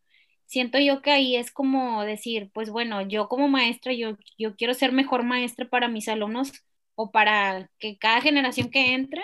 siento 0.47 0.79
yo 0.79 1.01
que 1.01 1.11
ahí 1.11 1.35
es 1.35 1.51
como 1.51 2.03
decir, 2.03 2.49
pues 2.53 2.69
bueno, 2.71 3.01
yo 3.01 3.27
como 3.29 3.47
maestra, 3.49 3.93
yo, 3.93 4.17
yo 4.37 4.55
quiero 4.55 4.73
ser 4.73 4.91
mejor 4.93 5.23
maestra 5.23 5.69
para 5.69 5.87
mis 5.89 6.07
alumnos 6.09 6.53
o 6.95 7.11
para 7.11 7.69
que 7.79 7.97
cada 7.99 8.21
generación 8.21 8.71
que 8.71 8.93
entre, 8.95 9.23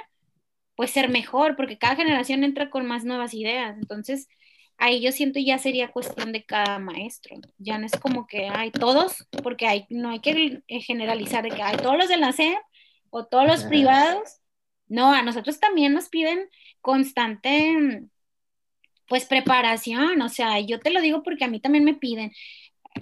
pues 0.76 0.92
ser 0.92 1.10
mejor, 1.10 1.56
porque 1.56 1.78
cada 1.78 1.96
generación 1.96 2.44
entra 2.44 2.70
con 2.70 2.86
más 2.88 3.06
nuevas 3.06 3.34
ideas. 3.34 3.78
Entonces, 3.78 4.28
ahí 4.84 5.00
yo 5.02 5.14
siento 5.14 5.40
ya 5.40 5.58
sería 5.58 5.92
cuestión 5.92 6.34
de 6.34 6.44
cada 6.44 6.78
maestro. 6.78 7.38
Ya 7.58 7.78
no 7.78 7.86
es 7.86 7.94
como 7.94 8.28
que 8.28 8.50
hay 8.50 8.70
todos, 8.72 9.26
porque 9.42 9.66
hay, 9.66 9.86
no 9.90 10.10
hay 10.10 10.20
que 10.20 10.62
generalizar 10.68 11.44
de 11.44 11.52
que 11.52 11.62
hay 11.62 11.78
todos 11.78 11.98
los 11.98 12.10
de 12.10 12.18
la 12.18 12.34
SEP 12.34 12.58
o 13.10 13.26
todos 13.26 13.48
los 13.48 13.64
privados. 13.64 14.42
No, 14.88 15.14
a 15.14 15.22
nosotros 15.22 15.60
también 15.60 15.94
nos 15.94 16.10
piden 16.10 16.50
constante 16.82 18.04
pues 19.08 19.26
preparación, 19.26 20.22
o 20.22 20.30
sea, 20.30 20.60
yo 20.60 20.80
te 20.80 20.90
lo 20.90 21.02
digo 21.02 21.24
porque 21.24 21.44
a 21.44 21.48
mí 21.48 21.60
también 21.60 21.84
me 21.84 21.94
piden, 21.94 22.32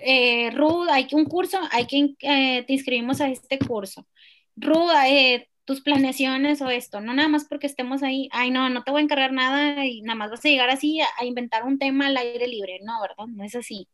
eh, 0.01 0.51
Ruth, 0.51 0.89
hay 0.89 1.07
que 1.07 1.15
un 1.15 1.25
curso, 1.25 1.59
hay 1.71 1.86
que 1.88 2.15
eh, 2.21 2.63
te 2.65 2.73
inscribimos 2.73 3.21
a 3.21 3.29
este 3.29 3.59
curso. 3.59 4.07
Ruth, 4.55 4.91
eh, 5.07 5.47
tus 5.72 5.82
planeaciones 5.82 6.61
o 6.61 6.69
esto, 6.69 6.99
no 6.99 7.13
nada 7.13 7.30
más 7.30 7.45
porque 7.45 7.65
estemos 7.65 8.03
ahí, 8.03 8.28
ay 8.34 8.51
no, 8.51 8.67
no 8.69 8.84
te 8.84 8.91
voy 8.91 8.99
a 8.99 9.03
encargar 9.05 9.32
nada 9.32 9.86
y 9.86 10.01
nada 10.01 10.17
más 10.17 10.30
vas 10.30 10.43
a 10.43 10.49
llegar 10.49 10.69
así 10.69 10.99
a, 10.99 11.07
a 11.17 11.24
inventar 11.24 11.63
un 11.63 11.80
tema 11.80 12.07
al 12.07 12.17
aire 12.17 12.45
libre, 12.45 12.82
no, 12.84 12.99
¿verdad? 12.99 13.26
No 13.28 13.45
es 13.45 13.55
así. 13.55 13.88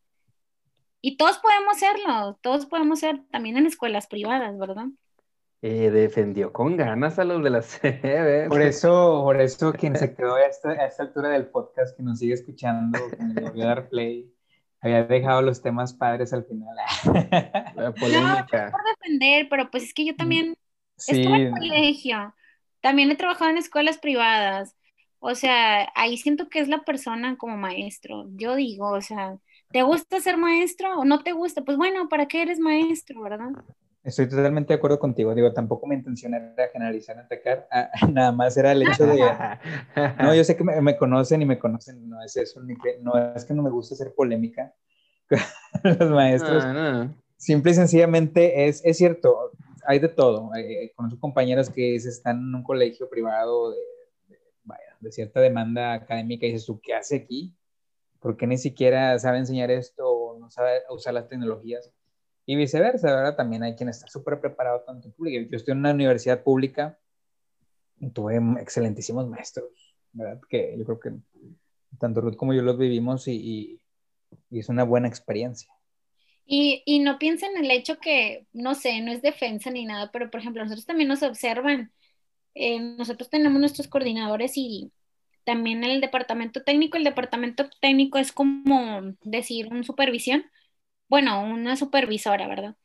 Y 1.01 1.17
todos 1.17 1.37
podemos 1.37 1.75
hacerlo, 1.75 2.39
todos 2.41 2.65
podemos 2.65 2.99
ser 2.99 3.21
también 3.29 3.57
en 3.57 3.67
escuelas 3.67 4.07
privadas, 4.07 4.57
¿verdad? 4.57 4.87
Eh, 5.61 5.91
defendió 5.91 6.51
con 6.51 6.77
ganas 6.77 7.19
a 7.19 7.25
los 7.25 7.43
de 7.43 7.49
la 7.51 7.61
CB. 7.61 8.49
Por 8.49 8.63
eso, 8.63 9.21
por 9.23 9.39
eso 9.39 9.71
quien 9.71 9.95
se 9.95 10.15
quedó 10.15 10.33
a 10.33 10.45
esta, 10.45 10.71
a 10.71 10.87
esta 10.87 11.03
altura 11.03 11.29
del 11.29 11.45
podcast, 11.45 11.95
que 11.95 12.01
nos 12.01 12.17
sigue 12.17 12.33
escuchando, 12.33 12.99
que 13.35 13.49
voy 13.51 13.61
a 13.61 13.67
dar 13.67 13.87
play, 13.89 14.33
había 14.81 15.03
dejado 15.03 15.43
los 15.43 15.61
temas 15.61 15.93
padres 15.93 16.33
al 16.33 16.43
final. 16.45 16.75
La 17.75 17.93
polémica. 17.93 18.65
No, 18.65 18.71
por 18.71 18.81
defender, 18.97 19.47
pero 19.47 19.69
pues 19.69 19.83
es 19.83 19.93
que 19.93 20.05
yo 20.05 20.15
también 20.15 20.57
sí. 20.97 21.21
estuve 21.21 21.47
en 21.47 21.51
colegio, 21.51 22.33
también 22.81 23.11
he 23.11 23.15
trabajado 23.15 23.51
en 23.51 23.57
escuelas 23.57 23.97
privadas. 23.97 24.75
O 25.19 25.33
sea, 25.35 25.89
ahí 25.95 26.17
siento 26.17 26.47
que 26.47 26.59
es 26.59 26.67
la 26.67 26.83
persona 26.83 27.37
como 27.37 27.57
maestro. 27.57 28.27
Yo 28.35 28.55
digo, 28.55 28.91
o 28.91 29.01
sea, 29.01 29.37
¿te 29.71 29.81
gusta 29.81 30.19
ser 30.19 30.37
maestro 30.37 30.99
o 30.99 31.05
no 31.05 31.23
te 31.23 31.31
gusta? 31.31 31.63
Pues 31.63 31.77
bueno, 31.77 32.07
¿para 32.07 32.27
qué 32.27 32.43
eres 32.43 32.59
maestro, 32.59 33.21
verdad? 33.21 33.49
Estoy 34.03 34.29
totalmente 34.29 34.73
de 34.73 34.77
acuerdo 34.77 34.99
contigo. 34.99 35.35
Digo, 35.35 35.51
tampoco 35.51 35.85
mi 35.85 35.95
intención 35.95 36.33
era 36.33 36.69
generalizar, 36.71 37.17
atacar. 37.19 37.67
Ah, 37.71 37.89
nada 38.09 38.31
más 38.31 38.55
era 38.55 38.71
el 38.71 38.83
hecho 38.83 39.05
de. 39.05 39.19
No, 40.19 40.33
yo 40.33 40.43
sé 40.43 40.55
que 40.55 40.63
me, 40.63 40.95
conocen 40.95 41.41
y 41.41 41.45
me 41.45 41.59
conocen. 41.59 42.07
No 42.07 42.23
es 42.23 42.37
eso. 42.37 42.61
no 43.01 43.33
es 43.35 43.43
que 43.43 43.53
no 43.53 43.63
me 43.63 43.69
guste 43.69 43.95
hacer 43.95 44.13
polémica 44.15 44.73
con 45.81 45.97
los 45.99 46.09
maestros. 46.09 46.63
Simple 47.35 47.71
y 47.71 47.75
sencillamente 47.75 48.67
es, 48.67 48.81
es 48.85 48.97
cierto. 48.97 49.51
Hay 49.89 49.99
de 49.99 50.09
todo. 50.09 50.53
Eh, 50.55 50.91
conozco 50.95 51.19
compañeras 51.19 51.69
que 51.69 51.95
están 51.95 52.37
en 52.37 52.55
un 52.55 52.63
colegio 52.63 53.09
privado 53.09 53.71
de, 53.71 53.77
de 54.99 55.11
cierta 55.11 55.39
demanda 55.39 55.93
académica 55.93 56.45
y 56.45 56.51
dices, 56.51 56.65
¿tú 56.65 56.79
qué 56.81 56.93
hace 56.93 57.15
aquí? 57.15 57.55
¿Por 58.19 58.35
qué 58.35 58.47
ni 58.47 58.57
siquiera 58.57 59.17
sabe 59.19 59.37
enseñar 59.37 59.71
esto 59.71 60.09
o 60.09 60.39
no 60.39 60.49
sabe 60.49 60.81
usar 60.89 61.13
las 61.13 61.27
tecnologías? 61.27 61.91
Y 62.45 62.55
viceversa, 62.55 63.07
¿verdad? 63.07 63.35
También 63.35 63.63
hay 63.63 63.75
quien 63.75 63.89
está 63.89 64.07
súper 64.07 64.39
preparado 64.39 64.81
tanto 64.81 65.07
en 65.07 65.13
pública. 65.13 65.47
Yo 65.49 65.57
estoy 65.57 65.71
en 65.71 65.79
una 65.79 65.91
universidad 65.91 66.43
pública 66.43 66.97
y 67.99 68.09
tuve 68.09 68.39
excelentísimos 68.59 69.27
maestros, 69.27 69.69
¿verdad? 70.11 70.41
Que 70.49 70.75
yo 70.77 70.85
creo 70.85 70.99
que 70.99 71.11
tanto 71.99 72.21
Ruth 72.21 72.35
como 72.35 72.53
yo 72.53 72.61
los 72.61 72.77
vivimos 72.77 73.27
y, 73.27 73.81
y, 74.49 74.59
es 74.59 74.69
una 74.69 74.83
buena 74.83 75.07
experiencia. 75.07 75.71
Y, 76.47 76.83
y, 76.85 76.99
no 76.99 77.19
piensen 77.19 77.57
en 77.57 77.65
el 77.65 77.71
hecho 77.71 77.99
que, 77.99 78.47
no 78.53 78.73
sé, 78.75 79.01
no 79.01 79.11
es 79.11 79.21
defensa 79.21 79.69
ni 79.69 79.85
nada, 79.85 80.11
pero 80.11 80.31
por 80.31 80.39
ejemplo, 80.39 80.63
nosotros 80.63 80.85
también 80.85 81.09
nos 81.09 81.23
observan. 81.23 81.91
Eh, 82.55 82.79
nosotros 82.79 83.29
tenemos 83.29 83.59
nuestros 83.59 83.87
coordinadores 83.87 84.53
y 84.55 84.91
también 85.45 85.83
el 85.83 86.01
departamento 86.01 86.63
técnico. 86.63 86.97
El 86.97 87.03
departamento 87.03 87.69
técnico 87.81 88.17
es 88.19 88.31
como 88.31 89.01
decir 89.23 89.67
un 89.71 89.83
supervisión 89.83 90.45
bueno, 91.09 91.41
una 91.43 91.75
supervisora, 91.75 92.47
¿verdad? 92.47 92.75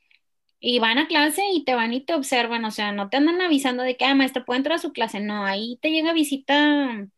Y 0.60 0.78
van 0.80 0.98
a 0.98 1.08
clase 1.08 1.42
y 1.52 1.64
te 1.64 1.74
van 1.74 1.92
y 1.94 2.04
te 2.04 2.14
observan, 2.14 2.64
o 2.64 2.70
sea, 2.70 2.92
no 2.92 3.10
te 3.10 3.16
andan 3.18 3.40
avisando 3.40 3.82
de 3.82 3.96
que, 3.96 4.04
ah, 4.04 4.14
maestro, 4.14 4.44
puede 4.44 4.58
entrar 4.58 4.76
a 4.76 4.80
su 4.80 4.92
clase, 4.92 5.20
no, 5.20 5.44
ahí 5.44 5.78
te 5.82 5.90
llega 5.90 6.12
visita 6.12 7.08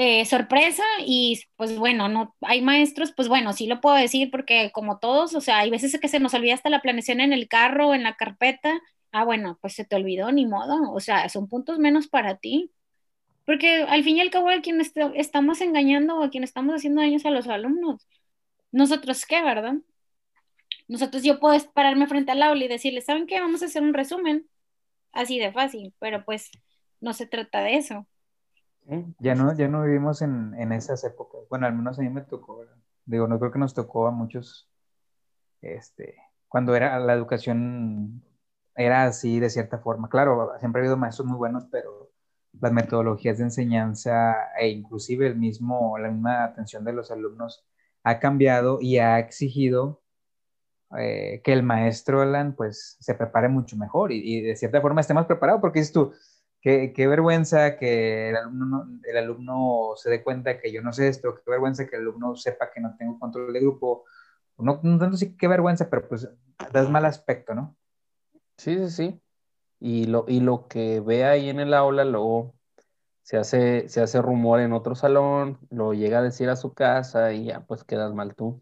eh, 0.00 0.24
sorpresa 0.26 0.84
y 1.04 1.40
pues 1.56 1.76
bueno, 1.78 2.08
no, 2.08 2.36
hay 2.42 2.62
maestros, 2.62 3.12
pues 3.16 3.28
bueno, 3.28 3.52
sí 3.52 3.66
lo 3.66 3.80
puedo 3.80 3.96
decir 3.96 4.30
porque 4.30 4.70
como 4.72 4.98
todos, 4.98 5.34
o 5.34 5.40
sea, 5.40 5.58
hay 5.58 5.70
veces 5.70 5.98
que 6.00 6.08
se 6.08 6.20
nos 6.20 6.34
olvida 6.34 6.54
hasta 6.54 6.70
la 6.70 6.82
planeación 6.82 7.20
en 7.20 7.32
el 7.32 7.48
carro 7.48 7.88
o 7.88 7.94
en 7.94 8.04
la 8.04 8.16
carpeta, 8.16 8.80
ah, 9.12 9.24
bueno, 9.24 9.58
pues 9.60 9.74
se 9.74 9.84
te 9.84 9.96
olvidó, 9.96 10.32
ni 10.32 10.46
modo, 10.46 10.92
o 10.92 11.00
sea, 11.00 11.28
son 11.28 11.48
puntos 11.48 11.78
menos 11.78 12.08
para 12.08 12.36
ti. 12.38 12.70
Porque 13.46 13.82
al 13.84 14.04
fin 14.04 14.18
y 14.18 14.20
al 14.20 14.30
cabo, 14.30 14.50
a 14.50 14.60
quien 14.60 14.80
estamos 14.80 15.60
engañando 15.62 16.18
o 16.18 16.24
a 16.24 16.30
quien 16.30 16.44
estamos 16.44 16.74
haciendo 16.76 17.00
daños 17.02 17.26
a 17.26 17.30
los 17.30 17.48
alumnos 17.48 18.06
nosotros 18.72 19.26
qué, 19.26 19.42
¿verdad? 19.42 19.74
Nosotros 20.88 21.22
yo 21.22 21.38
puedo 21.40 21.58
pararme 21.72 22.06
frente 22.06 22.32
al 22.32 22.42
aula 22.42 22.64
y 22.64 22.68
decirle, 22.68 23.00
¿saben 23.02 23.26
qué? 23.26 23.40
Vamos 23.40 23.62
a 23.62 23.66
hacer 23.66 23.82
un 23.82 23.94
resumen. 23.94 24.48
Así 25.12 25.38
de 25.38 25.52
fácil, 25.52 25.94
pero 25.98 26.24
pues 26.24 26.50
no 27.00 27.12
se 27.14 27.26
trata 27.26 27.62
de 27.62 27.76
eso. 27.76 28.06
Ya 29.18 29.34
no, 29.34 29.54
ya 29.54 29.68
no 29.68 29.82
vivimos 29.82 30.22
en, 30.22 30.72
esas 30.72 31.04
épocas. 31.04 31.42
Bueno, 31.50 31.66
al 31.66 31.74
menos 31.74 31.98
a 31.98 32.02
mí 32.02 32.08
me 32.08 32.22
tocó, 32.22 32.64
Digo, 33.04 33.26
no 33.26 33.38
creo 33.38 33.52
que 33.52 33.58
nos 33.58 33.74
tocó 33.74 34.06
a 34.06 34.10
muchos, 34.10 34.68
este, 35.62 36.16
cuando 36.48 36.74
era 36.74 36.98
la 36.98 37.14
educación 37.14 38.22
era 38.74 39.04
así 39.04 39.40
de 39.40 39.50
cierta 39.50 39.78
forma. 39.78 40.08
Claro, 40.08 40.52
siempre 40.60 40.80
ha 40.80 40.82
habido 40.82 40.96
maestros 40.96 41.26
muy 41.26 41.36
buenos, 41.36 41.66
pero 41.70 42.10
las 42.60 42.72
metodologías 42.72 43.38
de 43.38 43.44
enseñanza 43.44 44.36
e 44.58 44.68
inclusive 44.68 45.26
el 45.26 45.36
mismo, 45.36 45.98
la 45.98 46.10
misma 46.10 46.44
atención 46.44 46.84
de 46.84 46.92
los 46.92 47.10
alumnos 47.10 47.64
ha 48.04 48.18
cambiado 48.20 48.78
y 48.80 48.98
ha 48.98 49.18
exigido 49.18 50.02
eh, 50.98 51.42
que 51.44 51.52
el 51.52 51.62
maestro 51.62 52.22
Alan 52.22 52.54
pues 52.54 52.96
se 53.00 53.14
prepare 53.14 53.48
mucho 53.48 53.76
mejor 53.76 54.12
y, 54.12 54.40
de 54.40 54.56
cierta 54.56 54.80
forma 54.80 55.02
esté 55.02 55.12
más 55.12 55.26
preparado 55.26 55.60
porque 55.60 55.80
dices 55.80 55.92
tú, 55.92 56.14
qué, 56.60 57.06
vergüenza 57.06 57.76
que 57.76 58.30
el 58.30 58.36
alumno, 58.36 58.86
el 59.04 59.16
alumno 59.16 59.92
se 59.96 60.10
dé 60.10 60.22
cuenta 60.22 60.58
que 60.58 60.72
yo 60.72 60.82
no 60.82 60.92
sé 60.92 61.08
esto, 61.08 61.34
qué 61.34 61.50
vergüenza 61.50 61.86
que 61.86 61.96
el 61.96 62.02
alumno 62.02 62.36
sepa 62.36 62.70
que 62.70 62.80
no 62.80 62.94
tengo 62.96 63.18
control 63.18 63.52
de 63.52 63.60
grupo, 63.60 64.04
no, 64.58 64.80
no 64.82 64.98
tanto 64.98 65.16
sí 65.16 65.36
qué 65.36 65.48
vergüenza, 65.48 65.88
pero 65.88 66.08
pues 66.08 66.28
das 66.72 66.90
mal 66.90 67.04
aspecto, 67.04 67.54
¿no? 67.54 67.76
Sí, 68.56 68.76
sí, 68.76 68.90
sí. 68.90 69.22
Y 69.80 70.06
lo, 70.06 70.24
y 70.26 70.40
lo 70.40 70.66
que 70.66 71.00
ve 71.00 71.24
ahí 71.24 71.48
en 71.48 71.60
el 71.60 71.72
aula 71.72 72.04
luego 72.04 72.54
se 73.22 73.36
hace, 73.36 73.88
se 73.88 74.00
hace 74.00 74.20
rumor 74.22 74.60
en 74.60 74.72
otro 74.72 74.94
salón, 74.94 75.58
lo 75.70 75.92
llega 75.92 76.18
a 76.18 76.22
decir 76.22 76.48
a 76.48 76.56
su 76.56 76.74
casa 76.74 77.32
y 77.32 77.44
ya 77.44 77.60
pues 77.60 77.84
quedas 77.84 78.14
mal 78.14 78.34
tú. 78.34 78.60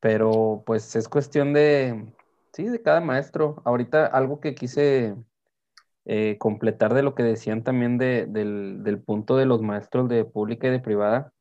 Pero 0.00 0.62
pues 0.66 0.96
es 0.96 1.08
cuestión 1.08 1.52
de, 1.52 2.12
sí, 2.52 2.64
de 2.64 2.82
cada 2.82 3.00
maestro. 3.00 3.62
Ahorita 3.64 4.06
algo 4.06 4.40
que 4.40 4.54
quise 4.54 5.16
eh, 6.10 6.38
completar 6.38 6.94
de 6.94 7.02
lo 7.02 7.14
que 7.14 7.22
decían 7.22 7.62
también 7.62 7.98
del, 7.98 8.82
del 8.82 9.02
punto 9.02 9.36
de 9.36 9.44
los 9.44 9.60
maestros 9.60 10.08
de 10.08 10.24
pública 10.24 10.66
y 10.66 10.70
de 10.70 10.80
privada, 10.80 11.34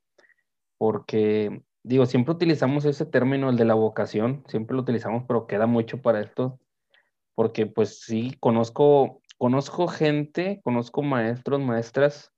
porque 0.77 1.63
digo, 1.83 2.05
siempre 2.05 2.33
utilizamos 2.33 2.83
ese 2.83 3.05
término, 3.05 3.49
el 3.49 3.55
de 3.55 3.63
la 3.63 3.75
vocación, 3.75 4.43
siempre 4.49 4.75
lo 4.75 4.81
utilizamos, 4.81 5.23
pero 5.25 5.47
queda 5.47 5.67
mucho 5.67 6.01
para 6.01 6.19
esto, 6.19 6.59
porque 7.33 7.65
pues 7.65 8.01
sí, 8.01 8.35
conozco, 8.41 9.21
conozco 9.37 9.87
gente, 9.87 10.59
conozco 10.65 11.01
maestros, 11.01 11.61
maestras 11.61 12.33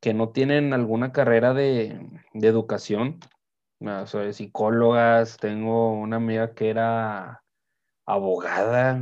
que 0.00 0.14
no 0.14 0.30
tienen 0.30 0.72
alguna 0.72 1.12
carrera 1.12 1.54
de, 1.54 2.04
de 2.34 2.48
educación, 2.48 3.20
o 3.80 4.32
psicólogas, 4.32 5.36
tengo 5.36 5.92
una 5.92 6.16
amiga 6.16 6.54
que 6.54 6.70
era 6.70 7.41
abogada, 8.06 9.00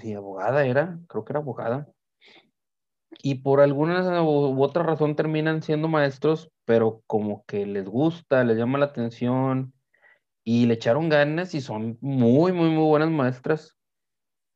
sí, 0.00 0.14
abogada 0.14 0.66
era, 0.66 0.98
creo 1.08 1.24
que 1.24 1.32
era 1.32 1.40
abogada, 1.40 1.88
y 3.22 3.36
por 3.36 3.60
alguna 3.60 4.22
u 4.22 4.62
otra 4.62 4.82
razón 4.82 5.16
terminan 5.16 5.62
siendo 5.62 5.88
maestros, 5.88 6.50
pero 6.64 7.02
como 7.06 7.44
que 7.46 7.66
les 7.66 7.88
gusta, 7.88 8.44
les 8.44 8.56
llama 8.56 8.78
la 8.78 8.86
atención 8.86 9.72
y 10.44 10.66
le 10.66 10.74
echaron 10.74 11.08
ganas 11.08 11.54
y 11.54 11.60
son 11.60 11.98
muy, 12.00 12.52
muy, 12.52 12.70
muy 12.70 12.84
buenas 12.84 13.10
maestras. 13.10 13.76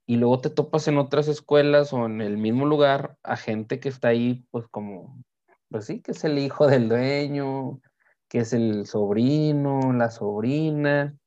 Y 0.06 0.16
luego 0.16 0.40
te 0.40 0.50
topas 0.50 0.88
en 0.88 0.98
otras 0.98 1.28
escuelas 1.28 1.92
o 1.92 2.06
en 2.06 2.20
el 2.22 2.38
mismo 2.38 2.66
lugar 2.66 3.16
a 3.22 3.36
gente 3.36 3.78
que 3.78 3.90
está 3.90 4.08
ahí, 4.08 4.46
pues 4.50 4.66
como, 4.68 5.22
pues 5.70 5.84
sí, 5.84 6.00
que 6.00 6.12
es 6.12 6.24
el 6.24 6.38
hijo 6.38 6.66
del 6.66 6.88
dueño, 6.88 7.80
que 8.28 8.40
es 8.40 8.52
el 8.52 8.86
sobrino, 8.86 9.92
la 9.92 10.10
sobrina, 10.10 11.17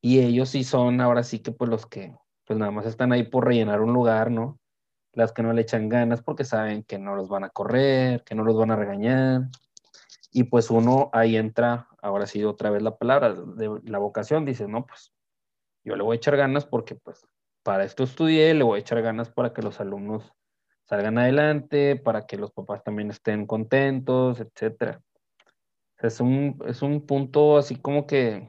y 0.00 0.20
ellos 0.20 0.50
sí 0.50 0.64
son 0.64 1.00
ahora 1.00 1.22
sí 1.22 1.40
que 1.40 1.52
pues 1.52 1.70
los 1.70 1.86
que, 1.86 2.14
pues 2.44 2.58
nada 2.58 2.70
más 2.70 2.86
están 2.86 3.12
ahí 3.12 3.24
por 3.24 3.46
rellenar 3.46 3.80
un 3.80 3.92
lugar, 3.92 4.30
¿no? 4.30 4.58
las 5.18 5.32
que 5.32 5.42
no 5.42 5.52
le 5.52 5.62
echan 5.62 5.88
ganas 5.88 6.22
porque 6.22 6.44
saben 6.44 6.84
que 6.84 6.96
no 6.98 7.16
los 7.16 7.28
van 7.28 7.42
a 7.42 7.50
correr, 7.50 8.22
que 8.22 8.36
no 8.36 8.44
los 8.44 8.56
van 8.56 8.70
a 8.70 8.76
regañar. 8.76 9.48
Y 10.30 10.44
pues 10.44 10.70
uno 10.70 11.10
ahí 11.12 11.36
entra, 11.36 11.88
ahora 12.00 12.26
sí 12.26 12.44
otra 12.44 12.70
vez 12.70 12.82
la 12.82 12.96
palabra 12.96 13.34
de 13.34 13.80
la 13.84 13.98
vocación, 13.98 14.44
dice, 14.44 14.68
no, 14.68 14.86
pues 14.86 15.12
yo 15.82 15.96
le 15.96 16.04
voy 16.04 16.14
a 16.14 16.18
echar 16.18 16.36
ganas 16.36 16.66
porque 16.66 16.94
pues 16.94 17.26
para 17.64 17.84
esto 17.84 18.04
estudié, 18.04 18.54
le 18.54 18.62
voy 18.62 18.78
a 18.78 18.80
echar 18.80 19.02
ganas 19.02 19.30
para 19.30 19.52
que 19.52 19.62
los 19.62 19.80
alumnos 19.80 20.32
salgan 20.84 21.18
adelante, 21.18 21.96
para 21.96 22.26
que 22.26 22.36
los 22.36 22.52
papás 22.52 22.84
también 22.84 23.10
estén 23.10 23.46
contentos, 23.46 24.38
etcétera. 24.38 25.02
Es 25.98 26.20
un, 26.20 26.62
es 26.66 26.80
un 26.82 27.04
punto 27.04 27.58
así 27.58 27.74
como 27.74 28.06
que, 28.06 28.48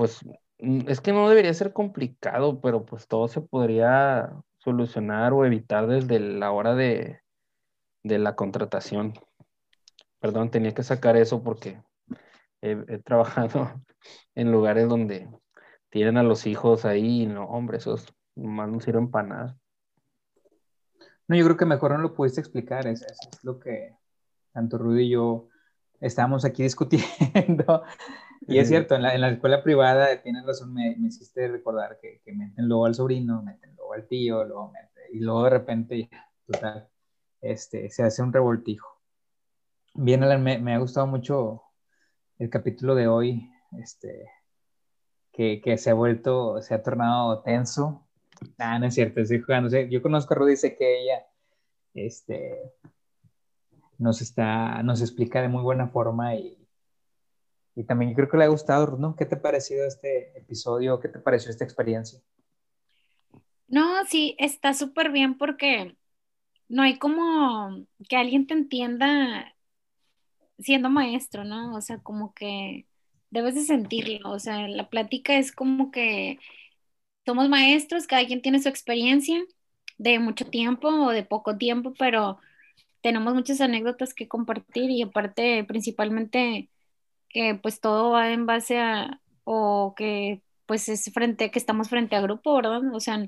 pues, 0.00 0.24
es 0.56 1.02
que 1.02 1.12
no 1.12 1.28
debería 1.28 1.52
ser 1.52 1.74
complicado, 1.74 2.62
pero 2.62 2.86
pues 2.86 3.06
todo 3.06 3.28
se 3.28 3.42
podría 3.42 4.32
solucionar 4.56 5.34
o 5.34 5.44
evitar 5.44 5.86
desde 5.86 6.18
la 6.18 6.52
hora 6.52 6.74
de, 6.74 7.20
la 8.02 8.34
contratación. 8.34 9.12
Perdón, 10.18 10.50
tenía 10.50 10.72
que 10.72 10.84
sacar 10.84 11.18
eso 11.18 11.42
porque 11.42 11.82
he, 12.62 12.76
trabajado 13.04 13.74
en 14.34 14.50
lugares 14.50 14.88
donde 14.88 15.28
tienen 15.90 16.16
a 16.16 16.22
los 16.22 16.46
hijos 16.46 16.86
ahí 16.86 17.24
y 17.24 17.26
no, 17.26 17.44
hombre, 17.44 17.76
esos 17.76 18.06
más 18.36 18.70
no 18.70 18.80
sirven 18.80 19.10
para 19.10 19.28
nada. 19.28 19.58
No, 21.28 21.36
yo 21.36 21.44
creo 21.44 21.58
que 21.58 21.66
mejor 21.66 21.90
no 21.90 21.98
lo 21.98 22.14
pudiste 22.14 22.40
explicar, 22.40 22.86
es 22.86 23.04
lo 23.42 23.60
que 23.60 23.94
tanto 24.54 24.78
Rudy 24.78 25.02
y 25.02 25.10
yo 25.10 25.48
estábamos 26.00 26.46
aquí 26.46 26.62
discutiendo. 26.62 27.82
Y 28.40 28.58
es 28.58 28.68
cierto, 28.68 28.94
en 28.94 29.02
la, 29.02 29.28
escuela 29.28 29.62
privada, 29.62 30.22
tienes 30.22 30.44
razón, 30.44 30.72
me, 30.72 30.96
me 30.96 31.08
hiciste 31.08 31.46
recordar 31.48 31.98
que, 32.00 32.20
que 32.24 32.32
meten 32.32 32.68
luego 32.68 32.86
al 32.86 32.94
sobrino, 32.94 33.42
meten 33.42 33.70
al 33.92 34.06
tío, 34.06 34.44
luego 34.44 34.72
y 35.12 35.20
luego 35.20 35.44
de 35.44 35.50
repente, 35.50 36.10
total, 36.46 36.88
este, 37.40 37.90
se 37.90 38.02
hace 38.02 38.22
un 38.22 38.32
revoltijo. 38.32 39.00
Bien, 39.94 40.22
Alan, 40.22 40.42
me, 40.42 40.74
ha 40.74 40.78
gustado 40.78 41.06
mucho 41.06 41.62
el 42.38 42.48
capítulo 42.48 42.94
de 42.94 43.08
hoy, 43.08 43.50
este, 43.78 44.30
que, 45.32 45.60
que, 45.60 45.76
se 45.78 45.90
ha 45.90 45.94
vuelto, 45.94 46.62
se 46.62 46.74
ha 46.74 46.82
tornado 46.82 47.42
tenso. 47.42 48.06
Ah, 48.58 48.78
no 48.78 48.86
es 48.86 48.94
cierto, 48.94 49.20
estoy 49.20 49.40
jugando. 49.40 49.76
Yo 49.76 50.00
conozco 50.00 50.34
a 50.34 50.36
Rudy, 50.36 50.56
sé 50.56 50.76
que 50.76 51.02
ella, 51.02 51.26
este, 51.94 52.72
nos 53.98 54.22
está, 54.22 54.82
nos 54.82 55.00
explica 55.00 55.42
de 55.42 55.48
muy 55.48 55.62
buena 55.62 55.88
forma 55.88 56.36
y, 56.36 56.59
y 57.74 57.84
también 57.84 58.14
creo 58.14 58.28
que 58.28 58.36
le 58.36 58.44
ha 58.44 58.48
gustado, 58.48 58.96
¿no? 58.96 59.16
¿Qué 59.16 59.26
te 59.26 59.36
ha 59.36 59.42
parecido 59.42 59.86
este 59.86 60.36
episodio? 60.38 61.00
¿Qué 61.00 61.08
te 61.08 61.18
pareció 61.18 61.50
esta 61.50 61.64
experiencia? 61.64 62.20
No, 63.68 64.04
sí, 64.06 64.34
está 64.38 64.74
súper 64.74 65.10
bien 65.10 65.38
porque 65.38 65.96
no 66.68 66.82
hay 66.82 66.98
como 66.98 67.86
que 68.08 68.16
alguien 68.16 68.46
te 68.46 68.54
entienda 68.54 69.54
siendo 70.58 70.90
maestro, 70.90 71.44
¿no? 71.44 71.74
O 71.74 71.80
sea, 71.80 71.98
como 71.98 72.34
que 72.34 72.86
debes 73.30 73.54
de 73.54 73.62
sentirlo, 73.62 74.30
o 74.32 74.38
sea, 74.38 74.68
la 74.68 74.88
plática 74.90 75.36
es 75.38 75.52
como 75.52 75.90
que 75.90 76.38
somos 77.26 77.48
maestros, 77.48 78.06
cada 78.06 78.26
quien 78.26 78.42
tiene 78.42 78.60
su 78.60 78.68
experiencia 78.68 79.42
de 79.98 80.18
mucho 80.18 80.46
tiempo 80.46 80.88
o 80.88 81.10
de 81.10 81.24
poco 81.24 81.56
tiempo, 81.58 81.94
pero 81.98 82.38
tenemos 83.02 83.34
muchas 83.34 83.60
anécdotas 83.60 84.14
que 84.14 84.28
compartir 84.28 84.90
y 84.90 85.02
aparte 85.02 85.64
principalmente 85.64 86.70
que 87.30 87.54
pues 87.54 87.80
todo 87.80 88.10
va 88.10 88.32
en 88.32 88.46
base 88.46 88.78
a, 88.78 89.20
o 89.44 89.94
que 89.96 90.42
pues 90.66 90.88
es 90.88 91.10
frente, 91.12 91.50
que 91.50 91.58
estamos 91.58 91.88
frente 91.88 92.16
a 92.16 92.20
grupo, 92.20 92.54
¿verdad? 92.54 92.82
O 92.94 93.00
sea, 93.00 93.26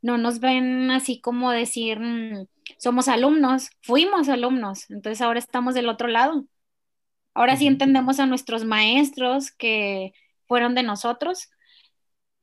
no 0.00 0.18
nos 0.18 0.40
ven 0.40 0.90
así 0.90 1.20
como 1.20 1.50
decir, 1.50 1.98
mm, 2.00 2.46
somos 2.78 3.08
alumnos, 3.08 3.70
fuimos 3.82 4.28
alumnos, 4.28 4.88
entonces 4.90 5.20
ahora 5.20 5.38
estamos 5.38 5.74
del 5.74 5.88
otro 5.88 6.08
lado. 6.08 6.46
Ahora 7.34 7.56
sí 7.56 7.66
entendemos 7.66 8.20
a 8.20 8.26
nuestros 8.26 8.64
maestros 8.64 9.50
que 9.52 10.12
fueron 10.46 10.74
de 10.74 10.82
nosotros 10.82 11.50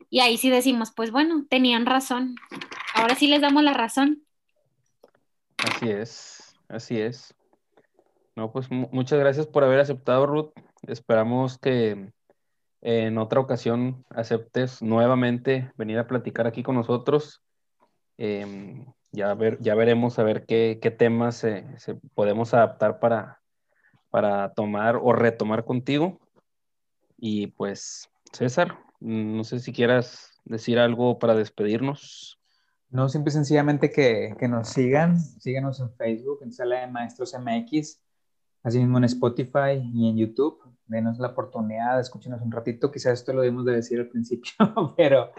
y 0.10 0.20
ahí 0.20 0.38
sí 0.38 0.50
decimos, 0.50 0.92
pues 0.96 1.12
bueno, 1.12 1.46
tenían 1.50 1.86
razón. 1.86 2.36
Ahora 2.94 3.16
sí 3.16 3.28
les 3.28 3.42
damos 3.42 3.64
la 3.64 3.74
razón. 3.74 4.24
Así 5.58 5.90
es, 5.90 6.56
así 6.70 7.00
es. 7.00 7.34
No, 8.36 8.52
pues 8.52 8.70
muchas 8.70 9.20
gracias 9.20 9.48
por 9.48 9.64
haber 9.64 9.80
aceptado, 9.80 10.26
Ruth. 10.26 10.52
Esperamos 10.88 11.58
que 11.58 12.12
en 12.82 13.18
otra 13.18 13.40
ocasión 13.40 14.06
aceptes 14.10 14.84
nuevamente 14.84 15.72
venir 15.76 15.98
a 15.98 16.06
platicar 16.06 16.46
aquí 16.46 16.62
con 16.62 16.76
nosotros. 16.76 17.42
Em, 18.18 18.86
ya, 19.12 19.34
ver, 19.34 19.58
ya 19.60 19.74
veremos 19.74 20.20
a 20.20 20.24
ver 20.24 20.46
qué, 20.46 20.96
temas 20.98 21.38
se, 21.38 21.66
podemos 22.14 22.54
adaptar 22.54 23.00
para, 23.00 23.42
para 24.12 24.54
tomar 24.54 24.98
o 24.98 25.14
retomar 25.14 25.66
contigo. 25.66 26.20
Y 27.18 27.48
pues, 27.48 28.08
César, 28.34 28.78
no 29.00 29.44
sé 29.44 29.60
si 29.60 29.74
quieras 29.74 30.40
decir 30.44 30.78
algo 30.78 31.18
para 31.18 31.34
despedirnos. 31.34 32.38
No, 32.92 33.10
simple 33.10 33.32
y 33.32 33.34
sencillamente 33.34 33.90
que, 33.90 34.36
que 34.40 34.48
nos 34.48 34.70
sigan, 34.70 35.20
síganos 35.20 35.80
en 35.80 35.92
Facebook, 35.96 36.40
en 36.44 36.54
Sala 36.54 36.82
de 36.82 36.88
Maestros 36.88 37.34
MX, 37.34 38.00
así 38.62 38.78
mismo 38.78 39.00
en 39.00 39.06
Spotify 39.06 39.82
y 39.92 40.08
en 40.08 40.18
YouTube 40.18 40.65
denos 40.88 41.18
la 41.18 41.30
oportunidad, 41.30 42.00
escúchenos 42.00 42.42
un 42.42 42.52
ratito, 42.52 42.92
quizás 42.92 43.14
esto 43.14 43.34
lo 43.34 43.42
debemos 43.42 43.66
de 43.66 43.74
decir 43.74 44.00
al 44.00 44.10
principio, 44.10 44.52
pero 44.98 45.32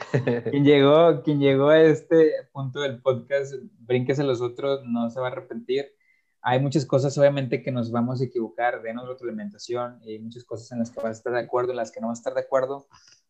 quien 0.50 0.64
llegó, 0.64 1.22
quien 1.22 1.38
llegó 1.38 1.68
a 1.68 1.80
este 1.80 2.32
punto 2.52 2.80
del 2.80 3.00
podcast, 3.00 3.54
brínquese 3.80 4.24
los 4.24 4.40
otros, 4.40 4.82
no 4.84 5.08
se 5.10 5.20
va 5.20 5.28
a 5.28 5.30
arrepentir. 5.30 5.86
Hay 6.42 6.60
muchas 6.60 6.86
cosas 6.86 7.16
obviamente 7.18 7.62
que 7.62 7.72
nos 7.72 7.90
vamos 7.90 8.20
a 8.20 8.24
equivocar, 8.24 8.82
denos 8.82 9.20
alimentación 9.22 10.00
y 10.04 10.18
muchas 10.18 10.44
cosas 10.44 10.70
en 10.72 10.80
las 10.80 10.90
que 10.90 11.00
vas 11.00 11.06
a 11.06 11.18
estar 11.18 11.32
de 11.32 11.40
acuerdo, 11.40 11.70
en 11.70 11.76
las 11.76 11.90
que 11.90 12.00
no 12.00 12.08
vas 12.08 12.18
a 12.18 12.20
estar 12.20 12.34
de 12.34 12.40
acuerdo, 12.40 12.86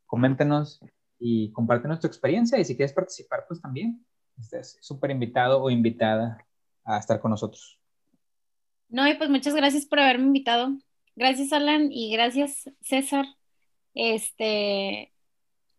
coméntenos 0.06 0.80
y 1.18 1.50
compártenos 1.52 2.00
tu 2.00 2.06
experiencia 2.06 2.58
y 2.58 2.64
si 2.64 2.76
quieres 2.76 2.92
participar, 2.92 3.44
pues 3.48 3.60
también 3.60 4.04
estás 4.38 4.76
súper 4.80 5.10
invitado 5.10 5.62
o 5.62 5.70
invitada 5.70 6.46
a 6.84 6.98
estar 6.98 7.20
con 7.20 7.30
nosotros. 7.30 7.78
No, 8.88 9.08
y 9.08 9.14
pues 9.14 9.30
muchas 9.30 9.54
gracias 9.54 9.86
por 9.86 9.98
haberme 9.98 10.26
invitado. 10.26 10.76
Gracias, 11.16 11.52
Alan, 11.54 11.90
y 11.92 12.12
gracias, 12.12 12.70
César. 12.82 13.24
Este, 13.94 15.12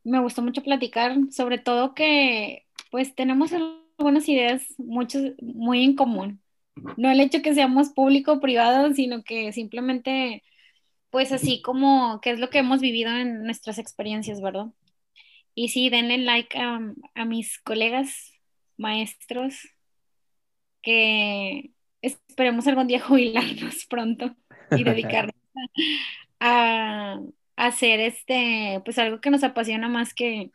me 0.04 0.20
gustó 0.22 0.42
mucho 0.42 0.64
platicar, 0.64 1.16
sobre 1.32 1.60
todo 1.60 1.94
que 1.94 2.66
pues 2.92 3.14
tenemos 3.16 3.54
algunas 3.54 4.28
ideas 4.30 4.66
muchos, 4.80 5.34
muy 5.42 5.84
en 5.84 5.96
común. 5.96 6.42
No 6.98 7.12
el 7.12 7.20
hecho 7.20 7.42
que 7.44 7.54
seamos 7.54 7.90
público 7.90 8.34
o 8.34 8.40
privado, 8.42 8.94
sino 8.94 9.24
que 9.24 9.52
simplemente, 9.54 10.44
pues 11.12 11.32
así 11.32 11.62
como 11.62 12.20
que 12.22 12.32
es 12.32 12.40
lo 12.40 12.50
que 12.50 12.60
hemos 12.60 12.82
vivido 12.82 13.12
en 13.12 13.44
nuestras 13.44 13.78
experiencias, 13.80 14.42
¿verdad? 14.42 14.68
Y 15.56 15.70
sí, 15.70 15.90
denle 15.90 16.20
like 16.20 16.58
a, 16.58 16.80
a 17.16 17.26
mis 17.26 17.60
colegas 17.62 18.34
maestros, 18.78 19.56
que 20.82 21.72
esperemos 22.02 22.68
algún 22.68 22.88
día 22.88 23.00
jubilarnos 23.06 23.86
pronto 23.88 24.36
y 24.72 24.84
dedicarnos 24.84 25.36
a, 26.39 27.20
hacer 27.55 27.99
este, 27.99 28.82
pues 28.86 28.99
algo 28.99 29.20
que 29.20 29.32
nos 29.32 29.43
apasiona 29.43 29.89
más 29.89 30.13
que 30.13 30.51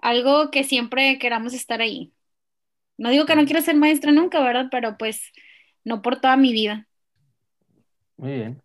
algo 0.00 0.50
que 0.50 0.64
siempre 0.64 1.18
queramos 1.18 1.54
estar 1.54 1.80
ahí. 1.80 2.12
No 2.96 3.10
digo 3.10 3.26
que 3.26 3.34
no 3.34 3.44
quiero 3.44 3.60
ser 3.60 3.76
maestra 3.76 4.12
nunca, 4.12 4.40
¿verdad? 4.40 4.68
Pero 4.70 4.96
pues 4.96 5.32
no 5.84 6.02
por 6.02 6.20
toda 6.20 6.36
mi 6.36 6.52
vida. 6.52 6.86
Muy 8.16 8.32
bien. 8.32 8.62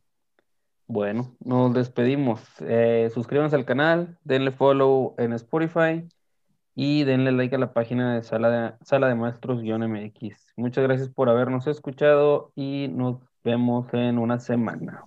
Bueno, 0.87 1.35
nos 1.43 1.73
despedimos. 1.73 2.41
Eh, 2.59 3.09
suscríbanse 3.13 3.55
al 3.55 3.65
canal, 3.65 4.17
denle 4.23 4.51
follow 4.51 5.15
en 5.17 5.33
Spotify 5.33 6.07
y 6.75 7.05
denle 7.05 7.31
like 7.31 7.55
a 7.55 7.59
la 7.59 7.73
página 7.73 8.15
de 8.15 8.23
Sala 8.23 8.49
de, 8.49 8.73
Sala 8.85 9.07
de 9.07 9.15
Maestros-MX. 9.15 10.53
Muchas 10.57 10.83
gracias 10.83 11.09
por 11.09 11.29
habernos 11.29 11.65
escuchado 11.67 12.51
y 12.55 12.89
nos 12.89 13.21
vemos 13.45 13.93
en 13.93 14.17
una 14.19 14.39
semana. 14.39 15.05